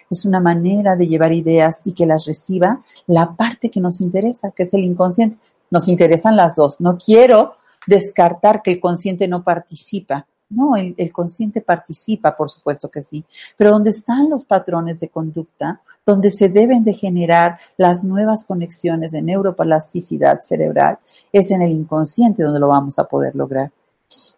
Es 0.07 0.23
una 0.23 0.39
manera 0.39 0.95
de 0.95 1.07
llevar 1.07 1.33
ideas 1.33 1.81
y 1.83 1.93
que 1.93 2.05
las 2.05 2.27
reciba 2.27 2.83
la 3.07 3.35
parte 3.35 3.71
que 3.71 3.81
nos 3.81 4.01
interesa, 4.01 4.51
que 4.51 4.61
es 4.61 4.73
el 4.75 4.81
inconsciente. 4.81 5.39
Nos 5.71 5.87
interesan 5.87 6.35
las 6.35 6.55
dos. 6.55 6.79
No 6.79 6.95
quiero 7.03 7.53
descartar 7.87 8.61
que 8.61 8.73
el 8.73 8.79
consciente 8.79 9.27
no 9.27 9.43
participa. 9.43 10.27
No, 10.47 10.75
el, 10.75 11.11
consciente 11.11 11.59
participa, 11.59 12.35
por 12.35 12.51
supuesto 12.51 12.91
que 12.91 13.01
sí. 13.01 13.25
Pero 13.57 13.71
donde 13.71 13.89
están 13.89 14.29
los 14.29 14.45
patrones 14.45 14.99
de 14.99 15.09
conducta, 15.09 15.81
donde 16.05 16.29
se 16.29 16.49
deben 16.49 16.83
de 16.83 16.93
generar 16.93 17.57
las 17.77 18.03
nuevas 18.03 18.43
conexiones 18.43 19.13
de 19.13 19.23
neuroplasticidad 19.23 20.41
cerebral, 20.41 20.99
es 21.33 21.49
en 21.49 21.63
el 21.63 21.71
inconsciente 21.71 22.43
donde 22.43 22.59
lo 22.59 22.67
vamos 22.67 22.99
a 22.99 23.05
poder 23.05 23.35
lograr. 23.35 23.71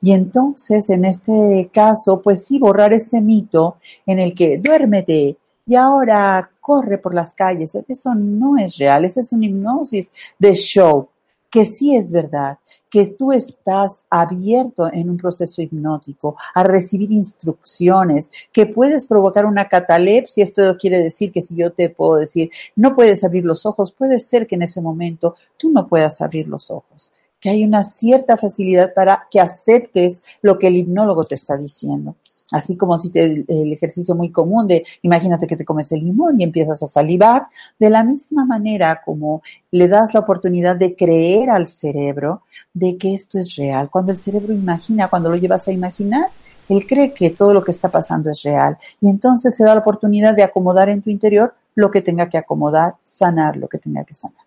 Y 0.02 0.12
entonces, 0.12 0.90
en 0.90 1.06
este 1.06 1.70
caso, 1.74 2.22
pues 2.22 2.46
sí, 2.46 2.60
borrar 2.60 2.94
ese 2.94 3.22
mito 3.22 3.78
en 4.06 4.20
el 4.20 4.34
que 4.34 4.58
duérmete 4.58 5.38
y 5.66 5.76
ahora 5.76 6.50
corre 6.60 6.98
por 6.98 7.14
las 7.14 7.34
calles. 7.34 7.76
Eso 7.88 8.16
no 8.16 8.58
es 8.58 8.78
real, 8.78 9.06
esa 9.06 9.22
es 9.22 9.34
una 9.34 9.46
hipnosis 9.46 10.12
de 10.40 10.54
show 10.54 11.10
que 11.50 11.66
sí 11.66 11.96
es 11.96 12.12
verdad, 12.12 12.58
que 12.90 13.08
tú 13.08 13.32
estás 13.32 14.04
abierto 14.10 14.92
en 14.92 15.10
un 15.10 15.18
proceso 15.18 15.62
hipnótico 15.62 16.36
a 16.54 16.64
recibir 16.64 17.12
instrucciones, 17.12 18.32
que 18.52 18.66
puedes 18.66 19.06
provocar 19.08 19.46
una 19.46 19.68
catalepsia, 19.68 20.44
esto 20.44 20.76
quiere 20.78 21.02
decir 21.02 21.32
que 21.32 21.42
si 21.42 21.56
yo 21.56 21.72
te 21.72 21.90
puedo 21.90 22.18
decir, 22.18 22.52
no 22.76 22.96
puedes 22.96 23.24
abrir 23.24 23.46
los 23.46 23.66
ojos, 23.66 23.92
puede 23.92 24.20
ser 24.20 24.46
que 24.46 24.56
en 24.56 24.64
ese 24.64 24.82
momento 24.82 25.36
tú 25.58 25.72
no 25.72 25.88
puedas 25.88 26.22
abrir 26.22 26.48
los 26.48 26.70
ojos, 26.70 27.12
hay 27.50 27.64
una 27.64 27.84
cierta 27.84 28.38
facilidad 28.38 28.94
para 28.94 29.28
que 29.30 29.40
aceptes 29.40 30.22
lo 30.42 30.58
que 30.58 30.68
el 30.68 30.78
hipnólogo 30.78 31.24
te 31.24 31.36
está 31.36 31.58
diciendo. 31.58 32.16
Así 32.52 32.78
como 32.78 32.98
si 32.98 33.10
te, 33.10 33.46
el 33.48 33.74
ejercicio 33.74 34.16
muy 34.16 34.32
común 34.32 34.68
de, 34.68 34.86
imagínate 35.02 35.48
que 35.48 35.58
te 35.58 35.66
comes 35.66 35.92
el 35.92 36.00
limón 36.00 36.40
y 36.40 36.44
empiezas 36.44 36.82
a 36.82 36.88
salivar, 36.88 37.48
de 37.78 37.90
la 37.90 38.04
misma 38.04 38.46
manera 38.46 39.02
como 39.04 39.42
le 39.72 39.88
das 39.88 40.14
la 40.14 40.22
oportunidad 40.22 40.78
de 40.78 40.96
creer 40.96 41.50
al 41.50 41.68
cerebro 41.68 42.44
de 42.74 42.98
que 42.98 43.14
esto 43.14 43.38
es 43.38 43.56
real. 43.56 43.90
Cuando 43.90 44.14
el 44.14 44.18
cerebro 44.18 44.54
imagina, 44.54 45.10
cuando 45.10 45.30
lo 45.30 45.36
llevas 45.36 45.68
a 45.68 45.74
imaginar, 45.74 46.28
él 46.70 46.86
cree 46.88 47.14
que 47.14 47.30
todo 47.32 47.54
lo 47.54 47.64
que 47.64 47.72
está 47.72 47.90
pasando 47.90 48.30
es 48.30 48.44
real. 48.44 48.78
Y 49.02 49.10
entonces 49.10 49.56
se 49.56 49.66
da 49.66 49.74
la 49.74 49.82
oportunidad 49.82 50.34
de 50.34 50.44
acomodar 50.44 50.90
en 50.90 51.02
tu 51.02 51.10
interior 51.10 51.54
lo 51.76 51.92
que 51.92 52.02
tenga 52.02 52.30
que 52.30 52.38
acomodar, 52.38 52.96
sanar 53.04 53.58
lo 53.58 53.68
que 53.68 53.78
tenga 53.78 54.04
que 54.06 54.14
sanar. 54.14 54.46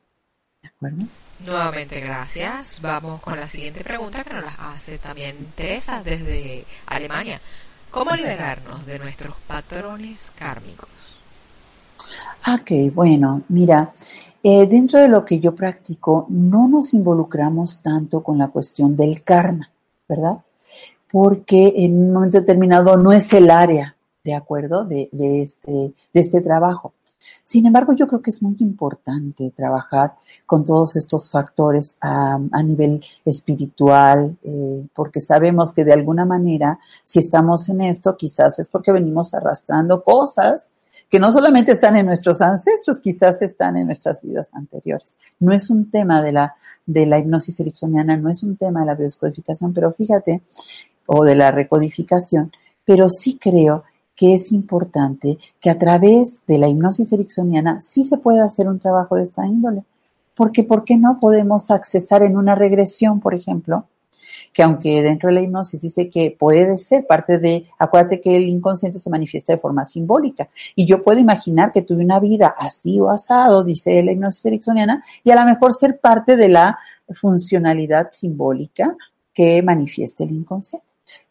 ¿De 0.63 0.69
acuerdo? 0.69 1.05
Nuevamente, 1.47 2.01
gracias. 2.01 2.81
Vamos 2.83 3.21
con 3.23 3.37
la 3.37 3.47
siguiente 3.47 3.83
pregunta 3.83 4.23
que 4.23 4.35
nos 4.35 4.45
la 4.45 4.73
hace 4.73 4.99
también 4.99 5.37
Teresa 5.55 6.03
desde 6.03 6.65
Alemania. 6.87 7.41
¿Cómo 7.91 8.15
liberarnos 8.15 8.85
de 8.87 8.99
nuestros 8.99 9.35
patrones 9.47 10.33
kármicos? 10.37 10.89
Ok, 12.47 12.95
bueno, 12.95 13.43
mira, 13.49 13.93
eh, 14.43 14.67
dentro 14.67 15.01
de 15.01 15.09
lo 15.09 15.25
que 15.25 15.41
yo 15.41 15.55
practico, 15.55 16.27
no 16.29 16.69
nos 16.69 16.95
involucramos 16.95 17.81
tanto 17.81 18.23
con 18.23 18.39
la 18.39 18.49
cuestión 18.49 18.95
del 18.95 19.23
karma, 19.23 19.71
¿verdad? 20.09 20.39
Porque 21.11 21.73
en 21.77 21.99
un 21.99 22.13
momento 22.13 22.41
determinado 22.41 22.97
no 22.97 23.13
es 23.13 23.33
el 23.33 23.51
área, 23.51 23.97
¿de 24.25 24.35
acuerdo? 24.35 24.85
De, 24.85 25.09
de, 25.13 25.43
este, 25.43 25.71
de 25.71 26.21
este 26.21 26.41
trabajo. 26.43 26.93
Sin 27.45 27.67
embargo, 27.67 27.93
yo 27.95 28.07
creo 28.07 28.23
que 28.23 28.31
es 28.31 28.43
muy 28.43 28.57
importante 28.61 29.51
trabajar 29.51 30.15
con 30.47 30.65
todos 30.65 30.97
estos 30.97 31.31
factores 31.31 31.97
a, 32.01 32.39
nivel 32.63 33.05
espiritual, 33.25 34.37
eh, 34.43 34.87
porque 34.95 35.21
sabemos 35.21 35.73
que 35.73 35.85
de 35.85 35.93
alguna 35.93 36.25
manera, 36.25 36.79
si 37.05 37.19
estamos 37.19 37.69
en 37.69 37.81
esto, 37.83 38.17
quizás 38.17 38.59
es 38.59 38.69
porque 38.69 38.93
venimos 38.93 39.35
arrastrando 39.35 40.03
cosas 40.03 40.71
que 41.11 41.19
no 41.19 41.33
solamente 41.33 41.73
están 41.73 41.97
en 41.97 42.07
nuestros 42.07 42.41
ancestros, 42.41 43.01
quizás 43.01 43.43
están 43.43 43.77
en 43.77 43.87
nuestras 43.87 44.23
vidas 44.23 44.51
anteriores. 44.55 45.17
No 45.41 45.53
es 45.53 45.69
un 45.69 45.91
tema 45.91 46.23
de 46.23 46.31
la, 46.31 46.55
de 46.87 47.05
la 47.05 47.19
hipnosis 47.19 47.59
ericksoniana, 47.59 48.17
no 48.17 48.31
es 48.31 48.45
un 48.45 48.57
tema 48.57 48.81
de 48.81 48.87
la 48.87 48.95
biodescodificación, 48.95 49.75
pero 49.75 49.93
fíjate, 49.93 50.43
o 51.07 51.25
de 51.25 51.35
la 51.35 51.51
recodificación, 51.51 52.53
pero 52.85 53.09
sí 53.09 53.39
creo 53.41 53.83
que 54.21 54.35
es 54.35 54.53
importante 54.53 55.39
que 55.63 55.71
a 55.71 55.79
través 55.79 56.43
de 56.47 56.59
la 56.59 56.69
hipnosis 56.69 57.11
ericksoniana 57.11 57.81
sí 57.81 58.05
se 58.05 58.19
pueda 58.19 58.45
hacer 58.45 58.69
un 58.69 58.79
trabajo 58.79 59.17
de 59.17 59.23
esta 59.23 59.47
índole. 59.47 59.83
Porque, 60.35 60.63
¿por 60.63 60.85
qué 60.85 60.99
no 60.99 61.19
podemos 61.19 61.71
accesar 61.71 62.23
en 62.23 62.37
una 62.37 62.55
regresión, 62.55 63.19
por 63.19 63.33
ejemplo? 63.33 63.87
Que 64.53 64.63
aunque 64.63 65.01
dentro 65.01 65.31
de 65.31 65.37
la 65.37 65.41
hipnosis 65.41 65.81
dice 65.81 66.11
que 66.11 66.37
puede 66.39 66.77
ser 66.77 67.07
parte 67.07 67.39
de, 67.39 67.65
acuérdate 67.79 68.21
que 68.21 68.37
el 68.37 68.47
inconsciente 68.47 68.99
se 68.99 69.09
manifiesta 69.09 69.55
de 69.55 69.59
forma 69.59 69.87
simbólica. 69.87 70.51
Y 70.77 70.85
yo 70.85 71.03
puedo 71.03 71.19
imaginar 71.19 71.73
que 71.73 71.81
tuve 71.81 72.05
una 72.05 72.21
vida 72.21 72.55
así 72.59 73.01
o 73.01 73.09
asado, 73.09 73.65
dice 73.65 74.03
la 74.03 74.13
hipnosis 74.13 74.45
ericksoniana, 74.45 75.03
y 75.25 75.31
a 75.31 75.37
lo 75.37 75.47
mejor 75.47 75.73
ser 75.73 75.99
parte 75.99 76.37
de 76.37 76.51
la 76.51 76.79
funcionalidad 77.15 78.11
simbólica 78.11 78.95
que 79.33 79.63
manifiesta 79.63 80.25
el 80.25 80.33
inconsciente. 80.33 80.90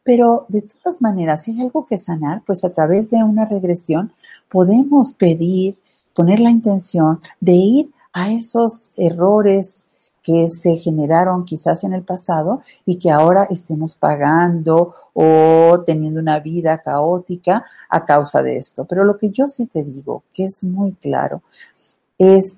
Pero 0.10 0.47
de 0.47 0.64
todas 0.64 1.03
maneras, 1.03 1.43
si 1.43 1.51
hay 1.51 1.62
algo 1.62 1.86
que 1.86 1.99
sanar, 1.99 2.41
pues 2.43 2.66
a 2.66 2.74
través 2.74 3.12
de 3.12 3.24
una 3.24 3.45
regresión 3.45 4.12
podemos 4.49 5.12
pedir, 5.12 5.78
poner 6.16 6.39
la 6.39 6.49
intención 6.49 7.22
de 7.39 7.51
ir 7.51 7.91
a 8.12 8.32
esos 8.32 8.89
errores 8.97 9.88
que 10.24 10.49
se 10.49 10.78
generaron 10.78 11.45
quizás 11.45 11.84
en 11.84 11.93
el 11.93 12.01
pasado 12.01 12.64
y 12.88 12.97
que 12.97 13.12
ahora 13.12 13.45
estemos 13.51 13.93
pagando 13.93 14.95
o 15.14 15.84
teniendo 15.86 16.20
una 16.20 16.39
vida 16.39 16.80
caótica 16.80 17.64
a 17.88 18.03
causa 18.03 18.41
de 18.41 18.57
esto. 18.57 18.86
Pero 18.86 19.03
lo 19.03 19.16
que 19.16 19.30
yo 19.30 19.47
sí 19.47 19.68
te 19.68 19.84
digo, 19.84 20.24
que 20.34 20.45
es 20.45 20.64
muy 20.64 20.93
claro, 20.93 21.43
es 22.18 22.57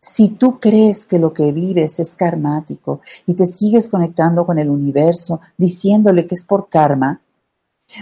si 0.00 0.28
tú 0.28 0.60
crees 0.60 1.06
que 1.06 1.18
lo 1.18 1.32
que 1.32 1.52
vives 1.52 1.98
es 1.98 2.14
karmático 2.14 3.00
y 3.26 3.34
te 3.34 3.46
sigues 3.46 3.88
conectando 3.88 4.46
con 4.46 4.58
el 4.58 4.70
universo 4.70 5.40
diciéndole 5.56 6.26
que 6.26 6.36
es 6.36 6.44
por 6.44 6.68
karma, 6.68 7.20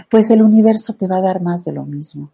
pues 0.09 0.29
el 0.29 0.41
universo 0.41 0.93
te 0.93 1.07
va 1.07 1.17
a 1.17 1.21
dar 1.21 1.41
más 1.41 1.65
de 1.65 1.71
lo 1.71 1.85
mismo. 1.85 2.31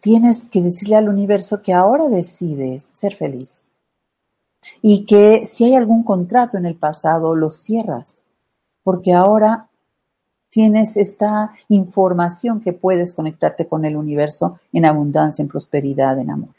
Tienes 0.00 0.44
que 0.44 0.60
decirle 0.60 0.96
al 0.96 1.08
universo 1.08 1.62
que 1.62 1.72
ahora 1.72 2.08
decides 2.08 2.90
ser 2.94 3.16
feliz 3.16 3.64
y 4.80 5.04
que 5.04 5.44
si 5.46 5.64
hay 5.64 5.74
algún 5.74 6.04
contrato 6.04 6.56
en 6.56 6.66
el 6.66 6.76
pasado 6.76 7.34
lo 7.34 7.50
cierras, 7.50 8.20
porque 8.82 9.12
ahora 9.12 9.68
tienes 10.50 10.96
esta 10.96 11.52
información 11.68 12.60
que 12.60 12.72
puedes 12.72 13.12
conectarte 13.12 13.66
con 13.66 13.84
el 13.84 13.96
universo 13.96 14.60
en 14.72 14.84
abundancia, 14.84 15.42
en 15.42 15.48
prosperidad, 15.48 16.18
en 16.18 16.30
amor. 16.30 16.54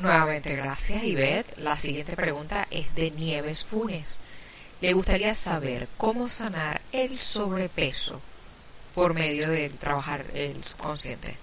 Nuevamente, 0.00 0.54
gracias, 0.54 1.02
Ivette. 1.04 1.58
La 1.58 1.76
siguiente 1.76 2.16
pregunta 2.16 2.66
es 2.70 2.94
de 2.94 3.10
Nieves 3.10 3.64
Funes. 3.64 4.18
Le 4.80 4.92
gustaría 4.92 5.32
saber 5.32 5.88
cómo 5.96 6.28
sanar 6.28 6.82
el 6.92 7.18
sobrepeso 7.18 8.20
por 8.94 9.14
medio 9.14 9.50
de 9.50 9.70
trabajar 9.70 10.24
el 10.34 10.62
subconsciente. 10.62 11.34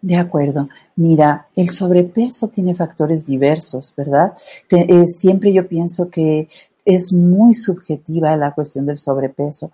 De 0.00 0.16
acuerdo. 0.16 0.68
Mira, 0.96 1.48
el 1.56 1.70
sobrepeso 1.70 2.48
tiene 2.48 2.74
factores 2.74 3.26
diversos, 3.26 3.94
¿verdad? 3.96 4.34
Eh, 4.70 5.06
siempre 5.06 5.52
yo 5.52 5.66
pienso 5.66 6.10
que 6.10 6.48
es 6.84 7.12
muy 7.12 7.54
subjetiva 7.54 8.36
la 8.36 8.52
cuestión 8.52 8.86
del 8.86 8.98
sobrepeso, 8.98 9.70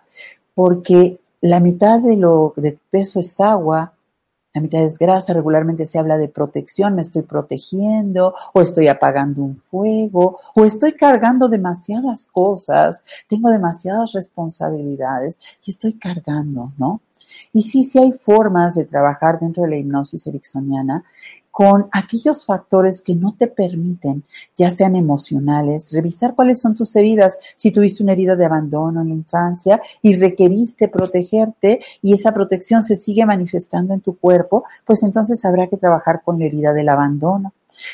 porque 0.54 1.18
la 1.40 1.60
mitad 1.60 2.00
de 2.00 2.16
lo 2.16 2.54
de 2.56 2.76
peso 2.90 3.20
es 3.20 3.40
agua, 3.40 3.93
la 4.54 4.60
mitad 4.60 4.82
es 4.82 4.98
regularmente 5.28 5.84
se 5.84 5.98
habla 5.98 6.16
de 6.16 6.28
protección, 6.28 6.94
me 6.94 7.02
estoy 7.02 7.22
protegiendo, 7.22 8.34
o 8.52 8.60
estoy 8.60 8.86
apagando 8.86 9.42
un 9.42 9.56
fuego, 9.56 10.38
o 10.54 10.64
estoy 10.64 10.92
cargando 10.92 11.48
demasiadas 11.48 12.28
cosas, 12.28 13.04
tengo 13.28 13.50
demasiadas 13.50 14.12
responsabilidades 14.12 15.40
y 15.66 15.72
estoy 15.72 15.94
cargando, 15.94 16.68
¿no? 16.78 17.00
Y 17.52 17.62
sí, 17.62 17.82
sí 17.82 17.98
hay 17.98 18.12
formas 18.12 18.76
de 18.76 18.84
trabajar 18.84 19.40
dentro 19.40 19.64
de 19.64 19.70
la 19.70 19.76
hipnosis 19.76 20.24
ericksoniana 20.28 21.04
con 21.54 21.86
aquellos 21.92 22.44
factores 22.44 23.00
que 23.00 23.14
no 23.14 23.36
te 23.38 23.46
permiten, 23.46 24.24
ya 24.56 24.70
sean 24.70 24.96
emocionales, 24.96 25.92
revisar 25.92 26.34
cuáles 26.34 26.60
son 26.60 26.74
tus 26.74 26.96
heridas, 26.96 27.38
si 27.54 27.70
tuviste 27.70 28.02
una 28.02 28.10
herida 28.10 28.34
de 28.34 28.44
abandono 28.44 29.02
en 29.02 29.10
la 29.10 29.14
infancia 29.14 29.80
y 30.02 30.16
requeriste 30.16 30.88
protegerte 30.88 31.78
y 32.02 32.12
esa 32.12 32.34
protección 32.34 32.82
se 32.82 32.96
sigue 32.96 33.24
manifestando 33.24 33.94
en 33.94 34.00
tu 34.00 34.18
cuerpo, 34.18 34.64
pues 34.84 35.04
entonces 35.04 35.44
habrá 35.44 35.68
que 35.68 35.76
trabajar 35.76 36.22
con 36.24 36.40
la 36.40 36.46
herida 36.46 36.72
del 36.72 36.88
abandono. 36.88 37.52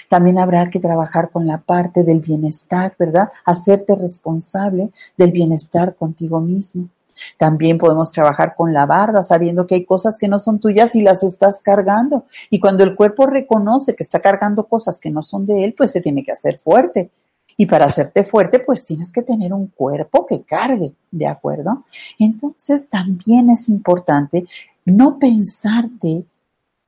También 0.09 0.39
habrá 0.39 0.71
que 0.71 0.81
trabajar 0.81 1.29
con 1.29 1.47
la 1.47 1.59
parte 1.59 2.03
del 2.03 2.21
bienestar, 2.21 2.95
¿verdad? 2.99 3.29
Hacerte 3.45 3.95
responsable 3.95 4.91
del 5.19 5.33
bienestar 5.33 5.97
contigo 5.97 6.41
mismo. 6.41 6.89
También 7.37 7.79
podemos 7.79 8.13
trabajar 8.13 8.55
con 8.57 8.73
la 8.73 8.87
barda, 8.87 9.23
sabiendo 9.23 9.67
que 9.67 9.77
hay 9.77 9.85
cosas 9.85 10.17
que 10.19 10.29
no 10.29 10.39
son 10.39 10.61
tuyas 10.61 10.95
y 10.95 11.03
las 11.03 11.23
estás 11.23 11.61
cargando. 11.63 12.25
Y 12.51 12.61
cuando 12.61 12.85
el 12.85 12.95
cuerpo 12.95 13.27
reconoce 13.27 13.95
que 13.95 14.03
está 14.03 14.21
cargando 14.21 14.67
cosas 14.67 14.99
que 14.99 15.11
no 15.11 15.23
son 15.23 15.47
de 15.47 15.65
él, 15.65 15.75
pues 15.77 15.91
se 15.93 16.01
tiene 16.01 16.25
que 16.25 16.33
hacer 16.33 16.59
fuerte. 16.59 17.11
Y 17.57 17.67
para 17.67 17.87
hacerte 17.87 18.25
fuerte, 18.25 18.61
pues 18.61 18.85
tienes 18.85 19.13
que 19.13 19.23
tener 19.23 19.53
un 19.53 19.67
cuerpo 19.67 20.25
que 20.27 20.43
cargue, 20.43 20.95
¿de 21.11 21.27
acuerdo? 21.27 21.85
Entonces 22.19 22.89
también 22.89 23.51
es 23.51 23.69
importante 23.69 24.47
no 24.87 25.19
pensarte 25.19 26.25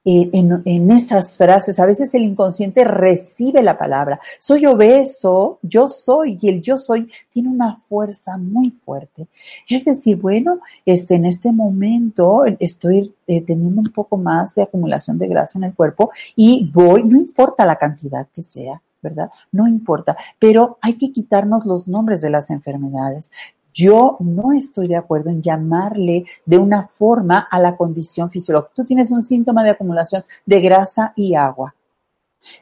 en, 0.05 0.91
esas 0.91 1.37
frases. 1.37 1.79
A 1.79 1.87
veces 1.87 2.13
el 2.15 2.23
inconsciente 2.23 2.85
recibe 2.85 3.63
la 3.63 3.79
palabra. 3.79 4.21
Soy 4.39 4.67
obeso, 4.67 5.59
yo 5.63 5.89
soy, 5.89 6.39
y 6.41 6.49
el 6.49 6.63
yo 6.63 6.79
soy 6.79 7.11
tiene 7.31 7.49
una 7.49 7.77
fuerza 7.77 8.37
muy 8.37 8.71
fuerte. 8.71 9.29
Es 9.69 9.85
decir, 9.85 10.17
bueno, 10.17 10.61
este, 10.85 11.15
en 11.15 11.27
este 11.27 11.53
momento 11.53 12.45
estoy 12.59 13.15
eh, 13.27 13.41
teniendo 13.43 13.81
un 13.81 13.93
poco 13.93 14.17
más 14.17 14.55
de 14.55 14.63
acumulación 14.63 15.19
de 15.19 15.29
grasa 15.29 15.59
en 15.59 15.65
el 15.65 15.75
cuerpo 15.75 16.11
y 16.37 16.71
voy, 16.73 17.05
no 17.05 17.17
importa 17.17 17.65
la 17.67 17.77
cantidad 17.77 18.27
que 18.35 18.43
sea, 18.43 18.83
¿verdad? 19.01 19.31
No 19.51 19.69
importa, 19.69 20.17
pero 20.39 20.79
hay 20.81 20.95
que 20.95 21.13
quitarnos 21.13 21.67
los 21.67 21.89
nombres 21.89 22.21
de 22.21 22.31
las 22.31 22.51
enfermedades. 22.51 23.31
Yo 23.73 24.17
no 24.21 24.53
estoy 24.53 24.89
de 24.89 24.97
acuerdo 24.97 25.31
en 25.31 25.43
llamarle 25.43 26.27
de 26.45 26.59
una 26.59 26.89
forma 26.89 27.39
a 27.39 27.59
la 27.59 27.77
condición 27.77 28.31
fisiológica. 28.31 28.75
Tú 28.75 28.85
tienes 28.85 29.11
un 29.11 29.25
síntoma 29.25 29.65
de 29.65 29.71
acumulación 29.71 30.25
de 30.45 30.61
grasa 30.61 31.13
y 31.17 31.35
agua. 31.35 31.75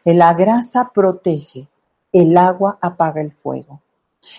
La 0.05 0.35
grasa 0.35 0.91
protege, 0.95 1.69
el 2.13 2.37
agua 2.37 2.79
apaga 2.81 3.21
el 3.21 3.33
fuego. 3.33 3.81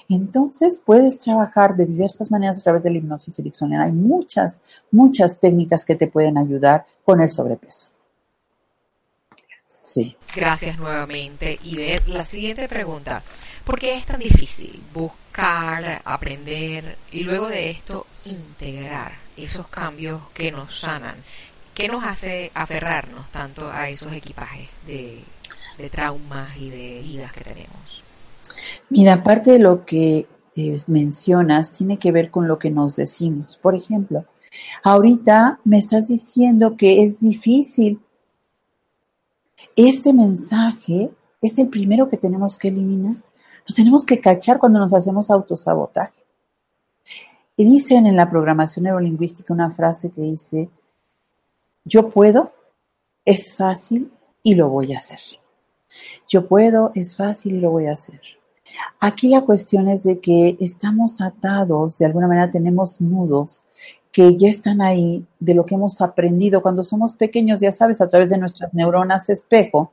Entonces 0.09 0.81
puedes 0.83 1.19
trabajar 1.19 1.75
de 1.75 1.85
diversas 1.85 2.31
maneras 2.31 2.59
a 2.59 2.63
través 2.63 2.83
de 2.83 2.91
la 2.91 2.97
hipnosis 2.97 3.37
ericksoniana. 3.39 3.85
Hay 3.85 3.91
muchas, 3.91 4.61
muchas 4.91 5.39
técnicas 5.39 5.85
que 5.85 5.95
te 5.95 6.07
pueden 6.07 6.37
ayudar 6.37 6.85
con 7.03 7.21
el 7.21 7.29
sobrepeso. 7.29 7.90
Sí. 9.71 10.15
Gracias 10.35 10.77
nuevamente. 10.77 11.57
Y 11.63 11.77
la 12.07 12.23
siguiente 12.23 12.67
pregunta. 12.67 13.23
¿Por 13.63 13.79
qué 13.79 13.93
es 13.93 14.05
tan 14.05 14.19
difícil 14.19 14.81
buscar, 14.93 16.01
aprender 16.03 16.97
y 17.11 17.23
luego 17.23 17.47
de 17.47 17.69
esto 17.69 18.07
integrar 18.25 19.13
esos 19.37 19.67
cambios 19.67 20.21
que 20.33 20.51
nos 20.51 20.79
sanan? 20.79 21.15
¿Qué 21.73 21.87
nos 21.87 22.03
hace 22.03 22.51
aferrarnos 22.53 23.29
tanto 23.31 23.71
a 23.71 23.87
esos 23.87 24.13
equipajes 24.13 24.67
de, 24.85 25.23
traumas 25.89 26.57
y 26.57 26.69
de 26.69 26.99
heridas 26.99 27.31
que 27.33 27.43
tenemos? 27.43 28.03
Mira, 28.89 29.13
aparte 29.13 29.51
de 29.51 29.59
lo 29.59 29.85
que 29.85 30.27
eh, 30.55 30.77
mencionas, 30.87 31.71
tiene 31.71 31.97
que 31.97 32.11
ver 32.11 32.29
con 32.29 32.47
lo 32.47 32.59
que 32.59 32.71
nos 32.71 32.95
decimos. 32.95 33.57
Por 33.61 33.75
ejemplo, 33.75 34.25
ahorita 34.83 35.59
me 35.63 35.77
estás 35.77 36.07
diciendo 36.07 36.75
que 36.77 37.03
es 37.03 37.19
difícil. 37.19 37.99
Ese 39.75 40.13
mensaje 40.13 41.11
es 41.41 41.57
el 41.57 41.69
primero 41.69 42.09
que 42.09 42.17
tenemos 42.17 42.57
que 42.57 42.69
eliminar. 42.69 43.15
Nos 43.67 43.75
tenemos 43.75 44.05
que 44.05 44.19
cachar 44.19 44.59
cuando 44.59 44.79
nos 44.79 44.93
hacemos 44.93 45.31
autosabotaje. 45.31 46.21
Y 47.57 47.65
dicen 47.65 48.07
en 48.07 48.15
la 48.15 48.29
programación 48.29 48.83
neurolingüística 48.83 49.53
una 49.53 49.71
frase 49.71 50.11
que 50.11 50.21
dice, 50.21 50.69
yo 51.83 52.09
puedo, 52.09 52.53
es 53.25 53.55
fácil 53.55 54.11
y 54.43 54.55
lo 54.55 54.69
voy 54.69 54.93
a 54.93 54.97
hacer. 54.97 55.19
Yo 56.27 56.47
puedo, 56.47 56.91
es 56.95 57.15
fácil 57.15 57.55
y 57.55 57.59
lo 57.59 57.71
voy 57.71 57.87
a 57.87 57.93
hacer. 57.93 58.21
Aquí 58.99 59.27
la 59.27 59.41
cuestión 59.41 59.87
es 59.87 60.03
de 60.03 60.19
que 60.19 60.55
estamos 60.59 61.21
atados, 61.21 61.97
de 61.97 62.05
alguna 62.05 62.27
manera 62.27 62.49
tenemos 62.49 63.01
nudos 63.01 63.63
que 64.11 64.35
ya 64.35 64.49
están 64.49 64.81
ahí 64.81 65.25
de 65.39 65.53
lo 65.53 65.65
que 65.65 65.75
hemos 65.75 66.01
aprendido 66.01 66.61
cuando 66.61 66.83
somos 66.83 67.15
pequeños, 67.15 67.61
ya 67.61 67.71
sabes, 67.71 68.01
a 68.01 68.09
través 68.09 68.29
de 68.29 68.37
nuestras 68.37 68.73
neuronas 68.73 69.29
espejo. 69.29 69.91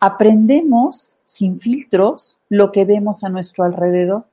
Aprendemos 0.00 1.18
sin 1.24 1.60
filtros 1.60 2.38
lo 2.48 2.72
que 2.72 2.84
vemos 2.84 3.22
a 3.24 3.28
nuestro 3.28 3.64
alrededor. 3.64 4.24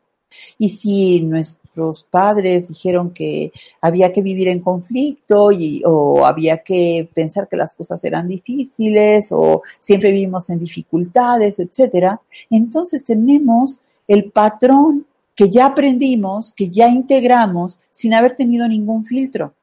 Y 0.58 0.70
si 0.70 1.22
nuestros 1.22 2.04
padres 2.04 2.68
dijeron 2.68 3.12
que 3.12 3.52
había 3.82 4.12
que 4.12 4.22
vivir 4.22 4.48
en 4.48 4.62
conflicto 4.62 5.52
y, 5.52 5.82
o 5.86 6.26
había 6.26 6.60
que 6.60 7.10
pensar 7.14 7.48
que 7.48 7.56
las 7.56 7.74
cosas 7.74 8.04
eran 8.04 8.28
difíciles 8.28 9.32
o 9.32 9.64
siempre 9.80 10.12
vivimos 10.12 10.50
en 10.50 10.60
dificultades, 10.60 11.60
etcétera, 11.60 12.22
entonces 12.50 13.04
tenemos 13.04 13.80
el 14.08 14.32
patrón 14.32 15.06
que 15.40 15.50
ya 15.50 15.68
aprendimos, 15.68 16.52
que 16.52 16.70
ya 16.70 16.90
integramos 16.90 17.80
sin 17.92 18.14
haber 18.14 18.36
tenido 18.36 18.68
ningún 18.68 19.06
filtro. 19.06 19.54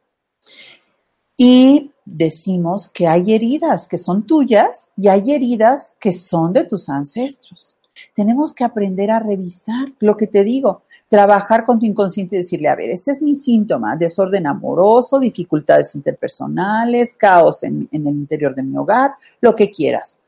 Y 1.36 1.90
decimos 2.02 2.88
que 2.88 3.06
hay 3.06 3.34
heridas 3.34 3.86
que 3.86 3.98
son 3.98 4.26
tuyas 4.26 4.88
y 4.96 5.08
hay 5.08 5.32
heridas 5.32 5.92
que 6.00 6.12
son 6.12 6.54
de 6.54 6.64
tus 6.64 6.88
ancestros. 6.88 7.76
Tenemos 8.14 8.54
que 8.54 8.64
aprender 8.64 9.10
a 9.10 9.18
revisar 9.18 9.92
lo 9.98 10.16
que 10.16 10.26
te 10.26 10.44
digo, 10.44 10.80
trabajar 11.10 11.66
con 11.66 11.78
tu 11.78 11.84
inconsciente 11.84 12.36
y 12.36 12.38
decirle, 12.38 12.70
a 12.70 12.74
ver, 12.74 12.88
este 12.88 13.10
es 13.10 13.20
mi 13.20 13.34
síntoma, 13.34 13.96
desorden 13.96 14.46
amoroso, 14.46 15.18
dificultades 15.18 15.94
interpersonales, 15.94 17.12
caos 17.12 17.62
en, 17.64 17.86
en 17.92 18.06
el 18.06 18.16
interior 18.16 18.54
de 18.54 18.62
mi 18.62 18.78
hogar, 18.78 19.16
lo 19.42 19.54
que 19.54 19.70
quieras. 19.70 20.20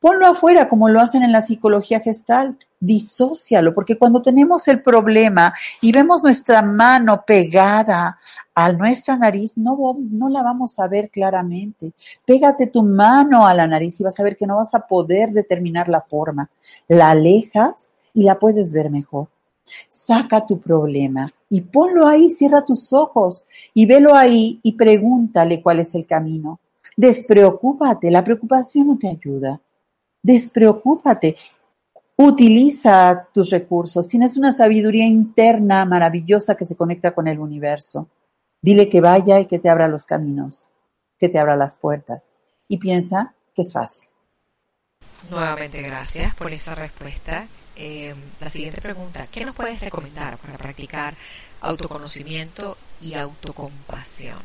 Ponlo 0.00 0.26
afuera 0.26 0.68
como 0.68 0.88
lo 0.88 1.00
hacen 1.00 1.22
en 1.22 1.32
la 1.32 1.42
psicología 1.42 2.00
gestal 2.00 2.56
disócialo, 2.80 3.74
porque 3.74 3.98
cuando 3.98 4.22
tenemos 4.22 4.68
el 4.68 4.82
problema 4.82 5.52
y 5.80 5.92
vemos 5.92 6.22
nuestra 6.22 6.62
mano 6.62 7.24
pegada 7.26 8.18
a 8.54 8.72
nuestra 8.72 9.16
nariz, 9.16 9.52
no, 9.56 9.96
no 9.98 10.28
la 10.28 10.42
vamos 10.42 10.78
a 10.78 10.88
ver 10.88 11.10
claramente. 11.10 11.92
Pégate 12.24 12.68
tu 12.68 12.82
mano 12.82 13.46
a 13.46 13.54
la 13.54 13.66
nariz 13.66 14.00
y 14.00 14.04
vas 14.04 14.18
a 14.18 14.22
ver 14.22 14.36
que 14.36 14.46
no 14.46 14.56
vas 14.56 14.74
a 14.74 14.86
poder 14.86 15.30
determinar 15.30 15.88
la 15.88 16.00
forma. 16.00 16.48
La 16.88 17.10
alejas 17.10 17.90
y 18.14 18.24
la 18.24 18.38
puedes 18.38 18.72
ver 18.72 18.90
mejor. 18.90 19.28
Saca 19.88 20.46
tu 20.46 20.60
problema 20.60 21.28
y 21.50 21.60
ponlo 21.60 22.06
ahí, 22.06 22.30
cierra 22.30 22.64
tus 22.64 22.92
ojos 22.92 23.44
y 23.74 23.86
velo 23.86 24.14
ahí 24.14 24.60
y 24.62 24.72
pregúntale 24.72 25.62
cuál 25.62 25.80
es 25.80 25.94
el 25.94 26.06
camino. 26.06 26.58
Despreocúpate, 26.96 28.10
la 28.10 28.24
preocupación 28.24 28.88
no 28.88 28.98
te 28.98 29.08
ayuda. 29.08 29.60
Despreocúpate 30.22 31.36
Utiliza 32.20 33.28
tus 33.32 33.50
recursos. 33.50 34.08
Tienes 34.08 34.36
una 34.36 34.52
sabiduría 34.52 35.06
interna 35.06 35.84
maravillosa 35.84 36.56
que 36.56 36.64
se 36.64 36.74
conecta 36.74 37.14
con 37.14 37.28
el 37.28 37.38
universo. 37.38 38.08
Dile 38.60 38.88
que 38.88 39.00
vaya 39.00 39.38
y 39.38 39.46
que 39.46 39.60
te 39.60 39.68
abra 39.68 39.86
los 39.86 40.04
caminos, 40.04 40.66
que 41.16 41.28
te 41.28 41.38
abra 41.38 41.54
las 41.54 41.76
puertas. 41.76 42.34
Y 42.66 42.78
piensa 42.78 43.34
que 43.54 43.62
es 43.62 43.72
fácil. 43.72 44.02
Nuevamente, 45.30 45.80
gracias 45.80 46.34
por 46.34 46.50
esa 46.50 46.74
respuesta. 46.74 47.46
Eh, 47.76 48.16
la 48.40 48.48
siguiente 48.48 48.80
pregunta, 48.80 49.28
¿qué 49.30 49.44
nos 49.44 49.54
puedes 49.54 49.80
recomendar 49.80 50.38
para 50.38 50.58
practicar 50.58 51.14
autoconocimiento 51.60 52.76
y 53.00 53.14
autocompasión? 53.14 54.38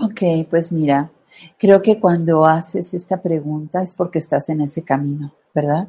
Ok, 0.00 0.22
pues 0.50 0.72
mira, 0.72 1.08
creo 1.58 1.82
que 1.82 2.00
cuando 2.00 2.44
haces 2.44 2.94
esta 2.94 3.20
pregunta 3.20 3.82
es 3.82 3.94
porque 3.94 4.18
estás 4.18 4.48
en 4.48 4.60
ese 4.62 4.82
camino 4.82 5.32
¿verdad? 5.54 5.88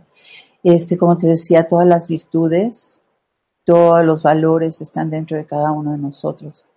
Este, 0.63 0.97
como 0.97 1.17
te 1.17 1.27
decía, 1.27 1.67
todas 1.67 1.87
las 1.87 2.07
virtudes, 2.07 3.01
todos 3.63 4.03
los 4.05 4.23
valores 4.23 4.81
están 4.81 5.09
dentro 5.09 5.37
de 5.37 5.45
cada 5.45 5.71
uno 5.71 5.91
de 5.91 5.97
nosotros. 5.97 6.67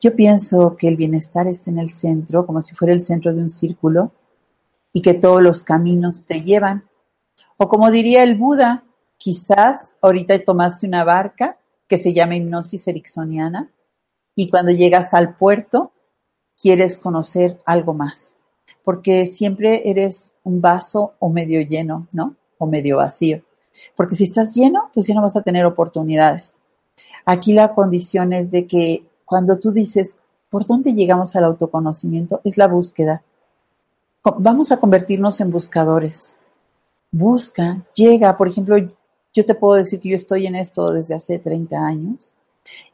Yo 0.00 0.16
pienso 0.16 0.76
que 0.76 0.88
el 0.88 0.96
bienestar 0.96 1.46
está 1.46 1.70
en 1.70 1.78
el 1.78 1.90
centro, 1.90 2.46
como 2.46 2.62
si 2.62 2.74
fuera 2.74 2.94
el 2.94 3.00
centro 3.00 3.34
de 3.34 3.40
un 3.40 3.50
círculo, 3.50 4.12
y 4.92 5.02
que 5.02 5.14
todos 5.14 5.42
los 5.42 5.62
caminos 5.62 6.24
te 6.24 6.42
llevan. 6.42 6.88
O 7.56 7.68
como 7.68 7.90
diría 7.90 8.22
el 8.22 8.36
Buda, 8.36 8.84
quizás 9.18 9.96
ahorita 10.00 10.42
tomaste 10.44 10.86
una 10.86 11.04
barca 11.04 11.58
que 11.86 11.98
se 11.98 12.12
llama 12.12 12.36
hipnosis 12.36 12.88
ericksoniana, 12.88 13.70
y 14.34 14.48
cuando 14.48 14.72
llegas 14.72 15.12
al 15.12 15.34
puerto 15.34 15.92
quieres 16.60 16.98
conocer 16.98 17.58
algo 17.64 17.94
más, 17.94 18.36
porque 18.84 19.26
siempre 19.26 19.88
eres 19.88 20.32
un 20.44 20.60
vaso 20.60 21.14
o 21.18 21.30
medio 21.30 21.60
lleno, 21.62 22.06
¿no? 22.12 22.36
O 22.58 22.66
medio 22.66 22.98
vacío. 22.98 23.42
Porque 23.96 24.14
si 24.14 24.24
estás 24.24 24.54
lleno, 24.54 24.90
pues 24.92 25.06
ya 25.06 25.14
no 25.14 25.22
vas 25.22 25.36
a 25.36 25.42
tener 25.42 25.64
oportunidades. 25.64 26.60
Aquí 27.24 27.52
la 27.52 27.74
condición 27.74 28.32
es 28.32 28.50
de 28.50 28.66
que 28.66 29.04
cuando 29.24 29.58
tú 29.58 29.72
dices, 29.72 30.16
¿por 30.50 30.66
dónde 30.66 30.92
llegamos 30.92 31.34
al 31.36 31.44
autoconocimiento? 31.44 32.40
Es 32.44 32.58
la 32.58 32.68
búsqueda. 32.68 33.22
Vamos 34.38 34.70
a 34.72 34.78
convertirnos 34.78 35.40
en 35.40 35.50
buscadores. 35.50 36.40
Busca, 37.10 37.86
llega, 37.94 38.36
por 38.36 38.48
ejemplo, 38.48 38.76
yo 39.32 39.46
te 39.46 39.54
puedo 39.54 39.74
decir 39.74 40.00
que 40.00 40.10
yo 40.10 40.14
estoy 40.14 40.46
en 40.46 40.56
esto 40.56 40.92
desde 40.92 41.14
hace 41.14 41.38
30 41.38 41.78
años 41.78 42.34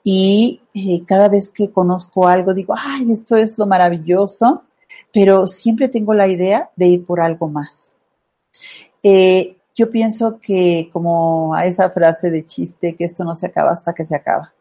y 0.03 0.61
eh, 0.74 1.03
cada 1.07 1.29
vez 1.29 1.51
que 1.51 1.70
conozco 1.70 2.27
algo 2.27 2.55
digo, 2.55 2.74
ay, 2.77 3.12
esto 3.12 3.37
es 3.37 3.59
lo 3.59 3.66
maravilloso 3.66 4.62
pero 5.12 5.47
siempre 5.47 5.89
tengo 5.89 6.14
la 6.14 6.29
idea 6.29 6.70
de 6.77 6.89
ir 6.89 7.07
por 7.07 7.20
algo 7.20 7.49
más. 7.49 7.99
Eh, 9.03 9.57
yo 9.74 9.91
pienso 9.91 10.39
que 10.41 10.89
como 10.93 11.55
a 11.55 11.66
esa 11.66 11.91
frase 11.91 12.31
de 12.31 12.45
chiste, 12.45 12.97
que 12.97 13.05
esto 13.05 13.24
no 13.24 13.35
se 13.35 13.47
acaba 13.47 13.70
hasta 13.70 13.95
que 13.95 14.05
se 14.05 14.16
acaba. 14.16 14.53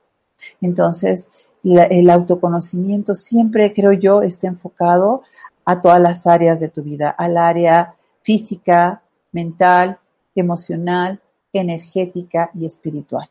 Entonces, 0.61 1.29
el 1.63 2.09
autoconocimiento 2.09 3.15
siempre, 3.15 3.73
creo 3.73 3.93
yo, 3.93 4.21
está 4.21 4.47
enfocado 4.47 5.23
a 5.63 5.81
todas 5.81 6.01
las 6.01 6.27
áreas 6.27 6.59
de 6.59 6.69
tu 6.69 6.83
vida, 6.83 7.09
al 7.09 7.37
área 7.37 7.95
física, 8.21 9.01
mental, 9.31 9.99
emocional, 10.35 11.21
energética 11.53 12.51
y 12.53 12.65
espiritual. 12.65 13.29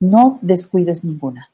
No 0.00 0.38
descuides 0.42 1.02
ninguna. 1.04 1.50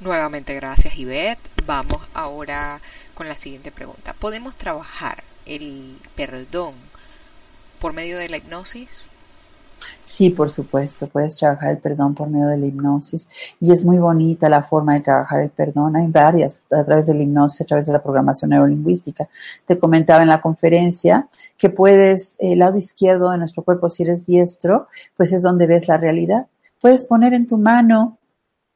Nuevamente 0.00 0.54
gracias 0.54 0.98
Ivette. 0.98 1.38
Vamos 1.64 2.00
ahora 2.12 2.80
con 3.14 3.28
la 3.28 3.36
siguiente 3.36 3.70
pregunta. 3.70 4.14
¿Podemos 4.18 4.56
trabajar 4.56 5.22
el 5.46 5.96
perdón 6.16 6.74
por 7.80 7.92
medio 7.92 8.18
de 8.18 8.28
la 8.28 8.38
hipnosis? 8.38 9.06
Sí, 10.04 10.30
por 10.30 10.50
supuesto, 10.50 11.06
puedes 11.06 11.36
trabajar 11.36 11.70
el 11.70 11.78
perdón 11.78 12.14
por 12.14 12.28
medio 12.28 12.48
de 12.48 12.56
la 12.56 12.66
hipnosis 12.66 13.28
y 13.60 13.72
es 13.72 13.84
muy 13.84 13.98
bonita 13.98 14.48
la 14.48 14.62
forma 14.62 14.94
de 14.94 15.00
trabajar 15.00 15.40
el 15.40 15.50
perdón. 15.50 15.96
Hay 15.96 16.06
varias, 16.08 16.62
a 16.70 16.84
través 16.84 17.06
de 17.06 17.14
la 17.14 17.22
hipnosis, 17.22 17.60
a 17.62 17.64
través 17.64 17.86
de 17.86 17.92
la 17.92 18.02
programación 18.02 18.50
neurolingüística. 18.50 19.28
Te 19.66 19.78
comentaba 19.78 20.22
en 20.22 20.28
la 20.28 20.40
conferencia 20.40 21.28
que 21.56 21.70
puedes, 21.70 22.36
el 22.38 22.58
lado 22.58 22.76
izquierdo 22.76 23.30
de 23.30 23.38
nuestro 23.38 23.62
cuerpo, 23.62 23.88
si 23.88 24.02
eres 24.02 24.26
diestro, 24.26 24.88
pues 25.16 25.32
es 25.32 25.42
donde 25.42 25.66
ves 25.66 25.88
la 25.88 25.96
realidad. 25.96 26.46
Puedes 26.82 27.04
poner 27.04 27.32
en 27.32 27.46
tu 27.46 27.58
mano 27.58 28.18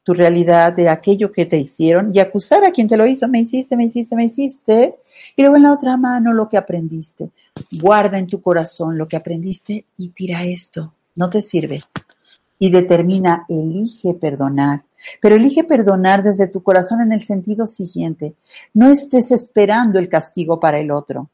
tu 0.01 0.13
realidad 0.13 0.71
de 0.71 0.87
aquello 0.87 1.29
que 1.29 1.45
te 1.45 1.57
hicieron 1.57 2.11
y 2.13 2.19
acusar 2.19 2.63
a 2.63 2.71
quien 2.71 2.87
te 2.87 2.95
lo 2.95 3.05
hizo, 3.05 3.27
me 3.27 3.41
hiciste, 3.41 3.75
me 3.75 3.83
hiciste, 3.83 4.15
me 4.15 4.23
hiciste, 4.23 4.95
y 5.35 5.41
luego 5.41 5.57
en 5.57 5.63
la 5.63 5.73
otra 5.73 5.97
mano 5.97 6.31
lo 6.31 6.47
que 6.47 6.55
aprendiste. 6.55 7.31
Guarda 7.73 8.17
en 8.17 8.27
tu 8.27 8.41
corazón 8.41 8.97
lo 8.97 9.09
que 9.09 9.17
aprendiste 9.17 9.83
y 9.97 10.07
tira 10.11 10.45
esto, 10.45 10.93
no 11.15 11.29
te 11.29 11.41
sirve. 11.41 11.81
Y 12.57 12.69
determina, 12.69 13.45
elige 13.49 14.13
perdonar, 14.13 14.85
pero 15.21 15.35
elige 15.35 15.65
perdonar 15.65 16.23
desde 16.23 16.47
tu 16.47 16.63
corazón 16.63 17.01
en 17.01 17.11
el 17.11 17.23
sentido 17.23 17.65
siguiente, 17.65 18.35
no 18.73 18.89
estés 18.89 19.31
esperando 19.31 19.99
el 19.99 20.07
castigo 20.07 20.61
para 20.61 20.79
el 20.79 20.91
otro. 20.91 21.29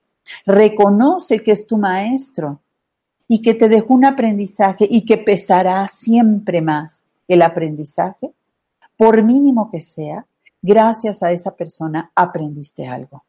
Reconoce 0.48 1.44
que 1.44 1.52
es 1.52 1.68
tu 1.68 1.78
maestro 1.78 2.63
y 3.34 3.42
que 3.42 3.56
te 3.56 3.68
dejó 3.68 3.96
un 3.96 4.06
aprendizaje 4.06 4.88
y 4.88 5.06
que 5.06 5.18
pesará 5.18 5.88
siempre 5.88 6.62
más 6.62 7.06
el 7.28 7.42
aprendizaje 7.42 8.32
por 8.96 9.24
mínimo 9.24 9.72
que 9.72 9.82
sea, 9.82 10.28
gracias 10.62 11.24
a 11.24 11.32
esa 11.32 11.50
persona 11.56 12.12
aprendiste 12.14 12.88
algo. 12.88 13.24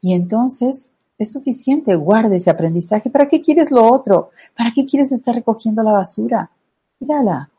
Y 0.00 0.14
entonces 0.14 0.90
es 1.18 1.30
suficiente, 1.30 1.94
guarda 1.94 2.34
ese 2.34 2.48
aprendizaje. 2.48 3.10
¿Para 3.10 3.28
qué 3.28 3.42
quieres 3.42 3.70
lo 3.70 3.84
otro? 3.84 4.30
¿Para 4.56 4.72
qué 4.72 4.86
quieres 4.86 5.12
estar 5.12 5.34
recogiendo 5.34 5.82
la 5.82 5.92
basura? 5.92 6.50
Mírala, 6.98 7.50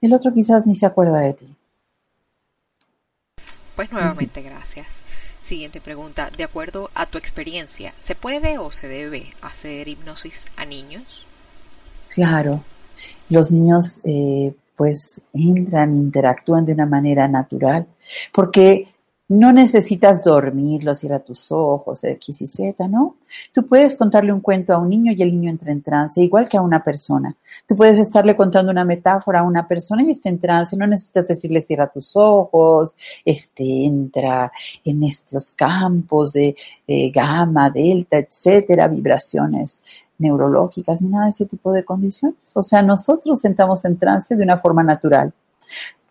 el 0.00 0.14
otro 0.14 0.32
quizás 0.32 0.66
ni 0.66 0.74
se 0.74 0.86
acuerda 0.86 1.18
de 1.18 1.34
ti. 1.34 1.54
Pues 3.76 3.92
nuevamente, 3.92 4.40
gracias. 4.40 5.02
Siguiente 5.42 5.82
pregunta. 5.82 6.30
De 6.34 6.44
acuerdo 6.44 6.88
a 6.94 7.04
tu 7.04 7.18
experiencia, 7.18 7.92
¿se 7.98 8.14
puede 8.14 8.56
o 8.56 8.70
se 8.70 8.88
debe 8.88 9.34
hacer 9.42 9.88
hipnosis 9.88 10.46
a 10.56 10.64
niños? 10.64 11.26
Claro. 12.14 12.62
Los 13.28 13.50
niños 13.50 14.00
eh, 14.04 14.54
pues 14.76 15.20
entran, 15.32 15.96
interactúan 15.96 16.64
de 16.64 16.72
una 16.72 16.86
manera 16.86 17.26
natural, 17.26 17.86
porque 18.32 18.88
no 19.26 19.52
necesitas 19.52 20.22
dormirlos, 20.22 21.02
ir 21.02 21.12
a 21.14 21.18
tus 21.18 21.50
ojos, 21.50 22.04
X 22.04 22.42
y 22.42 22.46
Z, 22.46 22.86
¿no? 22.88 23.16
Tú 23.52 23.66
puedes 23.66 23.96
contarle 23.96 24.32
un 24.32 24.40
cuento 24.40 24.74
a 24.74 24.78
un 24.78 24.90
niño 24.90 25.12
y 25.12 25.22
el 25.22 25.32
niño 25.32 25.50
entra 25.50 25.72
en 25.72 25.82
trance, 25.82 26.20
igual 26.20 26.46
que 26.46 26.58
a 26.58 26.60
una 26.60 26.84
persona. 26.84 27.34
Tú 27.66 27.74
puedes 27.74 27.98
estarle 27.98 28.36
contando 28.36 28.70
una 28.70 28.84
metáfora 28.84 29.40
a 29.40 29.44
una 29.44 29.66
persona 29.66 30.02
y 30.02 30.10
está 30.10 30.28
en 30.28 30.38
trance, 30.38 30.76
no 30.76 30.86
necesitas 30.86 31.28
decirle 31.28 31.62
cierra 31.62 31.90
tus 31.90 32.14
ojos, 32.16 32.94
este, 33.24 33.86
entra 33.86 34.52
en 34.84 35.02
estos 35.02 35.54
campos 35.54 36.34
de, 36.34 36.54
de 36.86 37.10
gamma, 37.10 37.70
delta, 37.70 38.18
etcétera, 38.18 38.88
vibraciones 38.88 39.82
neurológicas 40.18 41.02
ni 41.02 41.08
nada 41.08 41.24
de 41.24 41.30
ese 41.30 41.46
tipo 41.46 41.72
de 41.72 41.84
condiciones. 41.84 42.36
O 42.54 42.62
sea, 42.62 42.82
nosotros 42.82 43.44
entramos 43.44 43.84
en 43.84 43.96
trance 43.96 44.36
de 44.36 44.42
una 44.42 44.58
forma 44.58 44.82
natural. 44.82 45.32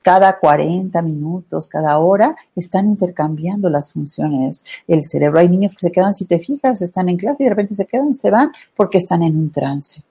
Cada 0.02 0.38
40 0.38 1.02
minutos, 1.02 1.68
cada 1.68 1.98
hora, 1.98 2.36
están 2.56 2.90
intercambiando 2.90 3.70
las 3.70 3.92
funciones. 3.92 4.66
El 4.86 5.04
cerebro, 5.04 5.40
hay 5.40 5.48
niños 5.48 5.72
que 5.72 5.88
se 5.88 5.92
quedan, 5.92 6.14
si 6.14 6.26
te 6.26 6.40
fijas, 6.40 6.82
están 6.82 7.08
en 7.08 7.18
clase 7.18 7.38
y 7.40 7.46
de 7.46 7.50
repente 7.50 7.76
se 7.76 7.86
quedan, 7.86 8.14
se 8.14 8.30
van 8.30 8.52
porque 8.76 8.98
están 8.98 9.24
en 9.24 9.38
un 9.38 9.50
trance. 9.50 10.04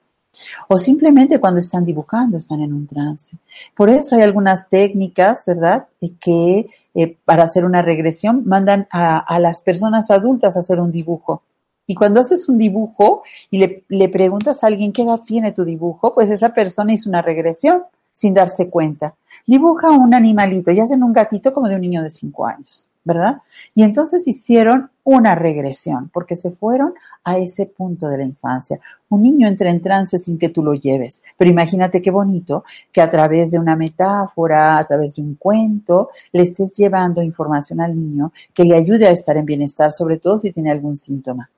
O 0.67 0.79
simplemente 0.79 1.39
cuando 1.39 1.59
están 1.59 1.85
dibujando 1.85 2.37
están 2.37 2.61
en 2.61 2.73
un 2.73 2.87
trance. 2.87 3.37
Por 3.75 3.91
eso 3.91 4.15
hay 4.15 4.23
algunas 4.23 4.67
técnicas, 4.67 5.43
¿verdad?, 5.45 5.85
que 6.19 6.67
eh, 6.95 7.17
para 7.23 7.43
hacer 7.43 7.63
una 7.63 7.83
regresión 7.83 8.43
mandan 8.45 8.87
a, 8.91 9.19
a 9.19 9.39
las 9.39 9.61
personas 9.61 10.09
adultas 10.09 10.57
a 10.57 10.61
hacer 10.61 10.79
un 10.79 10.91
dibujo 10.91 11.43
y 11.85 11.95
cuando 11.95 12.21
haces 12.21 12.47
un 12.47 12.57
dibujo 12.57 13.23
y 13.49 13.57
le, 13.57 13.83
le, 13.89 14.09
preguntas 14.09 14.63
a 14.63 14.67
alguien 14.67 14.93
qué 14.93 15.03
edad 15.03 15.21
tiene 15.25 15.51
tu 15.51 15.65
dibujo, 15.65 16.13
pues 16.13 16.29
esa 16.29 16.53
persona 16.53 16.93
hizo 16.93 17.09
una 17.09 17.21
regresión 17.21 17.83
sin 18.13 18.33
darse 18.33 18.69
cuenta. 18.69 19.15
Dibuja 19.45 19.91
un 19.91 20.13
animalito 20.13 20.71
y 20.71 20.79
hacen 20.79 21.03
un 21.03 21.13
gatito 21.13 21.51
como 21.51 21.67
de 21.67 21.75
un 21.75 21.81
niño 21.81 22.03
de 22.03 22.09
cinco 22.09 22.45
años, 22.45 22.87
¿verdad? 23.03 23.41
Y 23.75 23.83
entonces 23.83 24.27
hicieron 24.27 24.91
una 25.03 25.35
regresión 25.35 26.09
porque 26.13 26.35
se 26.35 26.51
fueron 26.51 26.93
a 27.23 27.37
ese 27.37 27.65
punto 27.65 28.07
de 28.07 28.17
la 28.17 28.23
infancia. 28.23 28.79
Un 29.09 29.23
niño 29.23 29.47
entra 29.47 29.69
en 29.69 29.81
trance 29.81 30.17
sin 30.17 30.37
que 30.37 30.49
tú 30.49 30.63
lo 30.63 30.75
lleves, 30.75 31.23
pero 31.37 31.51
imagínate 31.51 32.01
qué 32.01 32.11
bonito 32.11 32.63
que 32.91 33.01
a 33.01 33.09
través 33.09 33.51
de 33.51 33.59
una 33.59 33.75
metáfora, 33.75 34.77
a 34.77 34.85
través 34.85 35.15
de 35.15 35.23
un 35.23 35.35
cuento, 35.35 36.09
le 36.31 36.43
estés 36.43 36.73
llevando 36.73 37.21
información 37.21 37.81
al 37.81 37.97
niño 37.97 38.31
que 38.53 38.63
le 38.63 38.77
ayude 38.77 39.07
a 39.07 39.11
estar 39.11 39.35
en 39.35 39.45
bienestar, 39.45 39.91
sobre 39.91 40.19
todo 40.19 40.37
si 40.37 40.51
tiene 40.51 40.71
algún 40.71 40.95
síntoma. 40.95 41.49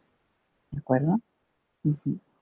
¿De 0.76 0.80
acuerdo? 0.82 1.22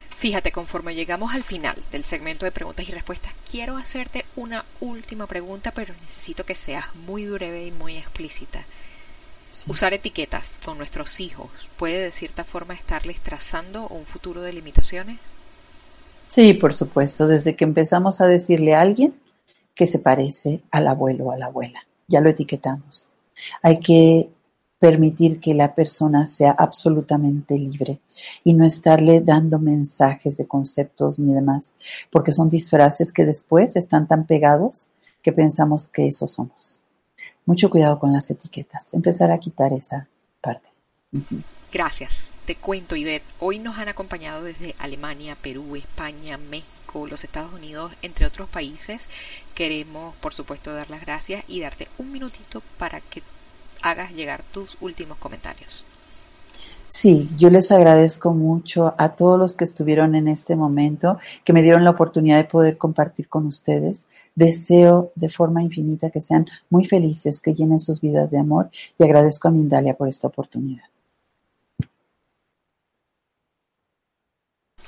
Fíjate, 0.09 0.51
conforme 0.51 0.95
llegamos 0.95 1.35
al 1.35 1.43
final 1.43 1.75
del 1.91 2.03
segmento 2.03 2.45
de 2.45 2.51
preguntas 2.51 2.89
y 2.89 2.91
respuestas, 2.91 3.31
quiero 3.49 3.77
hacerte 3.77 4.25
una 4.35 4.65
última 4.79 5.27
pregunta, 5.27 5.71
pero 5.71 5.93
necesito 6.01 6.43
que 6.43 6.55
seas 6.55 6.95
muy 6.95 7.27
breve 7.27 7.67
y 7.67 7.71
muy 7.71 7.95
explícita. 7.95 8.65
Usar 9.67 9.93
etiquetas 9.93 10.59
con 10.65 10.79
nuestros 10.79 11.19
hijos 11.19 11.51
puede 11.77 11.99
de 11.99 12.11
cierta 12.11 12.43
forma 12.43 12.73
estarles 12.73 13.19
trazando 13.19 13.87
un 13.89 14.07
futuro 14.07 14.41
de 14.41 14.53
limitaciones. 14.53 15.19
Sí, 16.25 16.55
por 16.55 16.73
supuesto, 16.73 17.27
desde 17.27 17.55
que 17.55 17.65
empezamos 17.65 18.19
a 18.19 18.25
decirle 18.25 18.73
a 18.73 18.81
alguien 18.81 19.13
que 19.75 19.85
se 19.85 19.99
parece 19.99 20.63
al 20.71 20.87
abuelo 20.87 21.25
o 21.25 21.31
a 21.31 21.37
la 21.37 21.45
abuela, 21.45 21.85
ya 22.07 22.19
lo 22.19 22.31
etiquetamos. 22.31 23.09
Hay 23.61 23.77
que 23.77 24.31
permitir 24.83 25.39
que 25.39 25.53
la 25.53 25.73
persona 25.73 26.25
sea 26.25 26.51
absolutamente 26.51 27.57
libre 27.57 28.01
y 28.43 28.53
no 28.53 28.65
estarle 28.65 29.21
dando 29.21 29.57
mensajes 29.57 30.35
de 30.35 30.45
conceptos 30.45 31.19
ni 31.19 31.33
demás, 31.33 31.73
porque 32.11 32.33
son 32.33 32.49
disfraces 32.49 33.13
que 33.13 33.23
después 33.23 33.77
están 33.77 34.09
tan 34.09 34.25
pegados 34.25 34.89
que 35.21 35.31
pensamos 35.31 35.87
que 35.87 36.09
eso 36.09 36.27
somos. 36.27 36.81
Mucho 37.45 37.69
cuidado 37.69 37.97
con 37.97 38.11
las 38.11 38.29
etiquetas, 38.29 38.93
empezar 38.93 39.31
a 39.31 39.37
quitar 39.37 39.71
esa 39.71 40.09
parte. 40.41 40.67
Gracias. 41.71 42.33
Te 42.45 42.55
cuento, 42.55 42.97
Ivette, 42.97 43.23
hoy 43.39 43.59
nos 43.59 43.77
han 43.77 43.87
acompañado 43.87 44.43
desde 44.43 44.75
Alemania, 44.79 45.37
Perú, 45.41 45.77
España, 45.77 46.37
México, 46.37 47.07
los 47.07 47.23
Estados 47.23 47.53
Unidos, 47.53 47.93
entre 48.01 48.25
otros 48.25 48.49
países. 48.49 49.07
Queremos, 49.55 50.13
por 50.17 50.33
supuesto, 50.33 50.73
dar 50.73 50.89
las 50.89 50.99
gracias 50.99 51.45
y 51.47 51.61
darte 51.61 51.87
un 51.99 52.11
minutito 52.11 52.61
para 52.77 52.99
que 52.99 53.23
hagas 53.83 54.13
llegar 54.13 54.41
tus 54.51 54.77
últimos 54.81 55.17
comentarios. 55.17 55.85
Sí, 56.95 57.27
yo 57.37 57.49
les 57.49 57.71
agradezco 57.71 58.33
mucho 58.33 58.93
a 58.99 59.15
todos 59.15 59.39
los 59.39 59.55
que 59.55 59.63
estuvieron 59.63 60.13
en 60.13 60.27
este 60.27 60.55
momento, 60.55 61.17
que 61.43 61.51
me 61.51 61.63
dieron 61.63 61.83
la 61.83 61.89
oportunidad 61.89 62.37
de 62.37 62.43
poder 62.43 62.77
compartir 62.77 63.27
con 63.27 63.47
ustedes. 63.47 64.07
Deseo 64.35 65.11
de 65.15 65.29
forma 65.29 65.63
infinita 65.63 66.11
que 66.11 66.21
sean 66.21 66.45
muy 66.69 66.85
felices, 66.85 67.41
que 67.41 67.55
llenen 67.55 67.79
sus 67.79 67.99
vidas 67.99 68.29
de 68.29 68.37
amor 68.37 68.69
y 68.99 69.03
agradezco 69.03 69.47
a 69.47 69.51
Mindalia 69.51 69.95
por 69.95 70.07
esta 70.07 70.27
oportunidad. 70.27 70.92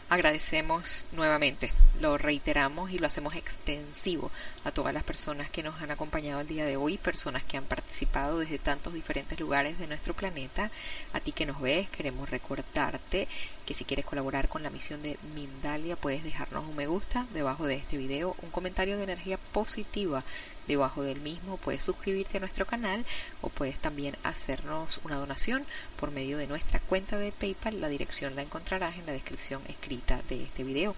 Agradecemos 0.07 1.07
nuevamente, 1.13 1.71
lo 1.99 2.19
reiteramos 2.19 2.91
y 2.91 2.99
lo 2.99 3.07
hacemos 3.07 3.35
extensivo 3.35 4.29
a 4.63 4.71
todas 4.71 4.93
las 4.93 5.03
personas 5.03 5.49
que 5.49 5.63
nos 5.63 5.81
han 5.81 5.89
acompañado 5.89 6.41
el 6.41 6.47
día 6.47 6.63
de 6.63 6.77
hoy, 6.77 6.99
personas 6.99 7.43
que 7.43 7.57
han 7.57 7.63
participado 7.63 8.37
desde 8.37 8.59
tantos 8.59 8.93
diferentes 8.93 9.39
lugares 9.39 9.79
de 9.79 9.87
nuestro 9.87 10.13
planeta. 10.13 10.69
A 11.13 11.19
ti 11.21 11.31
que 11.31 11.47
nos 11.47 11.59
ves, 11.59 11.89
queremos 11.89 12.29
recordarte 12.29 13.27
que 13.65 13.73
si 13.73 13.85
quieres 13.85 14.05
colaborar 14.05 14.47
con 14.49 14.63
la 14.63 14.69
misión 14.69 15.01
de 15.01 15.17
Mindalia 15.33 15.95
puedes 15.95 16.23
dejarnos 16.23 16.65
un 16.67 16.75
me 16.75 16.87
gusta 16.87 17.25
debajo 17.33 17.65
de 17.65 17.75
este 17.75 17.97
video, 17.97 18.35
un 18.41 18.49
comentario 18.49 18.97
de 18.97 19.03
energía 19.03 19.37
positiva 19.37 20.23
debajo 20.67 21.03
del 21.03 21.21
mismo, 21.21 21.57
puedes 21.57 21.83
suscribirte 21.83 22.37
a 22.37 22.39
nuestro 22.39 22.65
canal 22.65 23.05
o 23.41 23.49
puedes 23.49 23.77
también 23.77 24.15
hacernos 24.23 24.99
una 25.03 25.15
donación 25.15 25.63
por 25.97 26.11
medio 26.11 26.37
de 26.37 26.47
nuestra 26.47 26.79
cuenta 26.79 27.17
de 27.17 27.31
PayPal. 27.31 27.81
La 27.81 27.89
dirección 27.89 28.35
la 28.35 28.41
encontrarás 28.41 28.97
en 28.97 29.05
la 29.05 29.13
descripción 29.13 29.61
escrita 29.67 30.21
de 30.27 30.43
este 30.43 30.63
video. 30.63 30.95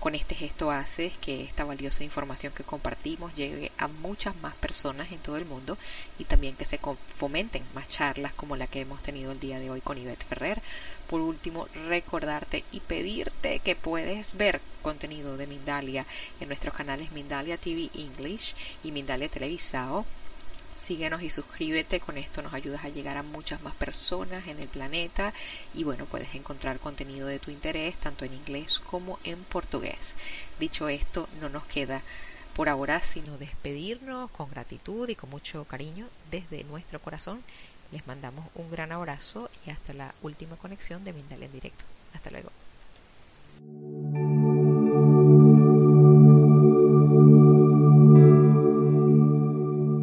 Con 0.00 0.14
este 0.14 0.34
compartes, 0.34 0.44
esto 0.44 0.70
hace 0.70 1.12
que 1.20 1.44
esta 1.44 1.64
valiosa 1.64 2.04
información 2.04 2.52
que 2.52 2.64
compartimos 2.64 3.34
llegue 3.34 3.70
a 3.78 3.88
muchas 3.88 4.34
más 4.36 4.54
personas 4.54 5.12
en 5.12 5.18
todo 5.18 5.36
el 5.36 5.44
mundo 5.44 5.78
y 6.18 6.24
también 6.24 6.56
que 6.56 6.64
se 6.64 6.80
fomenten 7.16 7.62
más 7.74 7.88
charlas 7.88 8.32
como 8.34 8.56
la 8.56 8.66
que 8.66 8.80
hemos 8.80 9.02
tenido 9.02 9.32
el 9.32 9.40
día 9.40 9.58
de 9.58 9.70
hoy 9.70 9.80
con 9.80 9.98
Ivette 9.98 10.24
Ferrer. 10.24 10.62
Por 11.08 11.20
último, 11.20 11.68
recordarte 11.88 12.64
y 12.72 12.80
pedirte 12.80 13.60
que 13.60 13.76
puedes 13.76 14.36
ver 14.36 14.60
contenido 14.82 15.36
de 15.36 15.46
Mindalia 15.46 16.06
en 16.40 16.48
nuestros 16.48 16.74
canales 16.74 17.12
Mindalia 17.12 17.56
TV 17.56 17.90
English 17.94 18.54
y 18.82 18.92
Mindalia 18.92 19.28
Televisado 19.28 20.04
Síguenos 20.76 21.22
y 21.22 21.30
suscríbete, 21.30 22.00
con 22.00 22.18
esto 22.18 22.42
nos 22.42 22.52
ayudas 22.52 22.84
a 22.84 22.88
llegar 22.88 23.16
a 23.16 23.22
muchas 23.22 23.62
más 23.62 23.74
personas 23.74 24.48
en 24.48 24.58
el 24.58 24.68
planeta 24.68 25.32
y 25.72 25.84
bueno, 25.84 26.04
puedes 26.04 26.34
encontrar 26.34 26.80
contenido 26.80 27.28
de 27.28 27.38
tu 27.38 27.50
interés 27.52 27.96
tanto 27.96 28.24
en 28.24 28.34
inglés 28.34 28.80
como 28.80 29.18
en 29.22 29.44
portugués. 29.44 30.14
Dicho 30.58 30.88
esto, 30.88 31.28
no 31.40 31.48
nos 31.48 31.64
queda 31.64 32.02
por 32.54 32.68
ahora 32.68 33.00
sino 33.00 33.38
despedirnos 33.38 34.30
con 34.32 34.50
gratitud 34.50 35.08
y 35.08 35.14
con 35.14 35.30
mucho 35.30 35.64
cariño 35.64 36.08
desde 36.30 36.64
nuestro 36.64 37.00
corazón. 37.00 37.42
Les 37.94 38.04
mandamos 38.08 38.44
un 38.56 38.72
gran 38.72 38.90
abrazo 38.90 39.48
y 39.64 39.70
hasta 39.70 39.94
la 39.94 40.12
última 40.20 40.56
conexión 40.56 41.04
de 41.04 41.12
Mindal 41.12 41.44
en 41.44 41.52
directo. 41.52 41.84
Hasta 42.12 42.30
luego. 42.32 42.50